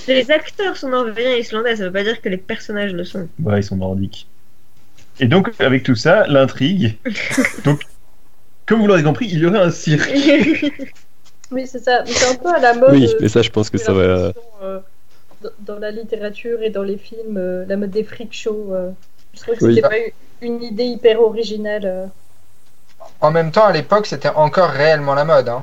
Les 0.08 0.30
acteurs 0.32 0.76
sont 0.76 0.88
norvégiens 0.88 1.36
et 1.36 1.40
islandais, 1.40 1.76
ça 1.76 1.84
veut 1.84 1.92
pas 1.92 2.02
dire 2.02 2.20
que 2.20 2.28
les 2.28 2.36
personnages 2.36 2.92
le 2.92 3.04
sont. 3.04 3.28
Ouais, 3.40 3.60
ils 3.60 3.64
sont 3.64 3.76
nordiques. 3.76 4.26
Et 5.20 5.26
donc, 5.26 5.52
avec 5.60 5.84
tout 5.84 5.94
ça, 5.94 6.26
l'intrigue. 6.26 6.96
donc, 7.64 7.82
comme 8.66 8.80
vous 8.80 8.88
l'aurez 8.88 9.04
compris, 9.04 9.26
il 9.30 9.38
y 9.38 9.46
aurait 9.46 9.60
un 9.60 9.70
cirque. 9.70 10.10
Oui, 11.54 11.66
c'est 11.66 11.80
ça. 11.80 12.02
Mais 12.06 12.10
C'est 12.12 12.30
un 12.30 12.34
peu 12.36 12.48
à 12.48 12.58
la 12.58 12.72
mode. 12.72 12.92
Oui, 12.92 13.06
euh, 13.06 13.18
mais 13.20 13.28
ça, 13.28 13.42
je 13.42 13.50
pense 13.50 13.68
que 13.68 13.76
ça 13.76 13.92
va. 13.92 14.00
euh, 14.62 14.80
dans- 15.60 15.78
la 15.78 15.90
littérature 15.90 16.62
et 16.62 16.70
dans 16.70 16.82
les 16.82 16.96
films, 16.96 17.36
euh, 17.36 17.66
la 17.68 17.76
mode 17.76 17.90
des 17.90 18.04
freak 18.04 18.32
shows. 18.32 18.70
euh, 18.72 18.90
je 19.34 19.40
trouve 19.42 19.56
que 19.58 19.64
Oui. 19.66 19.74
c'était 19.74 19.86
pas 19.86 19.98
une- 19.98 20.54
une 20.54 20.62
idée 20.62 20.84
hyper 20.84 21.20
originale. 21.20 21.82
euh. 21.84 22.06
En 23.20 23.30
même 23.30 23.50
temps, 23.52 23.66
à 23.66 23.72
l'époque, 23.72 24.06
c'était 24.06 24.30
encore 24.30 24.70
réellement 24.70 25.14
la 25.14 25.26
mode. 25.26 25.50
Hein. 25.50 25.62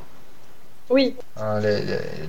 Oui, 0.89 1.15
Hein, 1.39 1.60
les- 1.60 1.82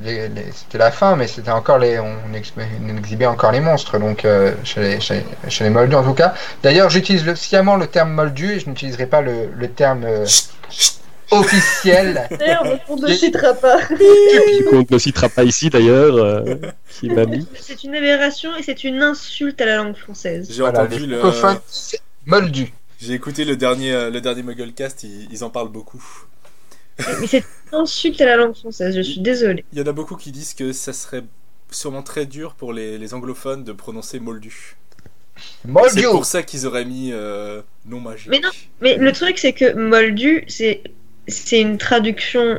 les- 0.04 0.28
les- 0.28 0.52
c'était 0.52 0.76
la 0.78 0.90
fin, 0.90 1.16
mais 1.16 1.26
c'était 1.26 1.50
encore 1.50 1.78
les, 1.78 1.98
on, 1.98 2.14
ex- 2.34 2.52
on 2.58 2.96
exhibait 2.98 3.24
encore 3.26 3.52
les 3.52 3.60
monstres, 3.60 3.98
donc 3.98 4.24
euh, 4.24 4.52
chez, 4.64 4.80
les, 4.80 5.00
chez, 5.00 5.24
chez 5.48 5.64
les 5.64 5.70
moldus 5.70 5.94
en 5.96 6.04
tout 6.04 6.12
cas. 6.14 6.34
D'ailleurs, 6.62 6.90
j'utilise 6.90 7.24
le- 7.24 7.36
sciemment 7.36 7.76
le 7.76 7.86
terme 7.86 8.12
moldu 8.12 8.52
et 8.52 8.60
je 8.60 8.68
n'utiliserai 8.68 9.06
pas 9.06 9.22
le, 9.22 9.46
le 9.56 9.68
terme 9.70 10.04
euh, 10.04 10.26
officiel. 11.30 12.28
merde, 12.38 12.78
on 12.88 12.96
ne 12.96 13.08
citera 13.14 13.54
pas. 13.54 13.78
Qu'on 14.70 14.84
ne 14.90 14.98
citera 14.98 15.28
pas 15.28 15.44
ici 15.44 15.70
d'ailleurs, 15.70 16.16
euh, 16.16 16.56
qui 17.00 17.08
m'a 17.08 17.24
mis. 17.24 17.46
C'est 17.58 17.82
une 17.84 17.94
aberration 17.94 18.54
et 18.56 18.62
c'est 18.62 18.84
une 18.84 19.02
insulte 19.02 19.60
à 19.60 19.66
la 19.66 19.76
langue 19.76 19.96
française. 19.96 20.48
J'ai 20.50 20.60
Voilà, 20.60 20.82
entendu 20.82 21.06
les 21.06 21.16
le. 21.16 21.22
moldu. 22.26 22.72
J'ai 23.00 23.14
écouté 23.14 23.46
le 23.46 23.56
dernier, 23.56 24.10
le 24.10 24.20
dernier 24.20 24.42
Mugglecast, 24.42 25.04
ils, 25.04 25.28
ils 25.32 25.42
en 25.44 25.48
parlent 25.50 25.70
beaucoup. 25.70 26.02
Mais 27.20 27.26
c'est 27.26 27.44
insulte 27.72 28.20
à 28.20 28.26
la 28.26 28.36
langue 28.36 28.54
française, 28.54 28.96
je 28.96 29.00
suis 29.02 29.20
désolée. 29.20 29.64
Il 29.72 29.78
y 29.78 29.82
en 29.82 29.86
a 29.86 29.92
beaucoup 29.92 30.16
qui 30.16 30.32
disent 30.32 30.54
que 30.54 30.72
ça 30.72 30.92
serait 30.92 31.24
sûrement 31.70 32.02
très 32.02 32.26
dur 32.26 32.54
pour 32.54 32.72
les, 32.72 32.98
les 32.98 33.14
anglophones 33.14 33.64
de 33.64 33.72
prononcer 33.72 34.18
moldu. 34.20 34.76
C'est 35.62 35.68
Moldu. 35.68 36.02
pour 36.10 36.24
ça 36.24 36.42
qu'ils 36.42 36.66
auraient 36.66 36.84
mis 36.84 37.10
euh, 37.12 37.62
non 37.86 38.00
magique. 38.00 38.28
Mais 38.28 38.40
non. 38.40 38.50
Mais 38.82 38.96
le 38.96 39.12
truc, 39.12 39.38
c'est 39.38 39.52
que 39.52 39.72
moldu, 39.74 40.44
c'est 40.48 40.82
c'est 41.28 41.60
une 41.60 41.78
traduction 41.78 42.58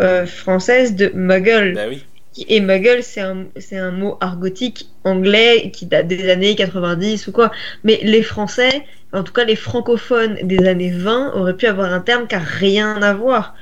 euh, 0.00 0.26
française 0.26 0.94
de 0.96 1.10
muggle. 1.14 1.74
Bah 1.74 1.86
oui. 1.88 2.04
Et 2.48 2.60
muggle, 2.60 3.02
c'est 3.02 3.20
un, 3.20 3.46
c'est 3.58 3.78
un 3.78 3.92
mot 3.92 4.18
argotique 4.20 4.88
anglais 5.04 5.70
qui 5.72 5.86
date 5.86 6.06
des 6.08 6.28
années 6.30 6.54
90 6.54 7.28
ou 7.28 7.32
quoi. 7.32 7.50
Mais 7.84 7.98
les 8.02 8.22
Français, 8.22 8.84
en 9.12 9.22
tout 9.22 9.32
cas 9.32 9.44
les 9.44 9.56
francophones 9.56 10.38
des 10.42 10.66
années 10.66 10.90
20, 10.90 11.32
auraient 11.34 11.56
pu 11.56 11.66
avoir 11.66 11.92
un 11.92 12.00
terme 12.00 12.26
qui 12.26 12.34
a 12.34 12.38
rien 12.40 13.00
à 13.02 13.14
voir. 13.14 13.54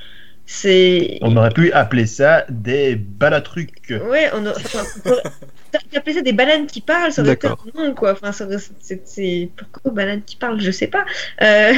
C'est. 0.46 1.18
On 1.22 1.36
aurait 1.36 1.50
pu 1.50 1.72
appeler 1.72 2.06
ça 2.06 2.44
des 2.50 2.96
balatrucs. 2.96 3.92
Ouais, 4.08 4.28
on 4.34 4.44
a... 4.46 4.50
enfin, 4.50 4.82
on 5.06 5.10
aurait- 5.10 5.22
appelé 5.96 6.14
ça 6.14 6.20
des 6.22 6.32
bananes 6.32 6.66
qui 6.66 6.80
parlent, 6.80 7.12
ça 7.12 7.22
aurait 7.22 7.32
été 7.32 7.46
un 7.48 7.56
nom, 7.74 7.94
quoi. 7.94 8.12
Enfin, 8.12 8.30
ça 8.32 8.44
aurait- 8.46 8.58
c'est, 8.80 9.02
c'est... 9.06 9.48
Pourquoi 9.56 9.92
bananes 9.92 10.22
qui 10.24 10.36
parlent 10.36 10.60
Je 10.60 10.70
sais 10.70 10.86
pas. 10.86 11.04
Euh, 11.42 11.72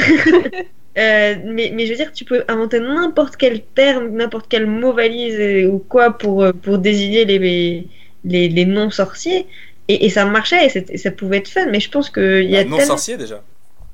euh, 0.97 1.35
mais, 1.45 1.71
mais 1.73 1.85
je 1.85 1.91
veux 1.91 1.97
dire, 1.97 2.11
tu 2.11 2.25
peux 2.25 2.43
inventer 2.47 2.79
n'importe 2.79 3.37
quel 3.37 3.61
terme, 3.63 4.09
n'importe 4.09 4.47
quel 4.49 4.67
mot 4.67 4.91
valise 4.93 5.39
euh, 5.39 5.67
ou 5.67 5.79
quoi 5.79 6.17
pour, 6.17 6.45
pour 6.61 6.77
désigner 6.77 7.25
les, 7.25 7.87
les, 8.25 8.49
les 8.49 8.65
non-sorciers. 8.65 9.47
Et, 9.87 10.05
et 10.05 10.09
ça 10.09 10.25
marchait, 10.25 10.67
et, 10.67 10.97
ça 10.97 11.11
pouvait 11.11 11.37
être 11.37 11.47
fun, 11.47 11.67
mais 11.71 11.79
je 11.79 11.89
pense 11.89 12.09
qu'il 12.09 12.43
y 12.49 12.57
a 12.57 12.63
Bah, 12.63 12.69
non 12.69 12.77
tellement... 12.77 12.97
sorcier 12.97 13.15
déjà. 13.15 13.41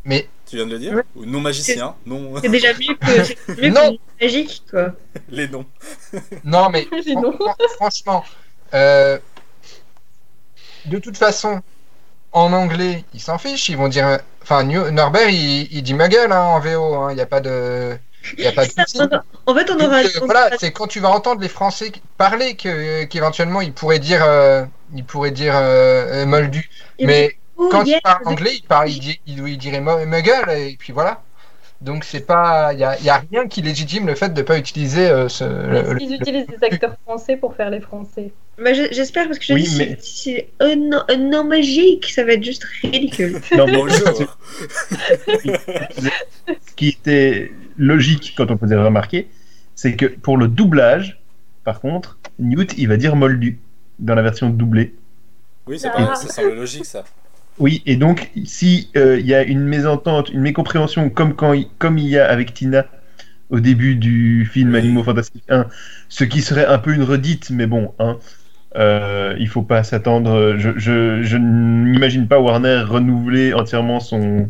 Mais 0.05 0.27
Tu 0.53 0.57
viens 0.57 0.67
de 0.67 0.73
le 0.73 0.77
dire 0.77 0.93
Ouais. 0.93 1.01
Ou 1.15 1.25
non 1.25 1.39
magicien 1.41 1.95
Non. 2.05 2.35
C'est 2.39 2.47
déjà 2.49 2.73
mieux 2.73 2.93
que, 3.55 3.67
Non. 3.69 3.97
magique, 4.21 4.61
quoi. 4.69 4.93
les 5.29 5.47
noms. 5.47 5.65
Non, 6.43 6.69
mais 6.69 6.85
non. 7.15 7.35
franchement, 7.77 8.23
euh, 8.75 9.17
de 10.85 10.99
toute 10.99 11.17
façon, 11.17 11.63
en 12.33 12.53
anglais, 12.53 13.03
ils 13.15 13.19
s'en 13.19 13.39
fichent. 13.39 13.69
Ils 13.69 13.77
vont 13.77 13.87
dire. 13.87 14.05
euh, 14.05 14.17
Enfin, 14.43 14.63
New- 14.63 14.91
Norbert, 14.91 15.27
il, 15.29 15.73
il 15.73 15.81
dit 15.81 15.95
muggle 15.95 16.31
hein, 16.31 16.39
en 16.41 16.59
VO. 16.59 16.93
hein, 16.97 17.11
Il 17.11 17.15
n'y 17.15 17.21
a 17.21 17.25
pas 17.25 17.39
de. 17.39 17.97
Il 18.37 18.43
y 18.43 18.47
a 18.47 18.51
pas 18.51 18.65
de. 18.67 18.71
En 19.47 19.55
fait, 19.55 19.71
on 19.71 19.75
Donc, 19.75 19.87
aura... 19.87 20.01
euh, 20.03 20.07
voilà, 20.25 20.51
c'est 20.59 20.71
quand 20.71 20.85
tu 20.85 20.99
vas 20.99 21.09
entendre 21.09 21.41
les 21.41 21.49
Français 21.49 21.89
qui- 21.89 22.01
parler 22.19 22.55
que 22.55 23.05
qu'éventuellement 23.05 23.61
ils 23.61 23.73
pourraient 23.73 23.97
dire, 23.97 24.23
euh, 24.23 24.65
ils 24.95 25.03
pourraient 25.03 25.31
dire 25.31 25.55
euh, 25.55 26.21
euh, 26.21 26.25
moldu. 26.27 26.69
Et 26.99 27.07
Mais 27.07 27.37
quand 27.57 27.83
yeah, 27.85 27.97
il 27.97 28.01
parle 28.01 28.21
anglais, 28.27 28.51
il, 28.55 28.63
parle, 28.63 28.89
il, 28.89 28.99
dit- 28.99 29.19
il, 29.27 29.47
il 29.47 29.57
dirait 29.57 29.81
mo- 29.81 30.05
muggle 30.05 30.49
et 30.51 30.75
puis 30.77 30.91
voilà. 30.93 31.21
Donc 31.81 32.05
c'est 32.05 32.25
pas, 32.25 32.71
il 32.73 32.79
y 32.79 32.83
a, 32.85 32.97
y 33.01 33.09
a 33.09 33.21
rien 33.29 33.47
qui 33.47 33.61
légitime 33.61 34.07
le 34.07 34.15
fait 34.15 34.33
de 34.33 34.41
pas 34.41 34.57
utiliser 34.57 35.09
euh, 35.09 35.27
ce. 35.27 35.43
le- 35.43 36.01
Ils 36.01 36.09
le- 36.11 36.15
utilisent 36.15 36.47
des 36.47 36.63
acteurs 36.65 36.95
français 37.03 37.35
pour 37.35 37.55
faire 37.55 37.69
les 37.69 37.81
français. 37.81 38.31
Bah, 38.57 38.71
je- 38.73 38.87
J'espère 38.93 39.25
parce 39.27 39.37
que 39.39 39.45
je 39.45 39.53
Oui, 39.53 39.63
dis, 39.63 39.75
mais- 39.77 39.97
c'est 39.99 40.49
un 40.61 40.75
nom, 40.77 41.01
un 41.09 41.17
nom 41.17 41.43
magique, 41.43 42.09
ça 42.09 42.23
va 42.23 42.33
être 42.33 42.43
juste 42.43 42.63
ridicule. 42.81 43.41
Non, 43.57 43.65
mais 43.65 43.73
Bonjour. 43.73 44.37
ce 45.37 46.73
qui 46.75 46.89
était 46.89 47.51
logique 47.77 48.33
quand 48.37 48.49
on 48.51 48.57
faisait 48.57 48.75
remarquer, 48.75 49.27
c'est 49.75 49.95
que 49.95 50.05
pour 50.05 50.37
le 50.37 50.47
doublage, 50.47 51.19
par 51.63 51.79
contre, 51.81 52.17
Newt, 52.39 52.73
il 52.77 52.87
va 52.87 52.97
dire 52.97 53.15
moldu 53.15 53.59
dans 53.99 54.15
la 54.15 54.21
version 54.21 54.49
doublée. 54.49 54.93
Oui, 55.67 55.79
ça, 55.79 55.91
Ah. 55.95 56.15
ça 56.15 56.27
semble 56.27 56.53
logique 56.55 56.85
ça. 56.85 57.03
Oui, 57.59 57.83
et 57.85 57.97
donc, 57.97 58.31
si 58.45 58.89
euh, 58.97 59.19
il 59.19 59.27
y 59.27 59.33
a 59.35 59.43
une 59.43 59.61
mésentente, 59.61 60.29
une 60.29 60.41
mécompréhension, 60.41 61.09
comme, 61.09 61.35
quand 61.35 61.53
il, 61.53 61.67
comme 61.77 61.97
il 61.99 62.07
y 62.07 62.17
a 62.17 62.27
avec 62.29 62.53
Tina 62.53 62.85
au 63.49 63.59
début 63.59 63.95
du 63.95 64.45
film. 64.45 64.75
Animaux 64.75 65.03
Fantastiques 65.03 65.45
1, 65.49 65.67
ce 66.09 66.23
qui 66.25 66.41
serait 66.41 66.65
un 66.65 66.79
peu 66.79 66.93
une 66.93 67.03
redite, 67.03 67.51
mais 67.51 67.67
bon, 67.67 67.93
hein, 67.99 68.19
euh, 68.77 69.35
il 69.39 69.49
faut 69.49 69.63
pas 69.63 69.83
s'attendre. 69.83 70.55
Je, 70.57 70.71
je, 70.77 71.23
je 71.23 71.37
n'imagine 71.37 72.27
pas 72.27 72.39
Warner 72.39 72.83
renouveler 72.87 73.53
entièrement 73.53 73.99
son, 73.99 74.49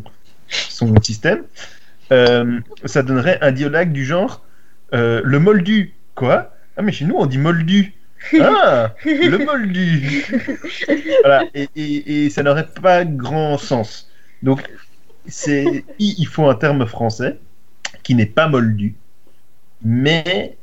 son 0.49 0.93
système. 1.01 1.43
Euh, 2.11 2.59
ça 2.85 3.03
donnerait 3.03 3.39
un 3.41 3.51
dialogue 3.51 3.91
du 3.91 4.05
genre 4.05 4.45
euh, 4.93 5.21
le 5.23 5.39
moldu. 5.39 5.93
Quoi? 6.15 6.53
Ah, 6.77 6.81
mais 6.81 6.91
chez 6.91 7.05
nous, 7.05 7.15
on 7.17 7.25
dit 7.25 7.37
moldu. 7.37 7.93
Ah, 8.39 8.95
le 9.05 9.37
moldu. 9.37 10.25
Voilà, 11.23 11.45
et, 11.53 11.67
et, 11.75 12.25
et 12.25 12.29
ça 12.29 12.43
n'aurait 12.43 12.67
pas 12.67 13.05
grand 13.05 13.57
sens. 13.57 14.09
Donc, 14.41 14.61
c'est, 15.27 15.85
il 15.99 16.25
faut 16.27 16.47
un 16.47 16.55
terme 16.55 16.85
français 16.85 17.39
qui 18.03 18.15
n'est 18.15 18.25
pas 18.25 18.47
moldu. 18.47 18.95
mais 19.83 20.57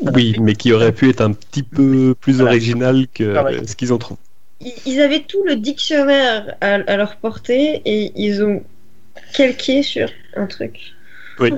Oui, 0.00 0.36
mais 0.40 0.54
qui 0.54 0.72
aurait 0.72 0.92
pu 0.92 1.10
être 1.10 1.20
un 1.22 1.32
petit 1.32 1.62
peu 1.62 2.14
plus 2.20 2.40
Voilà. 2.40 2.50
original 2.52 3.06
que 3.14 3.64
ce 3.66 3.76
qu'ils 3.76 3.92
ont 3.92 3.98
trouvé. 3.98 4.20
Ils, 4.60 4.72
ils 4.86 5.00
avaient 5.00 5.22
tout 5.24 5.44
le 5.44 5.56
dictionnaire 5.56 6.56
à, 6.60 6.74
à 6.74 6.96
leur 6.96 7.16
portée 7.16 7.82
et 7.84 8.12
ils 8.16 8.42
ont 8.42 8.62
calqué 9.34 9.82
sur 9.82 10.08
un 10.36 10.46
truc. 10.46 10.94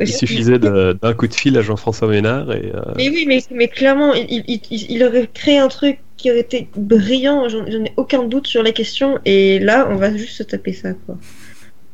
Il 0.01 0.13
suffisait 0.13 0.59
d'un 0.59 1.15
coup 1.15 1.27
de 1.29 1.35
fil 1.35 1.57
à 1.59 1.63
Jean-François 1.63 2.09
Ménard 2.09 2.53
et 2.53 2.73
euh, 2.75 2.81
Mais 2.97 3.09
oui, 3.09 3.25
mais, 3.27 3.43
mais 3.51 3.69
clairement, 3.69 4.15
il, 4.15 4.45
il, 4.47 4.61
il- 4.71 4.91
il 4.91 5.05
aurait 5.05 5.27
créé 5.33 5.59
un 5.59 5.69
truc 5.69 5.99
qui 6.17 6.31
aurait 6.31 6.41
été 6.41 6.69
brillant, 6.77 7.49
j'en 7.49 7.65
ai 7.67 7.93
aucun 7.97 8.23
doute 8.25 8.47
sur 8.47 8.63
la 8.63 8.73
question, 8.73 9.19
et 9.25 9.59
là, 9.59 9.89
on 9.91 9.97
va 9.97 10.15
juste 10.17 10.37
se 10.37 10.43
taper 10.43 10.73
ça, 10.73 10.93
quoi. 10.93 11.17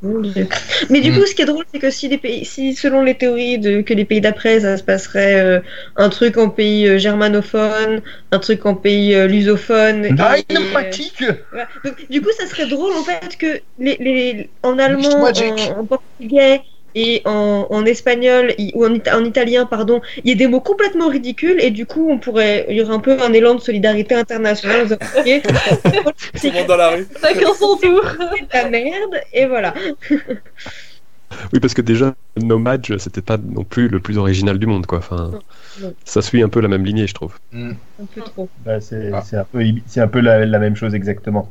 Mon 0.02 0.20
Dieu. 0.20 0.46
Mais 0.90 1.00
du 1.00 1.10
Mm. 1.10 1.14
coup, 1.14 1.26
ce 1.26 1.34
qui 1.34 1.42
est 1.42 1.46
drôle, 1.46 1.64
c'est 1.72 1.80
que 1.80 1.90
si, 1.90 2.08
les 2.08 2.18
pays, 2.18 2.44
si 2.44 2.74
selon 2.74 3.02
les 3.02 3.16
théories 3.16 3.58
de, 3.58 3.80
que 3.80 3.94
les 3.94 4.04
pays 4.04 4.20
d'après, 4.20 4.60
ça 4.60 4.76
se 4.76 4.84
passerait 4.84 5.40
euh, 5.40 5.60
un 5.96 6.08
truc 6.08 6.36
en 6.36 6.50
pays 6.50 6.86
euh, 6.86 6.98
germanophone, 6.98 8.02
un 8.30 8.38
truc 8.38 8.64
en 8.66 8.74
pays 8.76 9.14
euh, 9.14 9.26
lusophone. 9.26 10.04
et- 10.04 10.10
et, 10.10 10.14
euh, 10.14 10.44
Dynamatique 10.50 11.24
voilà. 11.50 11.68
Donc, 11.84 12.06
du 12.10 12.20
coup, 12.22 12.30
ça 12.38 12.46
serait 12.46 12.66
drôle 12.66 12.92
en 12.94 13.02
fait 13.02 13.36
que 13.38 13.60
les, 13.78 13.96
les, 13.98 14.50
en 14.62 14.78
allemand, 14.78 15.24
en 15.24 15.86
portugais 15.86 16.62
et 16.94 17.22
en, 17.24 17.66
en 17.70 17.84
espagnol 17.84 18.54
ou 18.74 18.84
en, 18.86 18.94
en 19.12 19.24
italien, 19.24 19.66
pardon, 19.66 20.00
il 20.24 20.30
y 20.30 20.32
a 20.32 20.36
des 20.36 20.46
mots 20.48 20.60
complètement 20.60 21.08
ridicules 21.08 21.60
et 21.60 21.70
du 21.70 21.86
coup, 21.86 22.08
on 22.10 22.18
pourrait, 22.18 22.66
il 22.68 22.76
y 22.76 22.82
aurait 22.82 22.94
un 22.94 22.98
peu 23.00 23.20
un 23.20 23.32
élan 23.32 23.54
de 23.54 23.60
solidarité 23.60 24.14
internationale. 24.14 24.86
Ok, 24.92 25.42
Tout 25.42 26.46
le 26.48 26.52
monde 26.52 26.66
dans 26.66 26.76
la 26.76 26.88
rue. 26.90 27.06
Chacun 27.20 27.54
son 27.58 27.76
tour. 27.76 28.02
c'est 28.36 28.42
de 28.42 28.48
la 28.52 28.68
merde 28.70 29.20
et 29.32 29.46
voilà. 29.46 29.74
oui, 31.52 31.60
parce 31.60 31.74
que 31.74 31.82
déjà 31.82 32.14
Nomad, 32.42 32.84
c'était 32.98 33.20
pas 33.22 33.36
non 33.36 33.64
plus 33.64 33.88
le 33.88 34.00
plus 34.00 34.16
original 34.18 34.58
du 34.58 34.66
monde, 34.66 34.86
quoi. 34.86 34.98
Enfin, 34.98 35.30
Non, 35.32 35.40
non. 35.88 35.94
ça 36.04 36.22
suit 36.22 36.42
un 36.42 36.48
peu 36.48 36.60
la 36.60 36.68
même 36.68 36.84
lignée, 36.84 37.06
je 37.06 37.14
trouve. 37.14 37.34
Mm. 37.52 37.72
Un 38.02 38.06
peu 38.14 38.20
trop. 38.22 38.48
Bah, 38.64 38.80
c'est 38.80 39.10
Ah. 39.12 39.22
c'est 39.24 39.36
un 39.36 39.44
peu, 39.44 39.62
c'est 39.86 40.00
un 40.00 40.08
peu 40.08 40.20
la, 40.20 40.46
la 40.46 40.58
même 40.58 40.74
chose 40.76 40.94
exactement. 40.94 41.50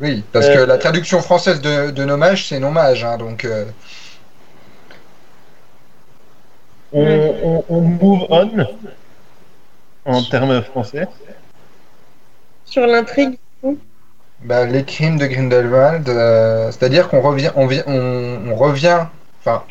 Oui, 0.00 0.22
parce 0.32 0.46
Euh, 0.46 0.54
que 0.54 0.60
la 0.68 0.76
traduction 0.76 1.20
française 1.22 1.60
de, 1.62 1.90
de 1.90 2.04
nommage, 2.04 2.46
c'est 2.48 2.58
nommage, 2.60 3.02
hein, 3.04 3.16
donc 3.16 3.44
euh, 3.44 3.64
On, 6.92 7.04
Ouais. 7.04 7.40
on, 7.44 7.64
on 7.68 7.80
move 7.80 8.26
on 8.30 8.66
en 10.04 10.22
termes 10.22 10.62
français. 10.62 11.06
Sur 12.64 12.86
l'intrigue, 12.86 13.38
bah, 14.44 14.66
les 14.66 14.84
crimes 14.84 15.18
de 15.18 15.26
Grindelwald, 15.26 16.08
euh, 16.08 16.70
c'est-à-dire 16.70 17.08
qu'on 17.08 17.20
revient, 17.20 17.50
on, 17.56 17.66
vi- 17.66 17.82
on, 17.86 18.50
on 18.50 18.54
revient, 18.54 19.06
enfin, 19.40 19.64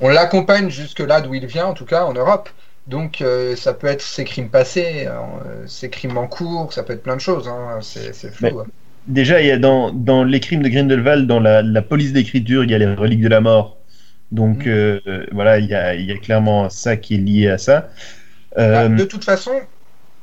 on 0.00 0.08
l'accompagne 0.08 0.70
jusque 0.70 1.00
là 1.00 1.20
d'où 1.20 1.34
il 1.34 1.46
vient, 1.46 1.66
en 1.66 1.74
tout 1.74 1.84
cas 1.84 2.04
en 2.04 2.12
Europe. 2.14 2.48
Donc 2.88 3.20
euh, 3.20 3.54
ça 3.54 3.74
peut 3.74 3.86
être 3.86 4.02
ses 4.02 4.24
crimes 4.24 4.48
passés, 4.48 5.06
euh, 5.06 5.66
ses 5.66 5.88
crimes 5.88 6.18
en 6.18 6.26
cours, 6.26 6.72
ça 6.72 6.82
peut 6.82 6.94
être 6.94 7.02
plein 7.02 7.16
de 7.16 7.20
choses, 7.20 7.48
hein, 7.48 7.78
c'est 7.80 8.12
flou. 8.12 8.46
Mais- 8.46 8.60
hein. 8.60 8.66
Déjà, 9.08 9.40
il 9.40 9.48
y 9.48 9.50
a 9.50 9.58
dans, 9.58 9.92
dans 9.92 10.22
les 10.22 10.38
crimes 10.38 10.62
de 10.62 10.68
Grindelwald, 10.68 11.26
dans 11.26 11.40
la, 11.40 11.60
la 11.62 11.82
police 11.82 12.12
d'écriture, 12.12 12.62
il 12.62 12.70
y 12.70 12.74
a 12.74 12.78
les 12.78 12.94
reliques 12.94 13.20
de 13.20 13.28
la 13.28 13.40
mort. 13.40 13.76
Donc 14.32 14.66
Mm. 14.66 14.70
euh, 14.70 15.26
voilà, 15.32 15.58
il 15.60 15.66
y 15.66 15.74
a, 15.74 15.94
il 15.94 16.06
y 16.06 16.12
a 16.12 16.18
clairement 16.18 16.68
ça 16.70 16.96
qui 16.96 17.14
est 17.14 17.18
lié 17.18 17.48
à 17.48 17.58
ça. 17.58 17.90
Bah, 18.56 18.84
Euh, 18.84 18.88
de 18.88 19.04
toute 19.04 19.24
façon, 19.24 19.52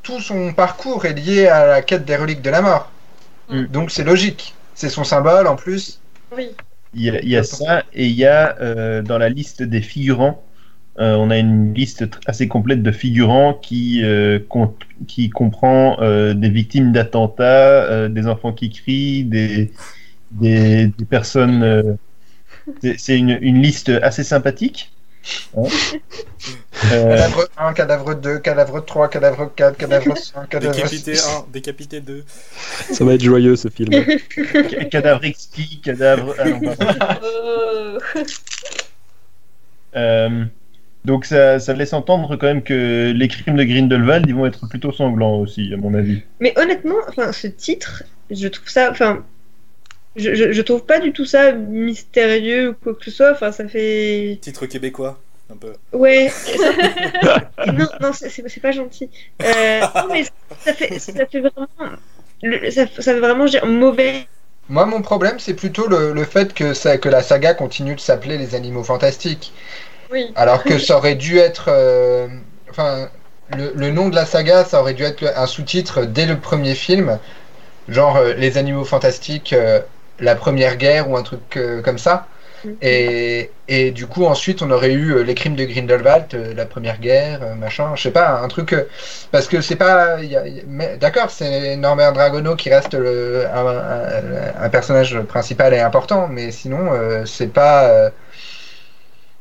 tout 0.03 0.19
son 0.19 0.53
parcours 0.53 1.05
est 1.05 1.13
lié 1.13 1.47
à 1.47 1.65
la 1.65 1.81
quête 1.81 2.05
des 2.05 2.15
reliques 2.15 2.41
de 2.41 2.49
la 2.49 2.61
mort. 2.61 2.91
Mm. 3.49 3.65
Donc 3.65 3.91
c'est 3.91 4.03
logique. 4.03 4.55
C'est 4.75 4.89
son 4.89 5.03
symbole 5.03 5.47
en 5.47 5.55
plus. 5.55 5.99
Oui. 6.35 6.49
Il 6.93 7.03
y 7.03 7.09
a, 7.09 7.21
il 7.21 7.29
y 7.29 7.37
a 7.37 7.43
ça 7.43 7.83
et 7.93 8.07
il 8.07 8.15
y 8.15 8.25
a 8.25 8.57
euh, 8.61 9.01
dans 9.03 9.17
la 9.19 9.29
liste 9.29 9.61
des 9.63 9.81
figurants, 9.81 10.43
euh, 10.99 11.15
on 11.15 11.29
a 11.29 11.37
une 11.37 11.73
liste 11.73 12.05
assez 12.25 12.47
complète 12.47 12.81
de 12.81 12.91
figurants 12.91 13.53
qui, 13.53 14.03
euh, 14.03 14.39
com- 14.49 14.73
qui 15.07 15.29
comprend 15.29 15.97
euh, 16.01 16.33
des 16.33 16.49
victimes 16.49 16.91
d'attentats, 16.91 17.83
euh, 17.83 18.09
des 18.09 18.27
enfants 18.27 18.53
qui 18.53 18.69
crient, 18.71 19.23
des, 19.23 19.71
des, 20.31 20.87
des 20.87 21.05
personnes. 21.05 21.63
C'est- 22.97 23.17
une, 23.17 23.37
une 23.41 23.61
liste 23.61 23.89
assez 23.89 24.23
sympathique. 24.23 24.91
hein. 25.57 25.63
Euh, 26.93 27.09
Cadavre 27.09 27.49
1, 27.57 27.73
cadavre 27.73 28.15
2, 28.15 28.39
cadavre 28.39 28.79
3, 28.85 29.09
cadavre 29.09 29.51
4, 29.53 29.77
cadavre 29.77 30.17
5, 30.17 30.47
cadavre 30.49 30.73
Décapité 30.75 31.15
6. 31.15 31.27
1, 31.27 31.45
décapité 31.51 31.99
2. 31.99 32.23
Ça 32.93 33.03
va 33.03 33.15
être 33.15 33.21
joyeux 33.23 33.57
ce 33.57 33.67
film. 33.67 33.91
ca- 34.33 34.85
cadavre 34.85 35.25
exquis, 35.25 35.81
cadavre. 35.83 36.33
ah 36.39 36.45
non, 36.49 36.59
pardon. 36.61 37.19
Euh, 37.23 37.99
Euh, 39.95 40.45
donc 41.05 41.25
ça, 41.25 41.59
ça 41.59 41.73
laisse 41.73 41.93
entendre 41.93 42.35
quand 42.35 42.47
même 42.47 42.63
que 42.63 43.11
les 43.15 43.27
crimes 43.27 43.55
de 43.57 43.63
Grindelwald 43.63 44.25
ils 44.27 44.35
vont 44.35 44.45
être 44.45 44.67
plutôt 44.69 44.91
sanglants 44.91 45.39
aussi, 45.39 45.73
à 45.73 45.77
mon 45.77 45.93
avis. 45.93 46.21
Mais 46.39 46.53
honnêtement, 46.57 46.95
enfin, 47.07 47.31
ce 47.31 47.47
titre, 47.47 48.03
je 48.29 48.47
trouve 48.47 48.69
ça, 48.69 48.91
enfin, 48.91 49.25
je, 50.19 50.35
je, 50.35 50.51
je 50.51 50.61
trouve 50.61 50.85
pas 50.85 50.99
du 50.99 51.13
tout 51.13 51.25
ça 51.25 51.51
mystérieux 51.53 52.69
ou 52.69 52.73
quoi 52.73 52.93
que 52.95 53.05
ce 53.05 53.11
soit. 53.11 53.31
Enfin, 53.31 53.51
ça 53.51 53.67
fait, 53.67 54.39
Titre 54.41 54.65
québécois, 54.65 55.19
un 55.51 55.57
peu. 55.57 55.73
ouais. 55.93 56.31
non, 57.67 57.87
non, 58.01 58.13
c'est- 58.13 58.59
pas 58.61 58.71
gentil. 58.71 59.09
Euh, 59.41 59.81
non, 59.95 60.07
mais 60.11 60.23
ça 60.59 60.73
fait, 60.73 60.99
ça 60.99 61.25
fait 61.25 61.39
vraiment, 61.39 61.67
le- 62.41 62.71
ça, 62.71 62.85
ça 62.87 63.13
fait 63.13 63.19
vraiment 63.19 63.45
dire, 63.45 63.65
mauvais. 63.65 64.27
Moi, 64.69 64.85
mon 64.85 65.01
problème, 65.01 65.39
c'est 65.39 65.55
plutôt 65.55 65.87
le, 65.87 66.13
le 66.13 66.23
fait 66.25 66.53
que, 66.53 66.73
ça, 66.73 66.97
que 66.97 67.09
la 67.09 67.23
saga 67.23 67.53
continue 67.55 67.95
de 67.95 67.99
s'appeler 67.99 68.37
Les 68.37 68.55
Animaux 68.55 68.83
Fantastiques. 68.83 69.51
oui. 70.11 70.31
Alors 70.35 70.63
que 70.63 70.77
ça 70.79 70.97
aurait 70.97 71.15
dû 71.15 71.37
être. 71.37 71.65
euh, 71.69 72.27
Enfin, 72.69 73.09
le, 73.57 73.71
le 73.75 73.89
nom 73.89 74.09
de 74.09 74.15
la 74.15 74.25
saga, 74.25 74.63
ça 74.63 74.81
aurait 74.81 74.93
dû 74.93 75.03
être 75.03 75.23
un 75.35 75.47
sous-titre 75.47 76.05
dès 76.05 76.25
le 76.27 76.39
premier 76.39 76.75
film. 76.75 77.19
Genre 77.87 78.17
euh, 78.17 78.33
Les 78.35 78.57
Animaux 78.59 78.85
Fantastiques, 78.85 79.53
euh, 79.53 79.81
la 80.19 80.35
Première 80.35 80.77
Guerre 80.77 81.09
ou 81.09 81.17
un 81.17 81.23
truc 81.23 81.57
euh, 81.57 81.81
comme 81.81 81.97
ça. 81.97 82.27
Et, 82.81 83.51
et 83.67 83.91
du 83.91 84.07
coup, 84.07 84.25
ensuite, 84.25 84.61
on 84.61 84.71
aurait 84.71 84.93
eu 84.93 85.11
euh, 85.13 85.23
les 85.23 85.35
crimes 85.35 85.55
de 85.55 85.65
Grindelwald, 85.65 86.27
euh, 86.33 86.53
la 86.53 86.65
Première 86.65 86.99
Guerre, 86.99 87.55
machin, 87.57 87.93
je 87.95 88.03
sais 88.03 88.11
pas, 88.11 88.39
un 88.39 88.47
truc. 88.47 88.73
parce 89.31 89.47
que 89.47 89.61
c'est 89.61 89.75
pas. 89.75 90.21
il 90.21 90.29
y 90.29 90.35
a- 90.37 90.47
il 90.47 90.55
y 90.57 90.59
a- 90.61 90.63
mais 90.67 90.97
D'accord, 90.97 91.29
c'est 91.29 91.75
Norbert 91.75 92.13
Dragono 92.13 92.55
qui 92.55 92.69
reste 92.69 92.93
le, 92.93 93.45
un, 93.53 93.65
un- 93.67 94.63
un 94.65 94.69
personnage 94.69 95.19
principal 95.23 95.73
et 95.73 95.79
important, 95.79 96.27
mais 96.27 96.51
sinon, 96.51 96.93
euh, 96.93 97.25
c'est 97.25 97.47
pas. 97.47 97.89
euh, 97.89 98.09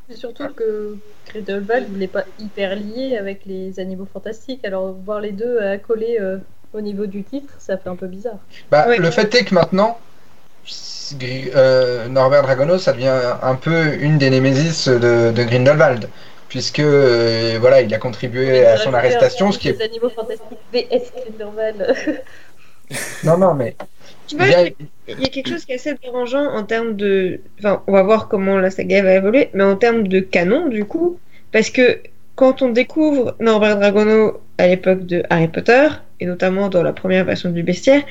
C'est 0.08 0.16
surtout 0.16 0.54
que 0.54 0.98
Grindelwald, 1.26 1.90
n'est 1.96 2.08
pas 2.08 2.24
hyper 2.38 2.74
lié 2.76 3.16
avec 3.16 3.44
les 3.44 3.78
animaux 3.78 4.06
fantastiques. 4.06 4.64
Alors, 4.64 4.92
voir 4.94 5.20
les 5.20 5.32
deux 5.32 5.58
accolés 5.58 6.18
euh, 6.20 6.38
au 6.72 6.80
niveau 6.80 7.06
du 7.06 7.24
titre, 7.24 7.60
ça 7.60 7.76
fait 7.78 7.88
un 7.88 7.96
peu 7.96 8.06
bizarre. 8.06 8.46
Bah, 8.70 8.86
Ouais. 8.88 8.98
Le 8.98 9.10
fait 9.10 9.34
est 9.34 9.44
que 9.44 9.54
maintenant, 9.54 9.98
euh, 11.54 12.08
Norbert 12.08 12.42
Dragono, 12.42 12.78
ça 12.78 12.92
devient 12.92 13.20
un 13.42 13.54
peu 13.54 13.94
une 14.00 14.18
des 14.18 14.30
némésis 14.30 14.88
de, 14.88 15.32
de 15.32 15.44
Grindelwald, 15.44 16.08
puisque 16.48 16.80
euh, 16.80 17.56
voilà, 17.60 17.80
il 17.82 17.92
a 17.94 17.98
contribué 17.98 18.64
à 18.64 18.76
son 18.76 18.92
arrestation, 18.94 19.52
ce 19.52 19.58
qui 19.58 19.68
est... 19.68 19.72
Les 19.72 19.82
animaux 19.84 20.10
fantastiques 20.10 20.58
VS 20.72 21.12
Grindelwald. 21.16 21.96
Non, 23.24 23.36
non, 23.36 23.52
mais... 23.52 23.76
Tu 24.26 24.36
vois, 24.36 24.46
il 24.46 24.52
y 24.52 24.54
a- 24.54 24.68
il 25.08 25.20
y 25.20 25.24
a 25.24 25.28
quelque 25.28 25.48
chose 25.50 25.64
qui 25.64 25.72
est 25.72 25.76
assez 25.76 25.94
dérangeant 26.02 26.44
en 26.54 26.62
termes 26.64 26.96
de. 26.96 27.40
Enfin, 27.58 27.82
on 27.86 27.92
va 27.92 28.02
voir 28.02 28.28
comment 28.28 28.58
la 28.58 28.70
saga 28.70 29.02
va 29.02 29.14
évoluer, 29.14 29.50
mais 29.54 29.64
en 29.64 29.76
termes 29.76 30.06
de 30.08 30.20
canon, 30.20 30.68
du 30.68 30.84
coup, 30.84 31.18
parce 31.52 31.70
que 31.70 31.98
quand 32.34 32.60
on 32.62 32.68
découvre 32.70 33.34
Norbert 33.40 33.78
Dragono 33.78 34.40
à 34.58 34.66
l'époque 34.68 35.06
de 35.06 35.22
Harry 35.30 35.48
Potter, 35.48 35.88
et 36.20 36.26
notamment 36.26 36.68
dans 36.68 36.82
la 36.82 36.92
première 36.92 37.24
version 37.24 37.50
du 37.50 37.62
bestiaire, 37.62 38.02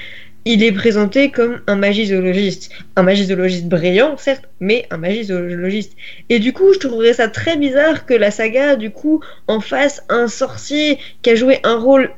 il 0.54 0.64
est 0.64 0.72
présenté 0.72 1.30
comme 1.32 1.62
un 1.68 1.76
magizoologiste. 1.76 2.72
Un 2.96 3.04
magizoologiste 3.04 3.66
brillant, 3.66 4.18
certes, 4.18 4.46
mais 4.60 4.86
un 4.92 4.98
magizoologiste. 4.98 5.94
Et 6.30 6.40
du 6.40 6.54
coup, 6.54 6.74
je 6.74 6.80
trouverais 6.80 7.14
ça 7.14 7.28
très 7.28 7.58
bizarre 7.58 8.06
que 8.06 8.14
la 8.14 8.32
saga, 8.32 8.76
du 8.76 8.92
coup, 8.92 9.22
en 9.48 9.60
fasse 9.62 10.04
un 10.10 10.28
sorcier 10.28 11.00
qui 11.22 11.30
a 11.32 11.36
joué 11.36 11.60
un 11.64 11.78
rôle 11.78 12.12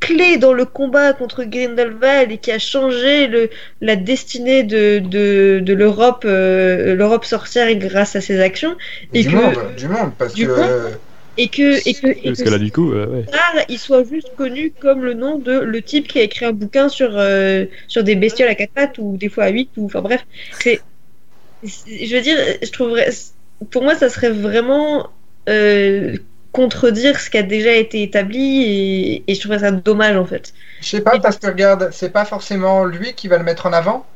clé 0.00 0.38
dans 0.38 0.54
le 0.54 0.64
combat 0.64 1.12
contre 1.12 1.44
Grindelwald 1.44 2.32
et 2.32 2.38
qui 2.38 2.50
a 2.50 2.58
changé 2.58 3.26
le, 3.26 3.50
la 3.82 3.96
destinée 3.96 4.62
de, 4.62 4.98
de, 4.98 5.60
de 5.62 5.74
l'Europe 5.74 6.24
euh, 6.24 6.94
l'Europe 6.94 7.26
sorcière 7.26 7.74
grâce 7.74 8.16
à 8.16 8.22
ses 8.22 8.40
actions 8.40 8.76
et 9.12 9.22
du 9.24 9.28
que- 9.28 9.34
monde, 9.34 9.74
du 9.76 9.88
monde, 9.88 10.12
parce 10.16 10.32
du 10.32 10.46
que... 10.46 10.52
et 11.38 11.48
que 11.48 11.88
et 11.88 11.94
que, 11.94 12.06
et 12.08 12.20
Parce 12.24 12.38
que 12.38 12.44
que 12.44 12.50
là, 12.50 12.58
du 12.58 12.72
coup, 12.72 12.92
euh, 12.92 13.06
ouais. 13.06 13.26
Il 13.68 13.78
soit 13.78 14.04
juste 14.04 14.34
connu 14.36 14.72
comme 14.78 15.04
le 15.04 15.14
nom 15.14 15.38
de 15.38 15.52
le 15.52 15.82
type 15.82 16.08
qui 16.08 16.18
a 16.18 16.22
écrit 16.22 16.44
un 16.44 16.52
bouquin 16.52 16.88
sur 16.88 17.10
euh, 17.14 17.64
sur 17.86 18.04
des 18.04 18.16
bestioles 18.16 18.48
à 18.48 18.54
quatre 18.54 18.72
pattes 18.72 18.98
ou 18.98 19.16
des 19.16 19.28
fois 19.28 19.44
à 19.44 19.48
huit 19.50 19.70
ou 19.76 19.86
enfin 19.86 20.02
bref 20.02 20.26
c'est 20.60 20.80
je 21.62 22.14
veux 22.14 22.20
dire 22.20 22.36
je 22.62 22.70
trouverais 22.70 23.08
pour 23.70 23.82
moi 23.82 23.94
ça 23.94 24.08
serait 24.08 24.30
vraiment 24.30 25.08
euh, 25.48 26.16
contredire 26.52 27.18
ce 27.20 27.30
qui 27.30 27.38
a 27.38 27.42
déjà 27.42 27.72
été 27.72 28.02
établi 28.02 28.62
et, 28.64 29.24
et 29.26 29.34
je 29.34 29.40
trouverais 29.40 29.60
ça 29.60 29.70
dommage 29.70 30.16
en 30.16 30.24
fait 30.24 30.52
Je 30.80 30.88
sais 30.88 31.00
pas, 31.00 31.18
parce 31.20 31.38
que 31.38 31.46
regarde, 31.46 31.90
c'est 31.92 32.10
pas 32.10 32.24
forcément 32.24 32.84
lui 32.84 33.14
qui 33.14 33.28
va 33.28 33.38
le 33.38 33.44
mettre 33.44 33.66
en 33.66 33.72
avant, 33.72 34.06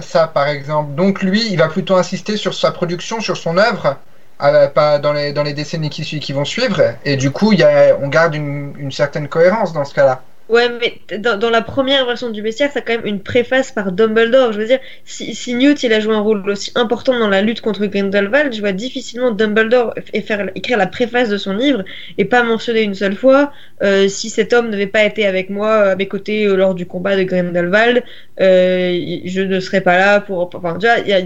ça 0.00 0.26
par 0.26 0.48
exemple. 0.48 0.94
Donc 0.94 1.22
lui, 1.22 1.46
il 1.50 1.56
va 1.56 1.68
plutôt 1.68 1.96
insister 1.96 2.36
sur 2.36 2.54
sa 2.54 2.70
production, 2.70 3.20
sur 3.20 3.36
son 3.36 3.56
œuvre, 3.56 3.96
euh, 4.42 4.68
pas 4.68 4.98
dans 4.98 5.12
les, 5.12 5.32
dans 5.32 5.42
les 5.42 5.52
décennies 5.54 5.90
qui, 5.90 6.02
qui 6.02 6.32
vont 6.32 6.44
suivre. 6.44 6.82
Et 7.04 7.16
du 7.16 7.30
coup, 7.30 7.52
y 7.52 7.62
a, 7.62 7.96
on 8.00 8.08
garde 8.08 8.34
une, 8.34 8.74
une 8.78 8.92
certaine 8.92 9.28
cohérence 9.28 9.72
dans 9.72 9.84
ce 9.84 9.94
cas-là. 9.94 10.22
Ouais, 10.50 10.68
mais 10.68 11.18
dans, 11.18 11.38
dans 11.38 11.48
la 11.50 11.62
première 11.62 12.04
version 12.06 12.28
du 12.28 12.42
bestiaire, 12.42 12.72
t'as 12.74 12.80
quand 12.80 12.94
même 12.94 13.06
une 13.06 13.22
préface 13.22 13.70
par 13.70 13.92
Dumbledore. 13.92 14.52
Je 14.52 14.58
veux 14.58 14.66
dire, 14.66 14.80
si, 15.04 15.32
si 15.32 15.54
Newt 15.54 15.84
il 15.84 15.92
a 15.92 16.00
joué 16.00 16.12
un 16.12 16.18
rôle 16.20 16.50
aussi 16.50 16.72
important 16.74 17.16
dans 17.16 17.28
la 17.28 17.40
lutte 17.40 17.60
contre 17.60 17.86
Grindelwald, 17.86 18.52
je 18.52 18.58
vois 18.58 18.72
difficilement 18.72 19.30
Dumbledore 19.30 19.94
faire, 20.26 20.50
écrire 20.56 20.76
la 20.76 20.88
préface 20.88 21.28
de 21.28 21.38
son 21.38 21.52
livre 21.52 21.84
et 22.18 22.24
pas 22.24 22.42
mentionner 22.42 22.82
une 22.82 22.94
seule 22.94 23.14
fois 23.14 23.52
euh, 23.84 24.08
si 24.08 24.28
cet 24.28 24.52
homme 24.52 24.70
n'avait 24.70 24.88
pas 24.88 25.04
été 25.04 25.24
avec 25.24 25.50
moi 25.50 25.90
à 25.90 25.94
mes 25.94 26.08
côtés 26.08 26.46
euh, 26.46 26.56
lors 26.56 26.74
du 26.74 26.84
combat 26.84 27.16
de 27.16 27.22
Grindelwald, 27.22 28.02
euh, 28.40 29.20
je 29.24 29.42
ne 29.42 29.60
serais 29.60 29.82
pas 29.82 29.98
là 29.98 30.20
pour. 30.20 30.50
Enfin, 30.52 30.78
vois, 30.80 30.98
il 30.98 31.08
y 31.08 31.12
a. 31.12 31.20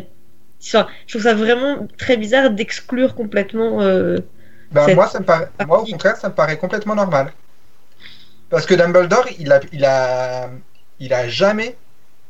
enfin, 0.67 0.87
je 1.07 1.13
trouve 1.13 1.23
ça 1.23 1.35
vraiment 1.35 1.87
très 1.99 2.17
bizarre 2.17 2.51
d'exclure 2.51 3.15
complètement. 3.15 3.83
euh, 3.83 4.19
Ben, 4.73 4.87
Cette 4.87 4.97
moi, 4.97 5.09
ça 5.09 5.21
me 5.21 5.25
paraît, 5.25 5.51
moi, 5.67 5.81
au 5.83 5.85
contraire, 5.85 6.17
ça 6.17 6.29
me 6.29 6.35
paraît 6.35 6.59
complètement 6.59 6.95
normal. 6.95 7.33
Parce 8.51 8.67
que 8.67 8.75
Dumbledore, 8.75 9.27
il 9.39 9.53
a, 9.53 9.61
il 9.73 9.85
a, 9.85 10.51
il 11.01 11.13
a 11.13 11.29
jamais 11.29 11.77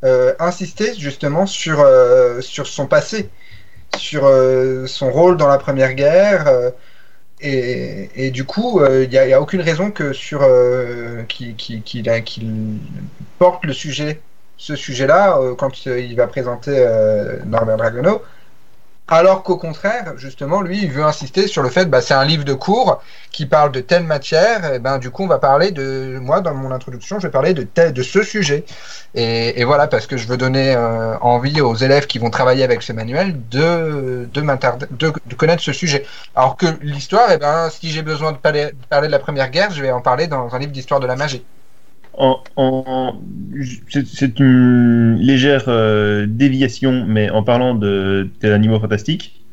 euh, 0.03 0.33
insisté 0.39 0.93
justement 0.95 1.45
sur, 1.45 1.79
euh, 1.81 2.41
sur 2.41 2.67
son 2.67 2.87
passé, 2.87 3.29
sur 3.97 4.25
euh, 4.25 4.87
son 4.87 5.11
rôle 5.11 5.37
dans 5.37 5.47
la 5.47 5.57
Première 5.57 5.93
Guerre. 5.93 6.47
euh, 6.47 6.71
et, 7.41 8.09
et 8.27 8.31
du 8.31 8.45
coup, 8.45 8.79
euh, 8.79 9.03
il 9.03 9.09
n'y 9.09 9.33
a, 9.33 9.41
aucune 9.41 9.61
raison 9.61 9.91
que 9.91 10.13
sur 10.13 10.41
euh, 10.43 11.23
qu'il 11.23 11.55
porte 13.37 13.65
le 13.65 13.73
sujet, 13.73 14.21
ce 14.57 14.75
sujet-là, 14.75 15.37
euh, 15.37 15.55
quand 15.55 15.71
euh, 15.87 15.99
il 15.99 16.15
va 16.15 16.27
présenter 16.27 16.73
euh, 16.75 17.37
Norbert 17.45 17.77
Dragono. 17.77 18.21
Alors 19.07 19.43
qu'au 19.43 19.57
contraire, 19.57 20.13
justement, 20.17 20.61
lui, 20.61 20.81
il 20.81 20.89
veut 20.89 21.03
insister 21.03 21.45
sur 21.45 21.61
le 21.61 21.69
fait, 21.69 21.85
bah, 21.85 22.01
c'est 22.01 22.15
un 22.15 22.25
livre 22.25 22.43
de 22.43 22.55
cours 22.55 23.03
qui 23.31 23.45
parle 23.45 23.71
de 23.71 23.79
telle 23.79 24.01
matière, 24.01 24.73
et 24.73 24.79
ben 24.79 24.97
du 24.97 25.11
coup, 25.11 25.25
on 25.25 25.27
va 25.27 25.37
parler 25.37 25.69
de, 25.69 26.17
moi, 26.19 26.41
dans 26.41 26.55
mon 26.55 26.71
introduction, 26.71 27.19
je 27.19 27.27
vais 27.27 27.31
parler 27.31 27.53
de 27.53 27.61
tel, 27.61 27.93
de 27.93 28.01
ce 28.01 28.23
sujet. 28.23 28.65
Et, 29.13 29.63
voilà, 29.63 29.85
parce 29.85 30.07
que 30.07 30.17
je 30.17 30.27
veux 30.27 30.37
donner 30.37 30.75
envie 31.21 31.61
aux 31.61 31.75
élèves 31.75 32.07
qui 32.07 32.17
vont 32.17 32.31
travailler 32.31 32.63
avec 32.63 32.81
ce 32.81 32.93
manuel 32.93 33.39
de, 33.51 34.27
de, 34.33 34.41
de, 34.41 35.35
connaître 35.35 35.61
ce 35.61 35.71
sujet. 35.71 36.03
Alors 36.35 36.57
que 36.57 36.65
l'histoire, 36.81 37.29
eh 37.31 37.37
ben, 37.37 37.69
si 37.69 37.91
j'ai 37.91 38.01
besoin 38.01 38.31
de 38.31 38.37
parler 38.37 38.71
de 38.91 39.05
la 39.07 39.19
Première 39.19 39.51
Guerre, 39.51 39.69
je 39.69 39.83
vais 39.83 39.91
en 39.91 40.01
parler 40.01 40.25
dans 40.25 40.55
un 40.55 40.57
livre 40.57 40.71
d'histoire 40.71 40.99
de 40.99 41.05
la 41.05 41.15
magie. 41.15 41.45
En, 42.17 42.39
en- 42.55 43.19
c'est- 43.89 44.39
une 44.39 45.17
légère 45.19 45.65
euh, 45.67 46.25
déviation, 46.27 47.05
mais 47.05 47.29
en 47.29 47.43
parlant 47.43 47.75
de, 47.75 48.29
des 48.41 48.51
animaux 48.51 48.79
fantastiques, 48.79 49.43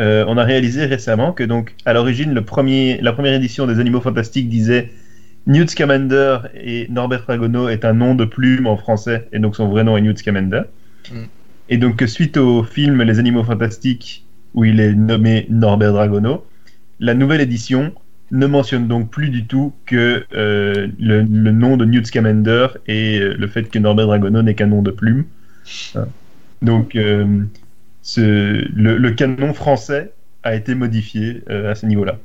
euh, 0.00 0.24
on 0.28 0.38
a 0.38 0.44
réalisé 0.44 0.86
récemment 0.86 1.32
que 1.32 1.44
donc 1.44 1.74
à 1.84 1.92
l'origine 1.92 2.32
le 2.34 2.44
premier, 2.44 3.00
la 3.02 3.12
première 3.12 3.34
édition 3.34 3.66
des 3.66 3.80
animaux 3.80 4.00
fantastiques 4.00 4.48
disait 4.48 4.90
Newt 5.46 5.70
Scamander 5.70 6.38
et 6.54 6.86
Norbert 6.90 7.24
Dragono 7.26 7.68
est 7.68 7.84
un 7.84 7.94
nom 7.94 8.14
de 8.14 8.24
plume 8.24 8.66
en 8.66 8.76
français 8.76 9.28
et 9.32 9.38
donc 9.38 9.56
son 9.56 9.68
vrai 9.68 9.84
nom 9.84 9.96
est 9.96 10.02
Newt 10.02 10.18
Scamander. 10.18 10.62
Mm. 11.10 11.24
Et 11.68 11.78
donc 11.78 11.96
que 11.96 12.06
suite 12.06 12.36
au 12.36 12.62
film 12.64 13.02
Les 13.02 13.18
animaux 13.18 13.44
fantastiques 13.44 14.24
où 14.54 14.64
il 14.64 14.80
est 14.80 14.94
nommé 14.94 15.46
Norbert 15.50 15.92
Dragono, 15.92 16.44
la 17.00 17.14
nouvelle 17.14 17.40
édition 17.40 17.92
ne 18.30 18.46
mentionne 18.46 18.88
donc 18.88 19.10
plus 19.10 19.28
du 19.30 19.46
tout 19.46 19.72
que 19.86 20.24
euh, 20.34 20.88
le, 20.98 21.22
le 21.22 21.52
nom 21.52 21.76
de 21.76 21.84
Newt 21.84 22.06
Scamander 22.06 22.68
et 22.86 23.18
euh, 23.20 23.34
le 23.34 23.46
fait 23.48 23.64
que 23.64 23.78
Norbert 23.78 24.06
Dragono 24.06 24.42
n'est 24.42 24.54
qu'un 24.54 24.66
nom 24.66 24.82
de 24.82 24.90
plume. 24.90 25.24
Donc, 26.62 26.94
euh, 26.94 27.42
ce, 28.02 28.20
le, 28.20 28.96
le 28.98 29.10
canon 29.12 29.54
français 29.54 30.12
a 30.42 30.54
été 30.54 30.74
modifié 30.74 31.42
euh, 31.50 31.70
à 31.70 31.74
ce 31.74 31.86
niveau-là. 31.86 32.18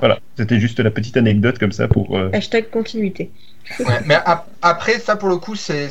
Voilà, 0.00 0.18
c'était 0.36 0.58
juste 0.58 0.80
la 0.80 0.90
petite 0.90 1.16
anecdote 1.16 1.58
comme 1.58 1.72
ça 1.72 1.86
pour. 1.86 2.16
euh, 2.16 2.30
Hashtag 2.32 2.70
continuité. 2.70 3.30
Ouais, 3.78 4.00
mais 4.06 4.14
ap- 4.14 4.48
après, 4.62 4.98
ça 4.98 5.16
pour 5.16 5.28
le 5.28 5.36
coup, 5.36 5.54
c'est 5.54 5.88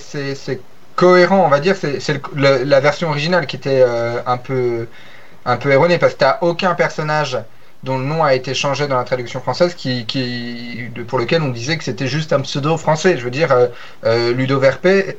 cohérent, 0.96 1.46
on 1.46 1.50
va 1.50 1.60
dire. 1.60 1.76
C'est 1.76 2.00
la 2.36 2.80
version 2.80 3.10
originale 3.10 3.48
qui 3.48 3.56
était 3.56 3.84
euh, 3.86 4.20
un 4.26 4.38
peu 4.38 4.88
un 5.46 5.58
peu 5.58 5.72
erronée 5.72 5.98
parce 5.98 6.14
que 6.14 6.20
t'as 6.20 6.38
aucun 6.42 6.76
personnage 6.76 7.38
dont 7.84 7.98
le 7.98 8.06
nom 8.06 8.24
a 8.24 8.36
été 8.36 8.54
changé 8.54 8.88
dans 8.88 8.98
la 8.98 9.04
traduction 9.04 9.40
française 9.40 9.74
qui, 9.76 10.06
pour 11.08 11.20
lequel 11.20 11.42
on 11.42 11.50
disait 11.50 11.78
que 11.78 11.84
c'était 11.84 12.08
juste 12.08 12.34
un 12.34 12.42
pseudo 12.42 12.78
français. 12.78 13.18
Je 13.18 13.24
veux 13.24 13.32
dire, 13.32 13.52
euh, 13.52 13.68
euh, 14.06 14.34
Ludo 14.34 14.60
Verpé. 14.60 15.18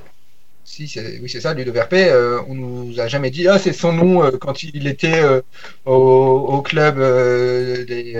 Si, 0.65 0.91
oui, 1.21 1.29
c'est 1.29 1.41
ça, 1.41 1.55
Ludo 1.55 1.73
Verpé. 1.73 2.09
euh, 2.09 2.41
on 2.49 2.55
nous 2.55 2.99
a 3.01 3.09
jamais 3.09 3.31
dit, 3.31 3.49
ah, 3.49 3.59
c'est 3.59 3.73
son 3.73 3.93
nom 3.93 4.25
euh, 4.25 4.31
quand 4.41 4.63
il 4.63 4.87
était 4.87 5.21
euh, 5.23 5.43
au, 5.85 6.63
club 6.63 6.97
des, 6.99 8.15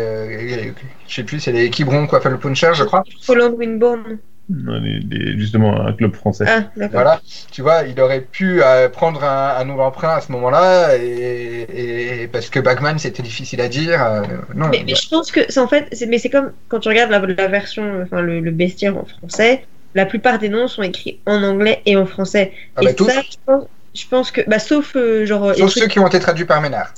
je 1.07 1.15
sais 1.15 1.25
plus, 1.25 1.41
c'est 1.41 1.53
les 1.53 1.71
Quiberon, 1.71 2.07
quoi, 2.07 2.21
le 2.25 2.39
Puncher, 2.39 2.73
je 2.75 2.85
crois. 2.85 3.05
Holland 3.29 3.55
Winborn. 3.57 4.19
Les- 4.49 5.01
les- 5.01 5.39
justement, 5.39 5.81
un 5.87 5.93
club 5.93 6.15
français. 6.15 6.45
Ah, 6.49 6.61
d'accord. 6.77 6.89
Voilà, 6.93 7.21
tu 7.51 7.63
vois, 7.63 7.83
il 7.83 7.99
aurait 8.01 8.21
pu 8.21 8.63
euh, 8.63 8.89
prendre 8.89 9.23
un, 9.25 9.57
un 9.57 9.65
nouveau 9.65 9.83
emprunt 9.83 10.15
à 10.17 10.21
ce 10.21 10.31
moment-là, 10.33 10.97
et, 10.97 12.23
et- 12.23 12.29
parce 12.29 12.51
que 12.51 12.61
Bagman 12.61 12.99
c'était 12.99 13.23
difficile 13.23 13.61
à 13.61 13.69
dire. 13.69 14.03
euh, 14.05 14.23
non, 14.55 14.69
Mais, 14.69 14.83
mais 14.87 14.95
je 14.95 15.09
pense 15.09 15.31
que 15.33 15.41
c'est 15.49 15.61
en 15.61 15.69
fait, 15.69 15.89
c'est- 15.93 16.07
mais 16.07 16.19
c'est 16.19 16.31
comme 16.31 16.53
quand 16.69 16.81
tu 16.81 16.89
regardes 16.89 17.11
la, 17.11 17.21
la 17.21 17.49
version, 17.49 18.03
enfin 18.03 18.21
le, 18.21 18.41
le 18.41 18.51
bestiaire 18.51 18.97
en 18.97 19.05
français, 19.05 19.65
la 19.95 20.07
plupart 20.07 20.39
des 20.39 20.49
noms 20.49 20.69
sont 20.69 20.83
écrits 20.83 21.21
en 21.27 21.43
anglais 21.43 21.83
et 21.87 21.97
en 21.97 22.07
français. 22.07 22.53
Ah 22.77 22.83
et 22.83 22.87
bah, 22.87 22.95
tous, 22.95 23.09
ça, 23.09 23.21
je 23.23 23.37
pense, 23.47 23.65
je 23.95 24.05
pense 24.09 24.31
que, 24.31 24.41
bah, 24.49 24.59
sauf 24.59 24.97
euh, 24.97 25.25
genre, 25.27 25.55
sauf 25.55 25.71
trucs- 25.71 25.85
ceux 25.85 25.89
qui 25.89 25.99
ont 25.99 26.07
été 26.07 26.19
traduits 26.19 26.45
par 26.47 26.61
Ménard. 26.61 26.93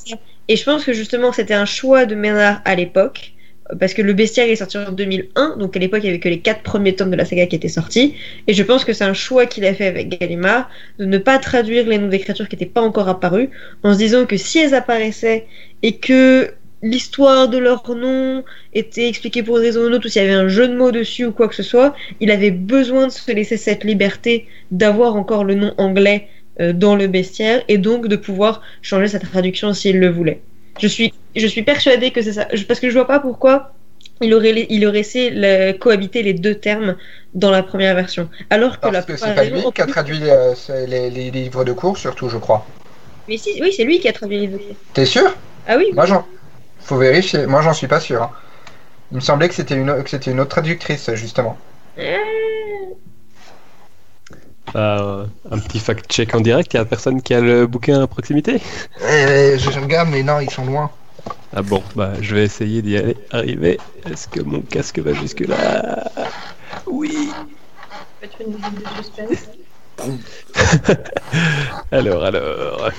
et 0.48 0.56
je 0.56 0.64
pense 0.64 0.84
que 0.84 0.92
justement 0.92 1.32
c'était 1.32 1.54
un 1.54 1.64
choix 1.66 2.06
de 2.06 2.14
Ménard 2.14 2.60
à 2.64 2.74
l'époque. 2.74 3.32
Parce 3.80 3.94
que 3.94 4.02
le 4.02 4.12
bestiaire 4.12 4.48
est 4.48 4.56
sorti 4.56 4.76
en 4.76 4.92
2001, 4.92 5.56
donc 5.56 5.74
à 5.76 5.80
l'époque 5.80 6.00
il 6.02 6.06
n'y 6.06 6.10
avait 6.10 6.20
que 6.20 6.28
les 6.28 6.40
quatre 6.40 6.62
premiers 6.62 6.94
tomes 6.94 7.10
de 7.10 7.16
la 7.16 7.24
saga 7.24 7.46
qui 7.46 7.56
étaient 7.56 7.68
sortis. 7.68 8.14
Et 8.46 8.52
je 8.52 8.62
pense 8.62 8.84
que 8.84 8.92
c'est 8.92 9.04
un 9.04 9.14
choix 9.14 9.46
qu'il 9.46 9.64
a 9.64 9.72
fait 9.72 9.86
avec 9.86 10.20
Gallimard 10.20 10.68
de 10.98 11.06
ne 11.06 11.18
pas 11.18 11.38
traduire 11.38 11.86
les 11.86 11.96
noms 11.96 12.08
des 12.08 12.18
créatures 12.18 12.48
qui 12.48 12.56
n'étaient 12.56 12.66
pas 12.66 12.82
encore 12.82 13.08
apparues, 13.08 13.50
en 13.82 13.94
se 13.94 13.98
disant 13.98 14.26
que 14.26 14.36
si 14.36 14.58
elles 14.58 14.74
apparaissaient 14.74 15.46
et 15.82 15.96
que 15.96 16.52
l'histoire 16.84 17.48
de 17.48 17.56
leur 17.56 17.82
nom 17.96 18.44
était 18.74 19.08
expliquée 19.08 19.42
pour 19.42 19.56
une 19.56 19.64
raison 19.64 19.80
ou 19.80 19.92
autre, 19.94 20.06
ou 20.06 20.08
s'il 20.10 20.22
y 20.22 20.24
avait 20.24 20.34
un 20.34 20.48
jeu 20.48 20.68
de 20.68 20.76
mots 20.76 20.92
dessus 20.92 21.24
ou 21.24 21.32
quoi 21.32 21.48
que 21.48 21.54
ce 21.54 21.62
soit, 21.62 21.94
il 22.20 22.30
avait 22.30 22.50
besoin 22.50 23.06
de 23.06 23.12
se 23.12 23.32
laisser 23.32 23.56
cette 23.56 23.84
liberté 23.84 24.46
d'avoir 24.70 25.16
encore 25.16 25.44
le 25.44 25.54
nom 25.54 25.72
anglais 25.78 26.28
euh, 26.60 26.74
dans 26.74 26.94
le 26.94 27.06
bestiaire 27.06 27.64
et 27.68 27.78
donc 27.78 28.06
de 28.06 28.16
pouvoir 28.16 28.60
changer 28.82 29.08
sa 29.08 29.18
traduction 29.18 29.72
s'il 29.72 29.98
le 29.98 30.10
voulait. 30.10 30.40
Je 30.78 30.86
suis, 30.86 31.14
je 31.36 31.46
suis 31.46 31.62
persuadée 31.62 32.10
que 32.10 32.22
c'est 32.22 32.32
ça, 32.34 32.46
Je- 32.52 32.64
parce 32.64 32.80
que 32.80 32.88
je 32.88 32.94
vois 32.94 33.06
pas 33.06 33.20
pourquoi 33.20 33.72
il 34.20 34.32
aurait, 34.34 34.66
il 34.70 34.86
aurait 34.86 34.98
laissé 34.98 35.30
le- 35.30 35.72
cohabiter 35.72 36.22
les 36.22 36.34
deux 36.34 36.54
termes 36.54 36.96
dans 37.34 37.50
la 37.50 37.62
première 37.62 37.94
version. 37.94 38.28
Alors 38.50 38.80
que 38.80 38.86
la 38.86 39.02
Parce 39.02 39.06
que 39.06 39.16
c'est 39.16 39.34
pas 39.34 39.44
lui 39.44 39.62
qui 39.74 39.82
a 39.82 39.86
traduit 39.86 40.20
euh, 40.22 40.54
les, 40.86 41.10
les 41.10 41.30
livres 41.30 41.64
de 41.64 41.72
cours, 41.72 41.98
surtout, 41.98 42.28
je 42.28 42.38
crois. 42.38 42.64
Mais 43.28 43.36
si, 43.38 43.58
oui, 43.60 43.72
c'est 43.76 43.84
lui 43.84 44.00
qui 44.00 44.08
a 44.08 44.12
traduit 44.12 44.40
les 44.40 44.46
deux. 44.48 44.60
T'es 44.92 45.06
sûr? 45.06 45.34
Ah 45.66 45.76
oui, 45.76 45.86
Moi, 45.92 46.06
j'en. 46.06 46.24
Faut 46.80 46.98
vérifier. 46.98 47.46
Moi, 47.46 47.62
j'en 47.62 47.72
suis 47.72 47.86
pas 47.86 48.00
sûr. 48.00 48.22
hein. 48.22 48.30
Il 49.10 49.16
me 49.16 49.20
semblait 49.20 49.48
que 49.48 49.54
c'était 49.54 49.76
une, 49.76 50.02
que 50.02 50.10
c'était 50.10 50.30
une 50.30 50.40
autre 50.40 50.50
traductrice, 50.50 51.10
justement. 51.14 51.56
Euh, 51.98 52.16
Euh, 54.76 55.26
un 55.50 55.58
petit 55.58 55.78
fact-check 55.78 56.34
en 56.34 56.40
direct, 56.40 56.74
il 56.74 56.78
y 56.78 56.80
a 56.80 56.84
personne 56.84 57.22
qui 57.22 57.32
a 57.34 57.40
le 57.40 57.66
bouquin 57.66 58.02
à 58.02 58.06
proximité? 58.08 58.60
Eh, 59.00 59.56
je 59.58 59.78
regarde, 59.80 60.08
mais 60.10 60.22
non, 60.22 60.40
ils 60.40 60.50
sont 60.50 60.64
loin. 60.64 60.90
Ah 61.56 61.62
bon, 61.62 61.82
bah 61.94 62.12
je 62.20 62.34
vais 62.34 62.44
essayer 62.44 62.82
d'y 62.82 62.96
aller, 62.96 63.16
arriver. 63.30 63.78
Est-ce 64.10 64.26
que 64.28 64.40
mon 64.40 64.60
casque 64.60 64.98
va 64.98 65.12
jusque 65.12 65.46
là 65.46 66.10
Oui 66.86 67.30
Peut-être 68.20 68.40
une 68.40 68.54
musique 68.54 68.74
de 68.74 68.80
suspense. 69.02 69.48
Alors, 71.92 72.24
alors... 72.24 72.90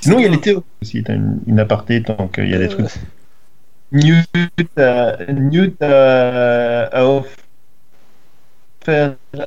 Sinon, 0.00 0.18
il 0.18 0.22
y 0.22 0.26
a 0.26 0.30
les 0.30 0.40
théories 0.40 0.64
aussi, 0.82 1.02
t'as 1.02 1.14
une, 1.14 1.40
une 1.46 1.60
aparté 1.60 2.02
tant 2.02 2.28
qu'il 2.28 2.48
y 2.50 2.54
a 2.54 2.58
des 2.58 2.68
trucs. 2.68 2.90
Newt 3.92 4.26
a, 4.76 5.16
Newt 5.32 5.80
a, 5.80 6.84
a 6.86 7.04
offert 7.06 7.30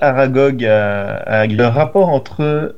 Aragog 0.01 0.65
à, 0.65 1.15
à 1.17 1.45
le 1.45 1.65
rapport 1.65 2.09
entre. 2.09 2.75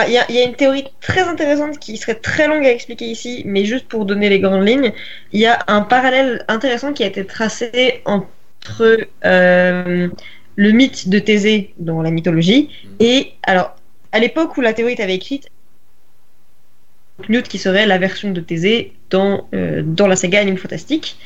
Ah, 0.00 0.06
Il 0.08 0.12
y, 0.14 0.18
a- 0.18 0.26
il 0.30 0.34
y 0.34 0.38
a 0.38 0.44
une 0.44 0.54
théorie 0.54 0.84
très 1.00 1.22
intéressante 1.22 1.78
qui 1.78 1.96
serait 1.96 2.14
très 2.14 2.46
longue 2.48 2.64
à 2.64 2.70
expliquer 2.72 3.04
ici, 3.06 3.42
mais 3.44 3.64
juste 3.64 3.86
pour 3.88 4.04
donner 4.06 4.28
les 4.28 4.40
grandes 4.40 4.66
lignes, 4.66 4.92
il 5.32 5.40
y 5.40 5.46
a 5.46 5.58
un 5.66 5.82
parallèle 5.82 6.44
intéressant 6.48 6.92
qui 6.92 7.02
a 7.02 7.06
été 7.06 7.24
tracé 7.26 8.02
entre 8.04 8.98
euh, 9.24 10.08
le 10.56 10.70
mythe 10.72 11.08
de 11.08 11.18
Thésée 11.18 11.74
dans 11.78 12.02
la 12.02 12.10
mythologie 12.10 12.70
et 12.98 13.32
alors 13.42 13.76
à 14.12 14.18
l'époque 14.18 14.56
où 14.56 14.60
la 14.60 14.72
théorie 14.72 15.00
avait 15.00 15.14
écrite, 15.16 15.48
Newt 17.28 17.48
qui 17.48 17.58
serait 17.58 17.86
la 17.86 17.98
version 17.98 18.30
de 18.30 18.40
Thésée 18.40 18.92
dans, 19.10 19.48
euh, 19.54 19.82
dans 19.84 20.06
la 20.06 20.16
saga 20.16 20.40
Anime 20.40 20.56
Fantastique. 20.56 21.16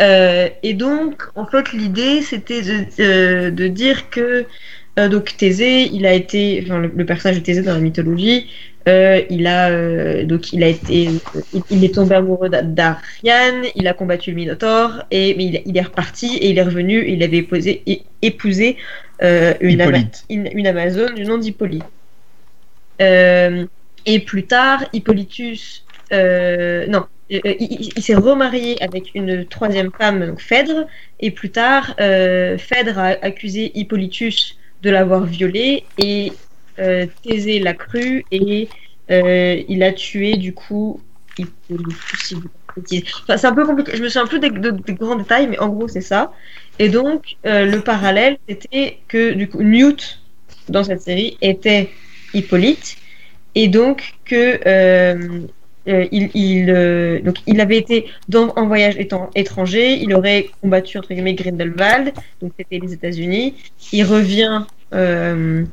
Euh, 0.00 0.48
et 0.62 0.74
donc, 0.74 1.22
en 1.34 1.46
fait, 1.46 1.72
l'idée, 1.72 2.22
c'était 2.22 2.62
de, 2.62 2.86
euh, 3.00 3.50
de 3.50 3.66
dire 3.68 4.08
que 4.10 4.46
Euh, 4.98 5.08
donc 5.08 5.36
Thésée, 5.36 5.88
il 5.92 6.04
a 6.06 6.12
été, 6.12 6.60
enfin, 6.64 6.78
le, 6.78 6.88
le 6.94 7.06
personnage 7.06 7.38
de 7.38 7.42
Thésée 7.42 7.62
dans 7.62 7.72
la 7.72 7.80
mythologie, 7.80 8.50
euh, 8.88 9.22
il 9.30 9.46
a 9.46 9.70
euh, 9.70 10.24
donc 10.26 10.52
il 10.52 10.62
a 10.62 10.68
été, 10.68 11.04
il, 11.52 11.62
il 11.70 11.84
est 11.84 11.94
tombé 11.94 12.14
amoureux 12.16 12.48
d'A- 12.50 12.62
d'Ariane, 12.62 13.64
il 13.74 13.88
a 13.88 13.94
combattu 13.94 14.30
le 14.30 14.36
Minotaure 14.36 15.04
et 15.10 15.34
mais 15.36 15.44
il, 15.46 15.62
il 15.64 15.76
est 15.78 15.82
reparti 15.82 16.36
et 16.36 16.50
il 16.50 16.58
est 16.58 16.62
revenu. 16.62 16.98
et 17.00 17.12
Il 17.14 17.22
avait 17.22 17.38
épousé, 17.38 17.82
é- 17.86 18.02
épousé 18.20 18.76
une, 19.20 19.80
ama- 19.80 19.98
Hippolyte. 19.98 20.24
une, 20.28 20.48
une 20.52 20.66
Amazone 20.66 21.14
du 21.14 21.24
nom 21.24 21.38
d'Hippolyte. 21.38 21.84
Et 24.04 24.18
plus 24.20 24.46
tard, 24.46 24.84
Hippolytus, 24.92 25.84
non, 26.10 27.06
euh, 27.32 27.54
il 27.58 28.02
s'est 28.02 28.14
remarié 28.14 28.82
avec 28.82 29.10
une 29.14 29.46
troisième 29.46 29.90
femme, 29.92 30.26
donc 30.26 30.40
Phèdre, 30.40 30.86
et 31.20 31.30
plus 31.30 31.50
tard, 31.50 31.94
euh, 32.00 32.58
Phèdre 32.58 32.98
a 32.98 33.08
accusé 33.22 33.70
Hippolytus 33.78 34.58
de 34.82 34.90
l'avoir 34.90 35.24
violée 35.24 35.84
et 35.98 36.32
euh, 36.78 37.06
Thésée 37.22 37.58
l'a 37.60 37.74
cru 37.74 38.24
et 38.30 38.68
euh, 39.10 39.62
il 39.68 39.82
a 39.82 39.92
tué 39.92 40.36
du 40.36 40.54
coup 40.54 41.00
c'est 42.86 43.44
un 43.46 43.54
peu 43.54 43.66
compliqué, 43.66 43.92
je 43.96 44.02
me 44.02 44.08
souviens 44.08 44.26
plus 44.26 44.38
des, 44.40 44.50
de- 44.50 44.70
des 44.70 44.94
grands 44.94 45.16
détails, 45.16 45.46
mais 45.46 45.58
en 45.58 45.68
gros 45.68 45.88
c'est 45.88 46.00
ça. 46.00 46.32
Et 46.78 46.88
donc 46.88 47.36
euh, 47.46 47.66
le 47.66 47.80
parallèle 47.82 48.38
c'était 48.48 48.98
que 49.08 49.32
du 49.32 49.48
coup 49.48 49.62
Newt 49.62 50.20
dans 50.68 50.84
cette 50.84 51.02
série 51.02 51.36
était 51.40 51.90
Hippolyte 52.34 52.96
et 53.54 53.68
donc 53.68 54.14
que 54.24 54.60
euh, 55.88 56.06
il, 56.12 56.70
euh, 56.70 57.20
donc 57.20 57.38
il 57.46 57.60
avait 57.60 57.76
été 57.76 58.06
dans, 58.28 58.52
en 58.54 58.66
voyage 58.66 58.96
étant 58.98 59.30
étranger, 59.34 59.94
il 60.00 60.14
aurait 60.14 60.50
combattu 60.60 60.98
entre 60.98 61.12
guillemets 61.12 61.34
Grindelwald, 61.34 62.12
donc 62.40 62.52
c'était 62.56 62.78
les 62.78 62.92
États-Unis. 62.92 63.54
Il 63.92 64.04
revient, 64.04 64.62
euh, 64.94 65.64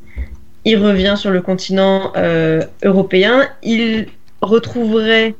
il 0.64 0.76
revient 0.78 1.14
sur 1.16 1.30
le 1.30 1.40
continent 1.40 2.12
européen. 2.82 3.48
Il 3.62 4.08
retrouverait 4.42 5.34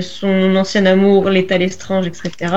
son 0.00 0.56
ancien 0.56 0.86
amour, 0.86 1.28
l'état 1.28 1.58
Lestrange, 1.58 2.06
etc. 2.06 2.54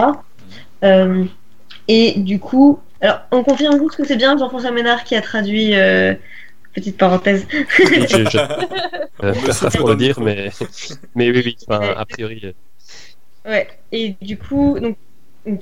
Et 1.88 2.14
du 2.18 2.40
coup, 2.40 2.80
alors 3.02 3.20
on 3.32 3.44
confirme 3.44 3.78
juste 3.80 3.98
que 3.98 4.06
c'est 4.06 4.16
bien 4.16 4.38
Jean-François 4.38 4.72
Ménard 4.72 5.04
qui 5.04 5.16
a 5.16 5.22
traduit. 5.22 5.74
Petite 6.74 6.98
parenthèse. 6.98 7.46
Oui, 7.80 8.06
je- 8.10 8.30
je- 8.30 8.38
euh, 9.24 9.80
dans 9.80 9.88
le 9.90 9.96
dire, 9.96 10.20
mais, 10.20 10.50
mais 11.16 11.30
oui, 11.32 11.42
oui, 11.46 11.58
enfin, 11.68 11.94
a 11.98 12.06
priori. 12.06 12.42
euh, 12.44 12.52
Ouais, 13.50 13.68
et 13.92 14.16
du 14.22 14.38
coup, 14.38 14.78
donc, 14.80 14.98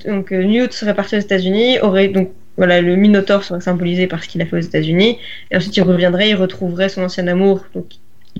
donc, 0.05 0.31
euh, 0.33 0.43
Newt 0.43 0.73
serait 0.73 0.93
parti 0.95 1.15
aux 1.15 1.19
États-Unis, 1.19 1.79
aurait 1.79 2.09
donc 2.09 2.31
voilà 2.57 2.81
le 2.81 2.97
Minotaure 2.97 3.43
serait 3.45 3.61
symbolisé 3.61 4.05
par 4.07 4.21
ce 4.21 4.27
qu'il 4.27 4.41
a 4.41 4.45
fait 4.45 4.57
aux 4.57 4.61
États-Unis, 4.61 5.17
et 5.49 5.55
ensuite 5.55 5.77
il 5.77 5.81
reviendrait, 5.83 6.29
il 6.29 6.35
retrouverait 6.35 6.89
son 6.89 7.03
ancien 7.03 7.25
amour, 7.27 7.65
donc 7.73 7.85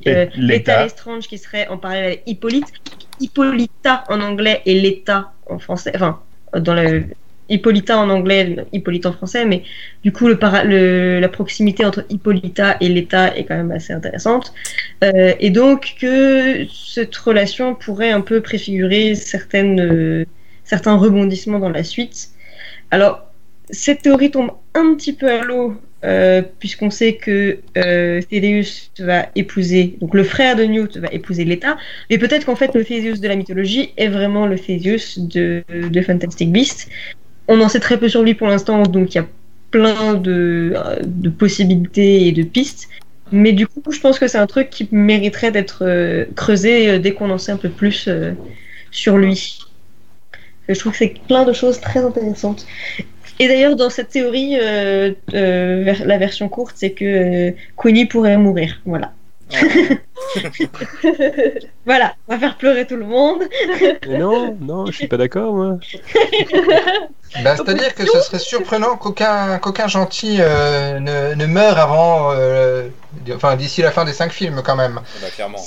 euh, 0.07 0.26
L'État. 0.26 0.38
l'État 0.38 0.84
Lestrange 0.84 1.28
qui 1.30 1.38
serait 1.38 1.67
en 1.70 1.78
parallèle 1.78 2.05
avec 2.07 2.24
Hippolyte, 2.26 2.67
Hippolyta 3.22 4.03
en 4.09 4.20
anglais 4.20 4.61
et 4.65 4.80
l'État 4.80 5.32
en 5.49 5.57
français, 5.59 5.91
enfin 5.95 6.20
dans 6.57 6.74
le 6.74 7.05
Hippolyta 7.50 7.97
en 7.97 8.10
anglais, 8.10 8.56
Hippolyte 8.72 9.06
en 9.06 9.14
français, 9.14 9.45
mais 9.45 9.64
du 10.04 10.12
coup 10.12 10.28
la 10.28 11.30
proximité 11.30 11.86
entre 11.86 12.06
Hippolyta 12.10 12.78
et 12.80 12.89
l'État 12.89 13.36
est 13.36 13.45
quand 13.45 13.56
même 13.56 13.72
assez 13.72 13.93
intéressante. 13.93 14.54
Euh, 15.04 15.34
et 15.39 15.50
donc 15.50 15.95
que 16.00 16.66
cette 16.72 17.16
relation 17.16 17.76
pourrait 17.76 18.12
un 18.12 18.22
peu 18.22 18.41
préfigurer 18.41 19.14
euh, 19.14 20.26
certains 20.64 20.95
rebondissements 20.95 21.60
dans 21.60 21.70
la 21.70 21.84
suite. 21.84 22.30
Alors, 22.91 23.26
cette 23.70 24.02
théorie 24.02 24.32
tombe 24.32 24.52
un 24.74 24.95
petit 24.95 25.14
peu 25.14 25.30
à 25.30 25.43
l'eau, 25.43 25.76
euh, 26.04 26.41
puisqu'on 26.60 26.89
sait 26.89 27.16
que 27.16 27.60
euh, 27.78 28.22
Thaddeus 28.22 28.89
va 29.00 29.28
épouser, 29.36 29.97
donc 30.00 30.14
le 30.14 30.24
frère 30.24 30.56
de 30.56 30.64
Newt 30.64 30.97
va 30.97 31.10
épouser 31.12 31.43
l'État, 31.45 31.78
mais 32.10 32.18
peut-être 32.18 32.45
qu'en 32.45 32.56
fait 32.56 32.74
le 32.74 32.86
Theseus 32.86 33.20
de 33.20 33.28
la 33.28 33.36
mythologie 33.36 33.91
est 33.97 34.08
vraiment 34.08 34.47
le 34.47 34.58
Theseus 34.58 35.20
de, 35.20 35.64
de 35.70 36.02
Fantastic 36.02 36.52
Beasts. 36.52 36.89
On 37.52 37.60
en 37.62 37.68
sait 37.68 37.80
très 37.80 37.97
peu 37.97 38.08
sur 38.08 38.22
lui 38.22 38.36
pour 38.36 38.47
l'instant, 38.47 38.84
donc 38.84 39.16
il 39.16 39.18
y 39.18 39.22
a 39.22 39.28
plein 39.72 40.14
de, 40.14 40.74
euh, 40.76 41.00
de 41.04 41.30
possibilités 41.30 42.28
et 42.28 42.32
de 42.32 42.43
pistes. 42.43 42.88
Mais 43.32 43.54
du 43.54 43.66
coup, 43.66 43.82
je 43.91 44.00
pense 44.00 44.20
que 44.20 44.28
c'est 44.28 44.38
un 44.38 44.45
truc 44.45 44.70
qui 44.70 44.88
mériterait 44.91 45.52
d'être 45.52 45.84
euh, 45.84 46.26
creusé 46.36 46.89
euh, 46.89 47.00
dès 47.00 47.14
qu'on 47.14 47.32
en 47.32 47.39
sait 47.39 47.52
un 47.52 47.58
peu 47.58 47.70
plus 47.70 48.08
sur 48.91 49.18
lui. 49.18 49.60
Je 50.68 50.80
trouve 50.80 50.91
que 50.91 51.00
c'est 51.00 51.16
plein 51.28 51.43
de 51.43 51.54
choses 51.54 51.82
très 51.82 52.04
intéressantes. 52.06 52.68
Et 53.39 53.47
d'ailleurs, 53.47 53.76
dans 53.76 53.89
cette 53.89 54.10
théorie, 54.10 54.58
la 55.32 56.18
version 56.20 56.50
courte, 56.50 56.76
c'est 56.78 56.91
que 56.91 57.52
Queenie 57.82 58.06
pourrait 58.06 58.38
mourir. 58.38 58.80
Voilà. 58.86 59.14
Voilà, 61.86 62.14
on 62.28 62.34
va 62.34 62.39
faire 62.39 62.58
pleurer 62.58 62.86
tout 62.86 62.95
le 62.95 63.06
monde. 63.06 63.43
Mais 64.08 64.18
non, 64.18 64.56
non, 64.60 64.86
je 64.88 64.91
suis 64.91 65.08
pas 65.08 65.18
d'accord, 65.18 65.54
moi. 65.54 65.78
Bah, 67.43 67.56
C'est-à-dire 67.56 67.93
que 67.95 68.06
ce 68.06 68.22
serait 68.22 68.39
surprenant 68.39 68.97
qu'aucun 68.97 69.60
qu'aucun 69.60 69.88
gentil 69.88 70.38
euh, 70.39 71.00
ne, 71.00 71.36
ne 71.36 71.45
meure 71.45 71.78
avant, 71.78 72.32
euh, 72.34 72.89
enfin 73.34 73.56
d'ici 73.56 73.82
la 73.82 73.91
fin 73.91 74.06
des 74.06 74.14
cinq 74.14 74.32
films 74.32 74.62
quand 74.64 74.76
même. 74.76 75.00
Ah 75.04 75.18
bah, 75.22 75.28
clairement. 75.30 75.60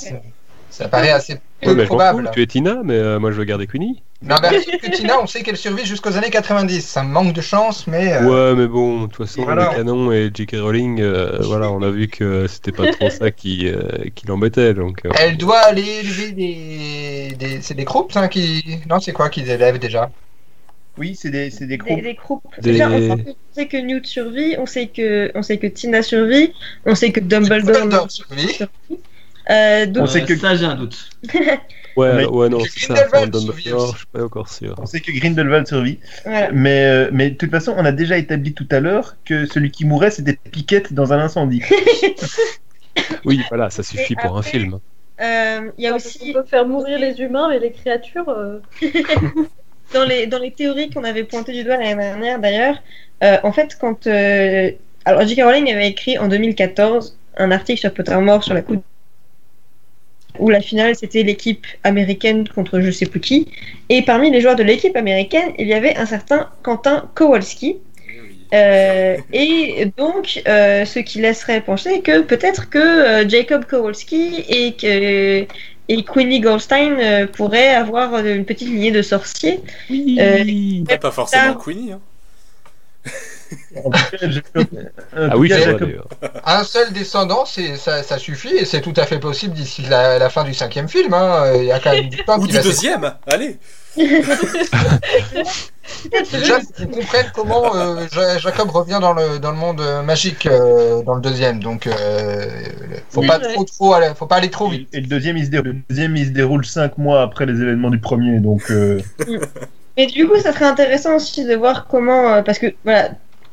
Ça 0.73 0.87
paraît 0.87 1.11
assez 1.11 1.35
peu 1.61 1.69
Ouais, 1.69 1.75
mais 1.75 1.85
probable. 1.85 2.31
tu 2.33 2.41
es 2.41 2.47
Tina, 2.47 2.81
mais 2.83 2.95
euh, 2.95 3.19
moi 3.19 3.31
je 3.31 3.37
veux 3.37 3.43
garder 3.43 3.67
Queenie. 3.67 4.01
Non, 4.23 4.37
que 4.37 4.89
Tina, 4.95 5.21
on 5.21 5.27
sait 5.27 5.43
qu'elle 5.43 5.55
survit 5.57 5.85
jusqu'aux 5.85 6.17
années 6.17 6.31
90. 6.31 6.81
Ça 6.81 7.03
manque 7.03 7.33
de 7.33 7.41
chance, 7.41 7.85
mais 7.85 8.13
euh, 8.13 8.23
Ouais, 8.23 8.55
mais 8.55 8.67
bon, 8.67 9.01
de 9.01 9.07
toute 9.07 9.27
façon, 9.27 9.43
Voilà. 9.43 9.69
le 9.69 9.75
canon 9.77 10.11
et 10.11 10.31
J.K. 10.33 10.55
Rowling, 10.61 10.99
euh, 11.01 11.39
voilà, 11.43 11.69
on 11.69 11.81
a 11.83 11.91
vu 11.91 12.07
que 12.07 12.47
c'était 12.47 12.71
pas 12.71 12.89
trop 12.91 13.09
ça 13.11 13.29
qui, 13.29 13.67
euh, 13.67 13.81
qui 14.15 14.25
l'embêtait, 14.25 14.73
donc. 14.73 15.05
euh, 15.05 15.11
elle 15.19 15.37
doit 15.37 15.59
aller 15.59 15.99
élever 16.01 16.31
des, 16.31 17.35
des 17.37 17.61
c'est 17.61 17.75
des 17.75 17.83
groupes 17.83 18.11
hein, 18.15 18.27
qui 18.29 18.63
non 18.89 18.99
c'est 18.99 19.13
quoi 19.13 19.29
qu'ils 19.29 19.49
élèvent 19.49 19.77
déjà? 19.79 20.09
Oui, 20.97 21.15
c'est 21.15 21.29
des, 21.29 21.49
c'est 21.51 21.65
des 21.65 21.77
Des, 21.77 21.77
groupes. 21.77 22.01
des 22.03 22.13
groupes. 22.13 22.43
Des- 22.61 22.71
Déjà, 22.71 22.89
on 22.89 23.17
sait, 23.53 23.67
que 23.67 23.77
Newt 23.77 24.05
survit, 24.05 24.55
on 24.59 24.65
sait 24.65 24.87
que, 24.87 25.31
on 25.35 25.41
sait 25.41 25.57
que 25.57 25.67
Tina 25.67 26.01
survit, 26.01 26.53
on 26.85 26.95
sait 26.95 27.11
que 27.11 27.19
Dumbledore. 27.19 27.73
Dumbledore 27.73 28.11
survit. 28.11 28.59
Euh, 29.49 29.85
donc, 29.85 30.03
On 30.03 30.07
sait 30.07 30.23
que- 30.23 30.35
Ça, 30.37 30.55
j'ai 30.55 30.65
un 30.65 30.75
doute. 30.75 31.09
Ouais, 31.95 32.11
Mais- 32.15 32.25
ouais, 32.25 32.49
non, 32.49 32.57
c'est 32.59 32.65
aussi. 32.65 32.79
je 32.79 33.97
suis 33.97 34.05
pas 34.11 34.23
encore 34.23 34.49
sûr. 34.49 34.73
On 34.79 34.87
sait 34.87 34.99
que 34.99 35.11
Grindelwald 35.11 35.67
survit. 35.67 35.99
voilà. 36.25 36.49
Mais, 36.51 36.85
euh, 36.85 37.09
mais 37.13 37.29
de 37.29 37.35
toute 37.35 37.51
façon, 37.51 37.75
on 37.77 37.85
a 37.85 37.91
déjà 37.91 38.17
établi 38.17 38.55
tout 38.55 38.67
à 38.71 38.79
l'heure 38.79 39.15
que 39.25 39.45
celui 39.45 39.69
qui 39.69 39.85
mourait, 39.85 40.09
c'était 40.09 40.33
Piquette 40.51 40.91
dans 40.93 41.13
un 41.13 41.19
incendie. 41.19 41.61
Oui, 43.25 43.41
voilà, 43.49 43.69
ça 43.69 43.83
suffit 43.83 44.13
Et 44.13 44.15
pour 44.15 44.37
un 44.37 44.41
film. 44.41 44.79
Euh, 45.21 45.71
Il 45.77 45.83
y 45.83 45.87
a 45.87 45.93
On 45.93 45.95
aussi 45.97 46.33
peut 46.33 46.43
faire 46.43 46.67
mourir 46.67 46.97
les 46.99 47.19
humains, 47.21 47.47
mais 47.49 47.59
les 47.59 47.71
créatures. 47.71 48.29
euh, 48.29 48.59
dans 49.93 50.03
les, 50.05 50.27
dans 50.27 50.39
les 50.39 50.51
théories 50.51 50.89
qu'on 50.89 51.03
avait 51.03 51.23
pointées 51.23 51.53
du 51.53 51.63
doigt 51.63 51.77
l'année 51.77 51.95
dernière 51.95 52.39
d'ailleurs, 52.39 52.81
euh, 53.23 53.37
en 53.43 53.51
fait, 53.51 53.77
quand. 53.79 54.07
euh, 54.07 54.71
alors, 55.05 55.25
J.K. 55.27 55.41
Rowling 55.43 55.71
avait 55.71 55.89
écrit 55.89 56.17
en 56.17 56.27
2014 56.27 57.17
un 57.37 57.51
article 57.51 57.79
sur 57.79 57.93
Pottermore 57.93 58.43
sur 58.43 58.53
la 58.53 58.61
coupe 58.61 58.83
où 60.39 60.49
la 60.49 60.61
finale 60.61 60.95
c'était 60.95 61.23
l'équipe 61.23 61.65
américaine 61.83 62.47
contre 62.47 62.79
je 62.81 62.91
sais 62.91 63.05
plus 63.05 63.19
qui. 63.19 63.47
Et 63.89 64.01
parmi 64.01 64.31
les 64.31 64.41
joueurs 64.41 64.55
de 64.55 64.63
l'équipe 64.63 64.95
américaine, 64.95 65.51
il 65.57 65.67
y 65.67 65.73
avait 65.73 65.95
un 65.95 66.05
certain 66.05 66.49
Quentin 66.63 67.09
Kowalski. 67.15 67.77
Euh, 68.53 69.17
et 69.31 69.87
donc, 69.97 70.43
euh, 70.47 70.85
ce 70.85 70.99
qui 70.99 71.19
laisserait 71.19 71.61
penser 71.61 72.01
que 72.01 72.21
peut-être 72.21 72.69
que 72.69 72.77
euh, 72.77 73.27
Jacob 73.27 73.65
Kowalski 73.65 74.45
et 74.47 74.73
que 74.73 75.47
et 75.89 76.03
Queenie 76.03 76.39
Goldstein 76.39 76.97
euh, 76.99 77.27
pourraient 77.27 77.75
avoir 77.75 78.25
une 78.25 78.45
petite 78.45 78.69
lignée 78.69 78.91
de 78.91 79.01
sorciers. 79.01 79.59
Oui. 79.89 80.85
Ah, 80.89 80.97
pas 80.97 81.11
forcément 81.11 81.55
Queenie. 81.55 81.91
Hein. 81.91 81.99
En 83.75 83.89
tout 83.89 84.17
cas, 84.17 84.29
Jacob- 84.29 84.67
en 85.15 85.29
Ah 85.31 85.37
oui, 85.37 85.49
cas, 85.49 85.73
vrai. 85.73 85.97
Un 86.45 86.63
seul 86.63 86.91
descendant, 86.93 87.45
c'est 87.45 87.75
ça, 87.77 88.01
ça 88.03 88.17
suffit 88.17 88.55
et 88.55 88.65
c'est 88.65 88.81
tout 88.81 88.93
à 88.97 89.05
fait 89.05 89.19
possible 89.19 89.53
d'ici 89.53 89.83
la, 89.83 90.17
la 90.19 90.29
fin 90.29 90.43
du 90.43 90.53
cinquième 90.53 90.87
film. 90.87 91.13
Hein. 91.13 91.53
Il 91.57 91.65
y 91.65 91.71
a 91.71 91.79
quand 91.79 91.91
même 91.91 92.09
du 92.09 92.17
temps 92.23 92.39
Ou 92.39 92.47
du 92.47 92.57
deuxième. 92.59 93.13
Allez. 93.27 93.57
Déjà, 96.31 96.59
qu'on 96.77 96.87
comprenne 96.87 97.25
comment 97.35 97.75
euh, 97.75 98.07
Ja- 98.11 98.37
Jacob 98.39 98.69
revient 98.71 98.97
dans 99.01 99.13
le, 99.13 99.37
dans 99.39 99.51
le 99.51 99.57
monde 99.57 99.81
euh, 99.81 100.01
magique 100.01 100.45
euh, 100.47 101.03
dans 101.03 101.15
le 101.15 101.21
deuxième. 101.21 101.61
Donc, 101.61 101.85
euh, 101.87 102.45
faut 103.09 103.21
Oui. 103.21 103.27
pas 103.27 103.39
trop, 103.39 103.63
trop, 103.63 103.93
aller- 103.93 104.13
faut 104.15 104.25
pas 104.25 104.37
aller 104.37 104.49
trop 104.49 104.69
vite. 104.69 104.89
Et 104.93 105.01
le 105.01 105.07
deuxième, 105.07 105.37
il 105.37 105.45
se 105.45 105.51
déroule, 105.51 105.67
le 105.67 105.75
deuxième, 105.89 106.15
il 106.15 106.25
se 106.25 106.31
déroule 106.31 106.65
cinq 106.65 106.97
mois 106.97 107.21
après 107.21 107.45
les 107.45 107.53
événements 107.61 107.89
du 107.91 107.99
premier, 107.99 108.39
donc 108.39 108.63
euh, 108.71 108.99
Mais 109.97 110.07
du 110.07 110.27
coup, 110.27 110.37
ça 110.39 110.53
serait 110.53 110.65
intéressant 110.65 111.15
aussi 111.15 111.45
de 111.45 111.55
voir 111.55 111.87
comment, 111.87 112.33
euh, 112.35 112.41
parce 112.41 112.59
que 112.59 112.67
voilà, 112.83 113.11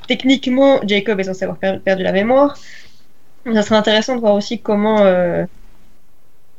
techniquement, 0.09 0.81
Jacob 0.87 1.21
est 1.21 1.25
censé 1.25 1.45
avoir 1.45 1.59
per- 1.59 1.81
perdu 1.85 2.03
la 2.03 2.13
mémoire. 2.13 2.57
Ça 3.53 3.63
serait 3.63 3.77
intéressant 3.77 4.17
de 4.17 4.21
voir 4.21 4.35
aussi 4.35 4.61
comment, 4.61 5.01
euh, 5.01 5.45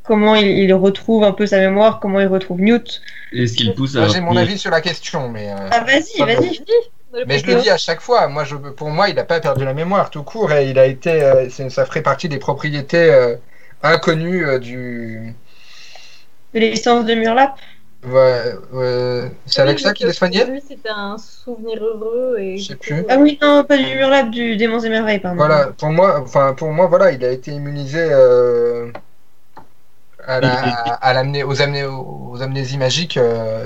comment 0.03 0.35
il, 0.35 0.47
il 0.47 0.73
retrouve 0.73 1.23
un 1.23 1.31
peu 1.31 1.45
sa 1.45 1.59
mémoire, 1.59 1.99
comment 1.99 2.19
il 2.19 2.27
retrouve 2.27 2.61
Newt. 2.61 3.01
Est-ce 3.33 3.53
qu'il 3.55 3.73
pousse 3.73 3.95
à. 3.95 4.07
J'ai 4.07 4.21
mon 4.21 4.35
avis 4.35 4.57
sur 4.57 4.71
la 4.71 4.81
question, 4.81 5.29
mais 5.29 5.51
euh, 5.51 5.69
Ah, 5.71 5.81
vas-y, 5.83 6.19
vas-y. 6.19 6.59
Mais 7.27 7.39
je 7.39 7.45
le 7.45 7.55
dis 7.55 7.69
à 7.69 7.77
chaque 7.77 8.01
fois, 8.01 8.27
moi, 8.29 8.45
je, 8.45 8.55
pour 8.55 8.89
moi, 8.89 9.09
il 9.09 9.15
n'a 9.15 9.25
pas 9.25 9.39
perdu 9.41 9.65
la 9.65 9.73
mémoire 9.73 10.09
tout 10.09 10.23
court 10.23 10.51
et 10.53 10.69
il 10.69 10.79
a 10.79 10.85
été, 10.85 11.21
euh, 11.23 11.49
ça 11.49 11.85
ferait 11.85 12.01
partie 12.01 12.29
des 12.29 12.39
propriétés 12.39 13.11
euh, 13.11 13.35
inconnues 13.83 14.45
euh, 14.45 14.59
du. 14.59 15.35
De 16.53 16.59
l'existence 16.59 17.05
de 17.05 17.13
Murlap. 17.13 17.57
Ouais, 18.03 18.55
ouais, 18.71 19.31
c'est 19.45 19.61
avec 19.61 19.77
Oui, 19.77 19.83
ça 19.83 19.89
donc, 19.89 19.97
qu'il 19.97 20.07
est 20.07 20.13
soigné 20.13 20.43
lui, 20.45 20.61
c'était 20.67 20.89
un 20.89 21.17
souvenir 21.19 21.83
heureux 21.83 22.37
et. 22.39 22.57
Je 22.57 22.69
sais 22.69 22.75
plus. 22.75 23.05
Ah 23.07 23.17
oui, 23.19 23.37
non, 23.41 23.63
pas 23.63 23.77
du 23.77 23.83
Murlap, 23.95 24.31
du 24.31 24.57
Démons 24.57 24.79
et 24.79 24.89
Merveilles, 24.89 25.19
pardon. 25.19 25.37
Voilà, 25.37 25.67
pour 25.77 25.89
moi, 25.91 26.19
enfin 26.19 26.53
pour 26.55 26.71
moi, 26.71 26.87
voilà, 26.87 27.11
il 27.11 27.23
a 27.23 27.29
été 27.31 27.51
immunisé 27.51 27.99
euh, 28.01 28.91
à 30.25 30.39
la, 30.39 30.93
à 31.01 31.21
aux, 31.21 31.61
amné- 31.61 31.85
aux 31.85 32.41
amnésies 32.41 32.77
magiques 32.79 33.17
euh, 33.17 33.65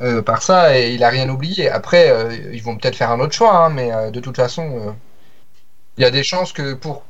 euh, 0.00 0.22
par 0.22 0.42
ça 0.42 0.78
et 0.78 0.92
il 0.94 1.02
a 1.04 1.08
rien 1.08 1.28
oublié. 1.28 1.68
Après, 1.70 2.10
euh, 2.10 2.34
ils 2.52 2.62
vont 2.62 2.76
peut-être 2.76 2.96
faire 2.96 3.10
un 3.10 3.20
autre 3.20 3.32
choix, 3.32 3.56
hein, 3.56 3.70
mais 3.70 3.92
euh, 3.92 4.10
de 4.10 4.20
toute 4.20 4.36
façon, 4.36 4.62
euh, 4.88 4.92
il 5.98 6.02
y 6.02 6.06
a 6.06 6.10
des 6.10 6.22
chances 6.22 6.52
que 6.52 6.72
pour 6.74 7.04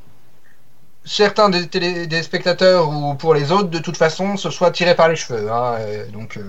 certains 1.09 1.49
des, 1.49 1.67
télé- 1.69 2.07
des 2.07 2.23
spectateurs 2.23 2.89
ou 2.89 3.15
pour 3.15 3.33
les 3.35 3.51
autres, 3.51 3.69
de 3.69 3.79
toute 3.79 3.97
façon, 3.97 4.37
ce 4.37 4.49
soit 4.51 4.71
tiré 4.71 4.95
par 4.95 5.09
les 5.09 5.15
cheveux. 5.17 5.51
hein, 5.51 5.77
donc, 6.13 6.37
euh, 6.37 6.43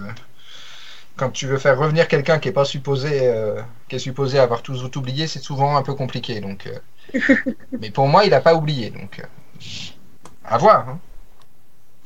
quand 1.16 1.30
tu 1.30 1.46
veux 1.46 1.58
faire 1.58 1.78
revenir 1.78 2.08
quelqu'un 2.08 2.38
qui 2.38 2.48
est 2.48 2.52
pas 2.52 2.64
supposé, 2.64 3.28
euh, 3.28 3.60
qui 3.88 3.96
est 3.96 3.98
supposé 3.98 4.38
avoir 4.38 4.62
tout, 4.62 4.76
tout 4.76 4.98
oublié, 4.98 5.26
c'est 5.26 5.40
souvent 5.40 5.76
un 5.76 5.82
peu 5.82 5.94
compliqué. 5.94 6.40
Donc, 6.40 6.66
euh, 6.66 6.78
mais 7.80 7.90
pour 7.90 8.08
moi, 8.08 8.24
il 8.24 8.34
a 8.34 8.40
pas 8.40 8.54
oublié. 8.54 8.90
Donc, 8.90 9.22
à 10.44 10.58
voir. 10.58 10.88
hein. 10.88 11.00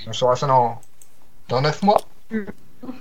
On 0.06 0.12
saura 0.12 0.36
ça 0.36 0.46
dans 0.46 0.80
dans 1.48 1.60
neuf 1.62 1.82
mois. 1.82 1.98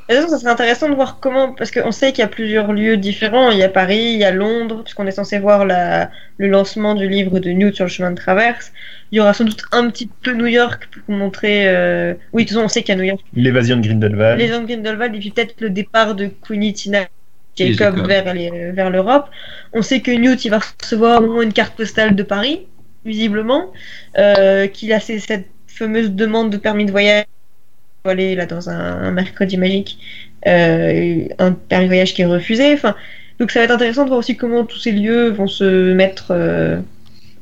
Et 0.10 0.16
donc, 0.16 0.30
ça 0.30 0.38
serait 0.38 0.52
intéressant 0.52 0.90
de 0.90 0.96
voir 0.96 1.20
comment, 1.20 1.54
parce 1.54 1.72
qu'on 1.72 1.92
sait 1.92 2.12
qu'il 2.12 2.20
y 2.22 2.26
a 2.26 2.28
plusieurs 2.28 2.72
lieux 2.74 2.98
différents. 2.98 3.52
Il 3.52 3.58
y 3.58 3.64
a 3.64 3.70
Paris, 3.70 4.12
il 4.14 4.20
y 4.20 4.24
a 4.24 4.32
Londres, 4.32 4.84
puisqu'on 4.84 5.08
est 5.08 5.12
censé 5.12 5.40
voir 5.40 5.66
la, 5.66 6.10
le 6.38 6.48
lancement 6.48 6.94
du 6.96 7.08
livre 7.08 7.40
de 7.40 7.50
Newt 7.52 7.76
sur 7.76 7.86
le 7.86 7.90
chemin 7.90 8.12
de 8.12 8.16
traverse. 8.16 8.72
Il 9.12 9.18
y 9.18 9.20
aura 9.20 9.34
sans 9.34 9.44
doute 9.46 9.64
un 9.72 9.90
petit 9.90 10.10
peu 10.24 10.34
New 10.34 10.48
York 10.48 10.90
pour 11.06 11.16
montrer. 11.16 11.68
euh, 11.68 12.14
Oui, 12.34 12.44
de 12.44 12.48
toute 12.50 12.56
façon, 12.58 12.66
on 12.66 12.70
sait 12.70 12.82
qu'il 12.84 12.96
y 12.96 12.98
a 12.98 13.02
New 13.02 13.08
York. 13.08 13.22
L'évasion 13.34 13.78
de 13.78 13.82
Grindelwald. 13.88 14.42
Gens 14.42 14.62
de 14.62 14.66
Grindelwald, 14.68 15.16
et 15.16 15.20
puis 15.20 15.32
peut-être 15.32 15.56
le 15.62 15.70
départ 15.70 16.16
de 16.16 16.28
Queenie, 16.28 16.74
Tina, 16.74 17.06
Jacob, 17.56 17.78
Jacob. 17.96 18.08
vers, 18.08 18.34
les- 18.34 18.72
vers 18.72 18.90
l'Europe. 18.90 19.30
On 19.74 19.82
sait 19.82 20.02
que 20.02 20.12
Newt, 20.12 20.44
il 20.46 20.50
va 20.50 20.60
recevoir 20.82 21.24
au 21.24 21.28
moins 21.28 21.44
une 21.44 21.54
carte 21.54 21.76
postale 21.76 22.16
de 22.16 22.24
Paris, 22.24 22.68
visiblement. 23.06 23.72
Euh, 24.18 24.68
qu'il 24.68 24.92
a 24.94 25.00
cette 25.00 25.46
fameuse 25.68 26.12
demande 26.12 26.50
de 26.52 26.58
permis 26.58 26.86
de 26.86 26.92
voyage 26.92 27.26
aller 28.06 28.36
là 28.36 28.46
dans 28.46 28.70
un, 28.70 28.80
un 29.04 29.12
mercredi 29.12 29.58
magique, 29.58 29.98
euh, 30.48 31.28
un 31.40 31.52
permis 31.54 31.86
de 31.86 31.90
voyage 31.90 32.14
qui 32.14 32.22
est 32.22 32.26
refusé. 32.26 32.74
Enfin, 32.74 32.96
donc 33.40 33.52
ça 33.52 33.60
va 33.60 33.66
être 33.66 33.72
intéressant 33.72 34.04
de 34.04 34.10
voir 34.10 34.20
aussi 34.20 34.36
comment 34.38 34.66
tous 34.66 34.78
ces 34.80 34.92
lieux 34.92 35.30
vont 35.30 35.48
se 35.48 35.94
mettre, 35.94 36.28
euh, 36.32 36.80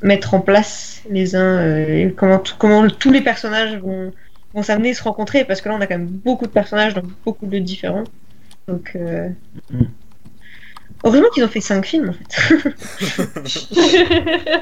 mettre 0.02 0.34
en 0.34 0.40
place 0.42 1.02
les 1.10 1.36
uns, 1.36 1.58
euh, 1.60 2.08
et 2.08 2.14
comment, 2.14 2.42
comment 2.60 2.88
tous 2.90 3.12
les 3.12 3.22
personnages 3.22 3.76
vont, 3.78 4.12
vont 4.54 4.64
s'amener 4.64 4.94
se 4.94 5.04
rencontrer, 5.04 5.46
parce 5.46 5.62
que 5.62 5.70
là 5.70 5.76
on 5.76 5.82
a 5.82 5.88
quand 5.88 5.98
même 5.98 6.08
beaucoup 6.08 6.46
de 6.46 6.52
personnages 6.52 6.94
dans 6.94 7.04
beaucoup 7.26 7.46
de 7.46 7.54
lieux 7.54 7.62
différents. 7.62 8.04
Donc, 8.68 8.92
euh, 8.96 9.30
Mm. 9.72 9.84
heureusement 11.04 11.28
qu'ils 11.34 11.44
ont 11.44 11.48
fait 11.48 11.62
cinq 11.62 11.86
films 11.86 12.10
en 12.10 12.14
fait. 12.14 12.74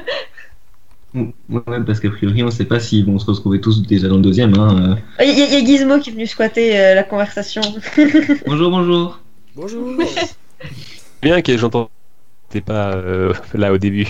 Ouais, 1.12 1.80
parce 1.84 1.98
qu'a 1.98 2.10
priori, 2.10 2.42
on 2.42 2.46
ne 2.46 2.50
sait 2.50 2.64
pas 2.64 2.78
s'ils 2.78 3.04
vont 3.04 3.18
se 3.18 3.26
retrouver 3.26 3.60
tous 3.60 3.82
déjà 3.86 4.06
dans 4.08 4.16
le 4.16 4.22
deuxième. 4.22 4.54
Hein. 4.54 4.96
Il 5.20 5.26
y, 5.26 5.42
a- 5.42 5.46
il 5.46 5.52
y 5.52 5.56
a 5.56 5.64
Gizmo 5.64 5.98
qui 5.98 6.10
est 6.10 6.12
venu 6.12 6.26
squatter 6.26 6.78
euh, 6.78 6.94
la 6.94 7.02
conversation. 7.02 7.62
euh. 7.98 8.36
Bonjour, 8.46 8.70
bonjour. 8.70 9.20
Bonjour. 9.56 9.96
Bien 11.22 11.42
que 11.42 11.56
j'entends. 11.58 11.90
T'es 12.48 12.60
pas 12.60 12.94
euh, 12.94 13.32
là 13.54 13.72
au 13.72 13.78
début. 13.78 14.06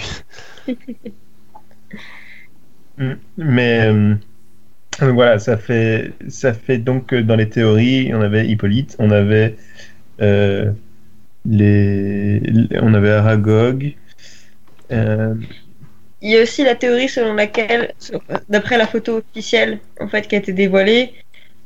Mm. 2.99 3.13
Mais 3.39 3.87
euh, 3.87 4.15
euh, 5.03 5.13
voilà, 5.13 5.39
ça 5.39 5.57
fait, 5.57 6.13
ça 6.29 6.53
fait 6.53 6.79
donc 6.79 7.07
que 7.07 7.17
dans 7.17 7.37
les 7.37 7.49
théories, 7.49 8.13
on 8.15 8.21
avait 8.21 8.47
Hippolyte, 8.49 8.97
on 8.99 9.11
avait 9.11 9.57
euh, 10.21 10.71
les, 11.47 12.43
on 12.83 12.93
avait 12.93 13.11
Aragog. 13.13 13.95
Il 16.23 16.31
y 16.31 16.37
a 16.37 16.43
aussi 16.43 16.65
la 16.65 16.75
théorie 16.75 17.09
selon 17.09 17.35
laquelle, 17.35 17.95
d'après 18.49 18.77
la 18.77 18.87
photo 18.87 19.19
officielle 19.19 19.79
en 20.01 20.09
fait 20.09 20.29
qui 20.29 20.35
a 20.35 20.39
été 20.39 20.53
dévoilée, 20.53 21.15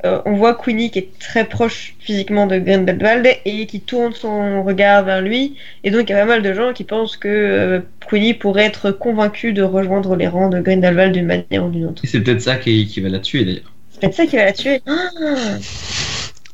euh, 0.05 0.21
on 0.27 0.35
voit 0.35 0.55
Queenie 0.55 0.91
qui 0.91 0.99
est 0.99 1.19
très 1.19 1.45
proche 1.47 1.95
physiquement 1.99 2.47
de 2.47 2.59
Grindelwald 2.59 3.27
et 3.45 3.67
qui 3.67 3.81
tourne 3.81 4.13
son 4.13 4.63
regard 4.63 5.03
vers 5.03 5.23
lui. 5.23 5.57
Et 5.83 5.91
donc 5.91 6.09
il 6.09 6.13
y 6.13 6.15
a 6.15 6.21
pas 6.21 6.27
mal 6.27 6.43
de 6.43 6.53
gens 6.53 6.75
qui 6.75 6.85
pensent 6.85 7.17
que 7.17 7.29
euh, 7.29 7.81
Queenie 8.09 8.35
pourrait 8.35 8.65
être 8.65 8.91
convaincue 8.91 9.55
de 9.55 9.63
rejoindre 9.63 10.15
les 10.15 10.29
rangs 10.29 10.51
de 10.51 10.61
Grindelwald 10.61 11.13
d'une 11.13 11.27
manière 11.27 11.65
ou 11.65 11.71
d'une 11.71 11.87
autre. 11.87 12.05
Et 12.05 12.07
c'est 12.07 12.21
peut-être 12.21 12.43
ça 12.43 12.57
qui, 12.57 12.87
qui 12.87 13.01
va 13.01 13.09
la 13.09 13.21
tuer 13.21 13.45
d'ailleurs. 13.45 13.73
C'est 13.93 14.01
peut-être 14.01 14.15
ça 14.15 14.27
qui 14.27 14.37
va 14.37 14.45
la 14.45 14.53
tuer. 14.53 14.83
Ah 14.87 15.09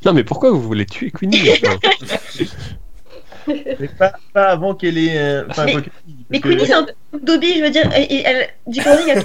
Non, 0.05 0.13
mais 0.13 0.23
pourquoi 0.23 0.51
vous 0.51 0.61
voulez 0.61 0.85
tuer 0.85 1.11
Queenie 1.11 1.49
mais 3.79 3.87
pas, 3.97 4.13
pas 4.33 4.45
avant 4.49 4.75
qu'elle 4.75 4.97
ait. 4.97 5.17
euh, 5.17 5.43
enfin, 5.49 5.65
Mais- 5.65 5.73
que- 5.75 6.39
Queenie 6.47 6.65
c'est 6.65 6.73
un 6.73 6.83
peu 6.85 7.19
Dobby, 7.21 7.57
je 7.57 7.63
veux 7.63 7.69
dire, 7.69 7.89
et, 7.95 8.03
et 8.03 8.23
elle, 8.25 8.49
J.K. 8.67 8.85
Rowling 8.85 9.11
a 9.11 9.21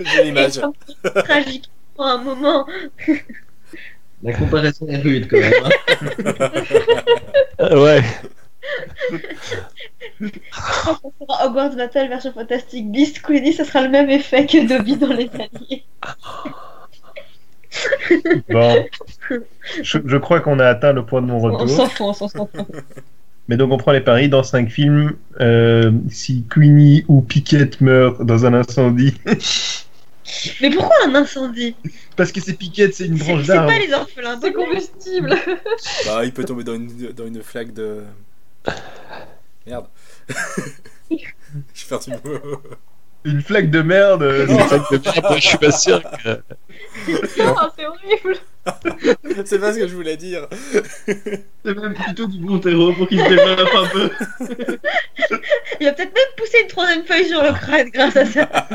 J'ai 0.00 0.24
l'image. 0.24 0.60
tragique 1.24 1.70
pour 1.94 2.04
un 2.06 2.18
moment. 2.18 2.66
La 4.22 4.32
comparaison 4.34 4.86
est 4.88 4.98
rude 4.98 5.28
quand 5.28 5.38
même. 5.40 5.52
hein. 5.64 6.50
Ah, 7.58 7.78
Ouais. 7.78 8.02
Quand 10.84 11.00
on 11.02 11.26
fera 11.26 11.46
Hogwarts 11.46 11.74
Battle 11.76 12.08
version 12.08 12.32
Fantastic 12.32 12.90
Beast, 12.90 13.20
Queenie, 13.22 13.52
ça 13.52 13.64
sera 13.64 13.82
le 13.82 13.88
même 13.88 14.08
effet 14.10 14.46
que 14.46 14.66
Dobby 14.66 14.96
dans 14.96 15.12
les 15.12 15.28
alliés. 15.34 15.84
Bon, 18.50 18.84
je, 19.82 19.98
je 20.04 20.16
crois 20.16 20.40
qu'on 20.40 20.58
a 20.58 20.66
atteint 20.66 20.92
le 20.92 21.04
point 21.06 21.22
de 21.22 21.26
mon 21.26 21.38
On 21.44 21.56
retour. 21.56 21.68
s'en 21.68 21.86
fout, 21.88 22.06
on 22.06 22.12
s'en 22.12 22.28
fout. 22.28 22.48
Mais 23.48 23.56
donc 23.56 23.72
on 23.72 23.76
prend 23.76 23.92
les 23.92 24.00
paris 24.00 24.28
dans 24.28 24.42
cinq 24.42 24.70
films. 24.70 25.16
euh, 25.40 25.90
si 26.10 26.44
Queenie 26.48 27.04
ou 27.08 27.22
Piquette 27.22 27.80
meurt 27.80 28.22
dans 28.24 28.46
un 28.46 28.54
incendie, 28.54 29.14
Mais 30.62 30.70
pourquoi 30.70 30.94
un 31.06 31.14
incendie? 31.14 31.74
Parce 32.16 32.32
que 32.32 32.40
c'est 32.40 32.54
Piquette, 32.54 32.94
c'est 32.94 33.06
une 33.06 33.18
C'est 33.18 33.24
branche 33.24 33.42
c'est 33.42 33.48
d'arbre. 33.52 33.68
pas 33.72 33.78
les 33.78 33.92
orphelins 33.92 34.38
C'est 34.40 34.52
combustible. 34.52 35.34
Bah, 36.06 36.24
il 36.24 36.32
peut 36.32 36.44
tomber 36.44 36.64
dans 36.64 36.74
une, 36.74 37.12
dans 37.12 37.26
une 37.26 37.42
flaque 37.42 37.72
de. 37.74 38.02
Merde. 39.66 39.86
Je 41.74 41.84
Une 43.24 43.40
flaque 43.42 43.70
de 43.70 43.82
merde. 43.82 44.22
euh, 44.22 44.46
Non. 44.46 44.58
Je 45.36 45.40
suis 45.40 45.58
pas 45.58 45.70
sûr 45.72 46.02
que. 46.24 46.40
Ah, 47.40 47.70
c'est 47.76 47.86
horrible. 47.86 48.36
C'est 49.44 49.58
pas 49.58 49.72
ce 49.72 49.78
que 49.80 49.88
je 49.88 49.94
voulais 49.94 50.16
dire. 50.16 50.46
C'est 51.06 51.46
même 51.64 51.94
plutôt 51.94 52.26
du 52.28 52.38
bon 52.38 52.58
terreau 52.60 52.92
pour 52.92 53.08
qu'il 53.08 53.18
se 53.20 53.28
développe 53.28 53.68
un 53.74 53.88
peu. 53.88 54.10
Il 55.80 55.86
va 55.86 55.92
peut-être 55.92 56.14
même 56.14 56.32
pousser 56.36 56.60
une 56.62 56.68
troisième 56.68 57.04
feuille 57.04 57.26
sur 57.26 57.42
le 57.42 57.52
crâne 57.52 57.90
grâce 57.90 58.16
à 58.16 58.24
ça. 58.26 58.48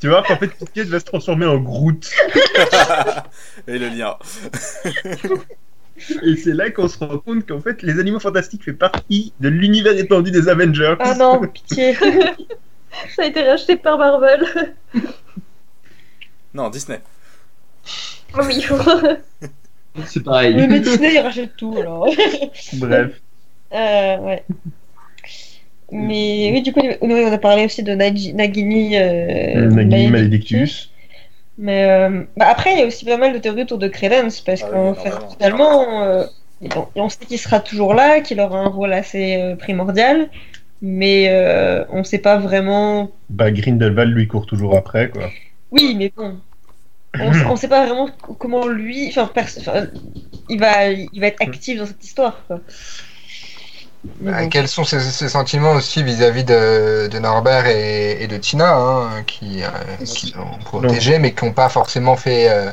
Tu 0.00 0.08
vois 0.08 0.24
qu'en 0.24 0.36
fait 0.36 0.48
Piquette 0.48 0.88
va 0.88 0.98
se 0.98 1.04
transformer 1.04 1.46
en 1.46 1.58
Groot. 1.58 2.10
Et 3.68 3.78
le 3.78 3.88
lien. 3.88 4.16
Et 6.24 6.34
c'est 6.36 6.54
là 6.54 6.70
qu'on 6.70 6.88
se 6.88 6.98
rend 6.98 7.18
compte 7.18 7.46
qu'en 7.46 7.60
fait 7.60 7.82
les 7.82 8.00
animaux 8.00 8.18
fantastiques 8.18 8.64
fait 8.64 8.72
partie 8.72 9.32
de 9.38 9.48
l'univers 9.48 9.96
étendu 9.96 10.32
des 10.32 10.48
Avengers. 10.48 10.96
Ah 10.98 11.14
non, 11.14 11.40
pitié. 11.46 11.96
Ça 13.16 13.22
a 13.22 13.26
été 13.26 13.42
racheté 13.42 13.76
par 13.76 13.98
Marvel. 13.98 14.44
Non, 16.54 16.68
Disney. 16.70 17.00
Oh 18.34 18.40
oui. 18.46 18.64
C'est 20.06 20.22
pareil. 20.22 20.54
Le 20.54 20.78
Disney, 20.80 21.14
il 21.14 21.18
rachète 21.20 21.56
tout 21.56 21.74
alors. 21.78 22.06
Bref. 22.74 23.20
Euh, 23.74 24.16
ouais. 24.18 24.44
Mais 25.90 26.50
oui, 26.52 26.62
du 26.62 26.72
coup, 26.72 26.80
on 27.02 27.32
a 27.32 27.38
parlé 27.38 27.66
aussi 27.66 27.82
de 27.82 27.92
Nagi- 27.92 28.34
Nagini, 28.34 28.96
euh, 28.96 29.68
Nagini 29.70 30.08
Maledictus. 30.08 30.10
Maledictus. 30.10 30.90
Mais 31.58 31.84
euh, 31.84 32.22
bah, 32.36 32.46
après, 32.48 32.72
il 32.72 32.78
y 32.78 32.82
a 32.82 32.86
aussi 32.86 33.04
pas 33.04 33.18
mal 33.18 33.34
de 33.34 33.38
théories 33.38 33.62
autour 33.62 33.76
de 33.78 33.88
Credence, 33.88 34.40
parce 34.40 34.62
Ah 34.62 34.68
oui, 34.70 34.72
qu'en 34.72 34.94
fait, 34.94 35.12
finalement, 35.36 36.02
euh, 36.02 36.24
on, 36.62 36.86
on 36.94 37.08
sait 37.10 37.26
qu'il 37.26 37.38
sera 37.38 37.60
toujours 37.60 37.92
là, 37.92 38.20
qu'il 38.22 38.40
aura 38.40 38.58
un 38.58 38.68
rôle 38.68 38.94
assez 38.94 39.36
euh, 39.36 39.54
primordial, 39.56 40.30
mais 40.82 41.28
euh, 41.30 41.84
on 41.90 42.04
sait 42.04 42.18
pas 42.18 42.36
vraiment. 42.36 43.10
Bah 43.30 43.50
Grindelwald 43.50 44.12
lui 44.12 44.28
court 44.28 44.44
toujours 44.44 44.76
après 44.76 45.08
quoi. 45.08 45.30
Oui, 45.70 45.94
mais 45.96 46.12
bon. 46.14 46.38
On, 47.18 47.30
on 47.50 47.56
sait 47.56 47.68
pas 47.68 47.84
vraiment 47.86 48.08
comment 48.38 48.66
lui. 48.66 49.12
Enfin, 49.16 49.30
il, 50.48 50.58
va, 50.58 50.88
il 50.88 51.20
va 51.20 51.26
être 51.26 51.42
actif 51.42 51.78
dans 51.78 51.86
cette 51.86 52.02
histoire, 52.02 52.42
quoi. 52.46 52.60
Bah, 54.20 54.42
bon. 54.42 54.48
quels 54.48 54.66
sont 54.66 54.84
ses, 54.84 54.98
ses 55.00 55.28
sentiments 55.28 55.72
aussi 55.72 56.02
vis-à-vis 56.02 56.44
de, 56.44 57.08
de 57.08 57.18
Norbert 57.18 57.66
et, 57.66 58.22
et 58.22 58.26
de 58.26 58.36
Tina, 58.36 58.76
hein, 58.76 59.22
qui, 59.26 59.62
euh, 59.62 59.68
qui 60.04 60.32
l'ont 60.36 60.58
protégé, 60.64 61.18
mais 61.18 61.32
qui 61.32 61.44
n'ont 61.44 61.52
pas 61.52 61.68
forcément 61.68 62.16
fait, 62.16 62.48
euh, 62.50 62.72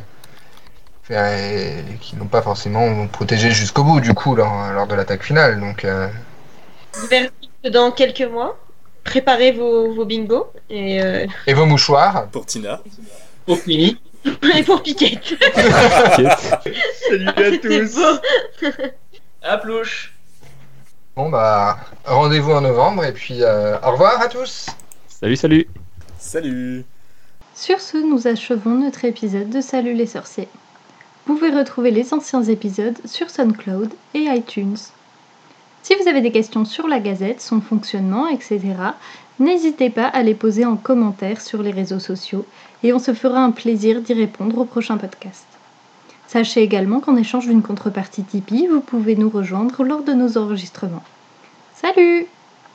et 1.12 1.98
qui 2.00 2.16
n'ont 2.16 2.28
pas 2.28 2.42
forcément 2.42 3.08
protégé 3.08 3.52
jusqu'au 3.52 3.84
bout 3.84 4.00
du 4.00 4.14
coup 4.14 4.36
lors, 4.36 4.72
lors 4.72 4.88
de 4.88 4.96
l'attaque 4.96 5.24
finale. 5.24 5.60
Donc 5.60 5.84
euh, 5.86 6.08
dans 7.64 7.92
quelques 7.92 8.22
mois. 8.22 8.58
Préparez 9.04 9.52
vos, 9.52 9.94
vos 9.94 10.06
bingos 10.06 10.48
et, 10.70 11.02
euh, 11.02 11.26
et 11.48 11.54
vos 11.54 11.66
mouchoirs. 11.66 12.28
Pour 12.32 12.46
Tina. 12.46 12.82
Pour 13.46 13.58
Mimi. 13.66 13.98
et 14.56 14.64
pour 14.64 14.84
Piquet. 14.84 15.20
Salut 17.10 17.28
à 17.28 17.58
tous. 17.62 17.96
beau. 17.96 18.70
À 19.42 19.58
plouche. 19.58 20.14
Bon 21.16 21.30
bah 21.30 21.80
rendez-vous 22.06 22.52
en 22.52 22.62
novembre 22.62 23.04
et 23.04 23.14
puis 23.14 23.42
euh, 23.42 23.78
au 23.82 23.92
revoir 23.92 24.22
à 24.22 24.28
tous. 24.28 24.68
Salut, 25.08 25.36
salut 25.36 25.68
Salut. 26.18 26.86
Sur 27.56 27.82
ce, 27.82 27.98
nous 27.98 28.28
achevons 28.28 28.76
notre 28.76 29.04
épisode 29.06 29.50
de 29.50 29.62
Salut 29.62 29.94
les 29.94 30.06
sorciers. 30.06 30.48
Vous 31.26 31.36
pouvez 31.36 31.50
retrouver 31.52 31.92
les 31.92 32.14
anciens 32.14 32.44
épisodes 32.44 32.98
sur 33.06 33.30
SoundCloud 33.30 33.94
et 34.14 34.24
iTunes. 34.24 34.78
Si 35.82 35.96
vous 35.96 36.08
avez 36.08 36.22
des 36.22 36.32
questions 36.32 36.66
sur 36.66 36.88
la 36.88 37.00
Gazette, 37.00 37.42
son 37.42 37.62
fonctionnement, 37.62 38.28
etc., 38.28 38.60
n'hésitez 39.40 39.90
pas 39.90 40.08
à 40.08 40.24
les 40.24 40.36
poser 40.36 40.66
en 40.66 40.76
commentaire 40.76 41.42
sur 41.42 41.64
les 41.64 41.72
réseaux 41.72 42.00
sociaux 42.00 42.46
et 42.84 42.94
on 42.94 43.00
se 43.00 43.14
fera 43.14 43.40
un 43.40 43.52
plaisir 43.52 44.02
d'y 44.02 44.14
répondre 44.14 44.58
au 44.60 44.66
prochain 44.66 44.98
podcast. 44.98 45.46
Sachez 46.28 46.62
également 46.62 47.00
qu'en 47.00 47.16
échange 47.16 47.48
d'une 47.48 47.64
contrepartie 47.64 48.24
Tipeee, 48.24 48.68
vous 48.68 48.82
pouvez 48.82 49.16
nous 49.16 49.30
rejoindre 49.30 49.84
lors 49.84 50.04
de 50.04 50.14
nos 50.14 50.38
enregistrements. 50.38 51.04
Salut 51.74 52.28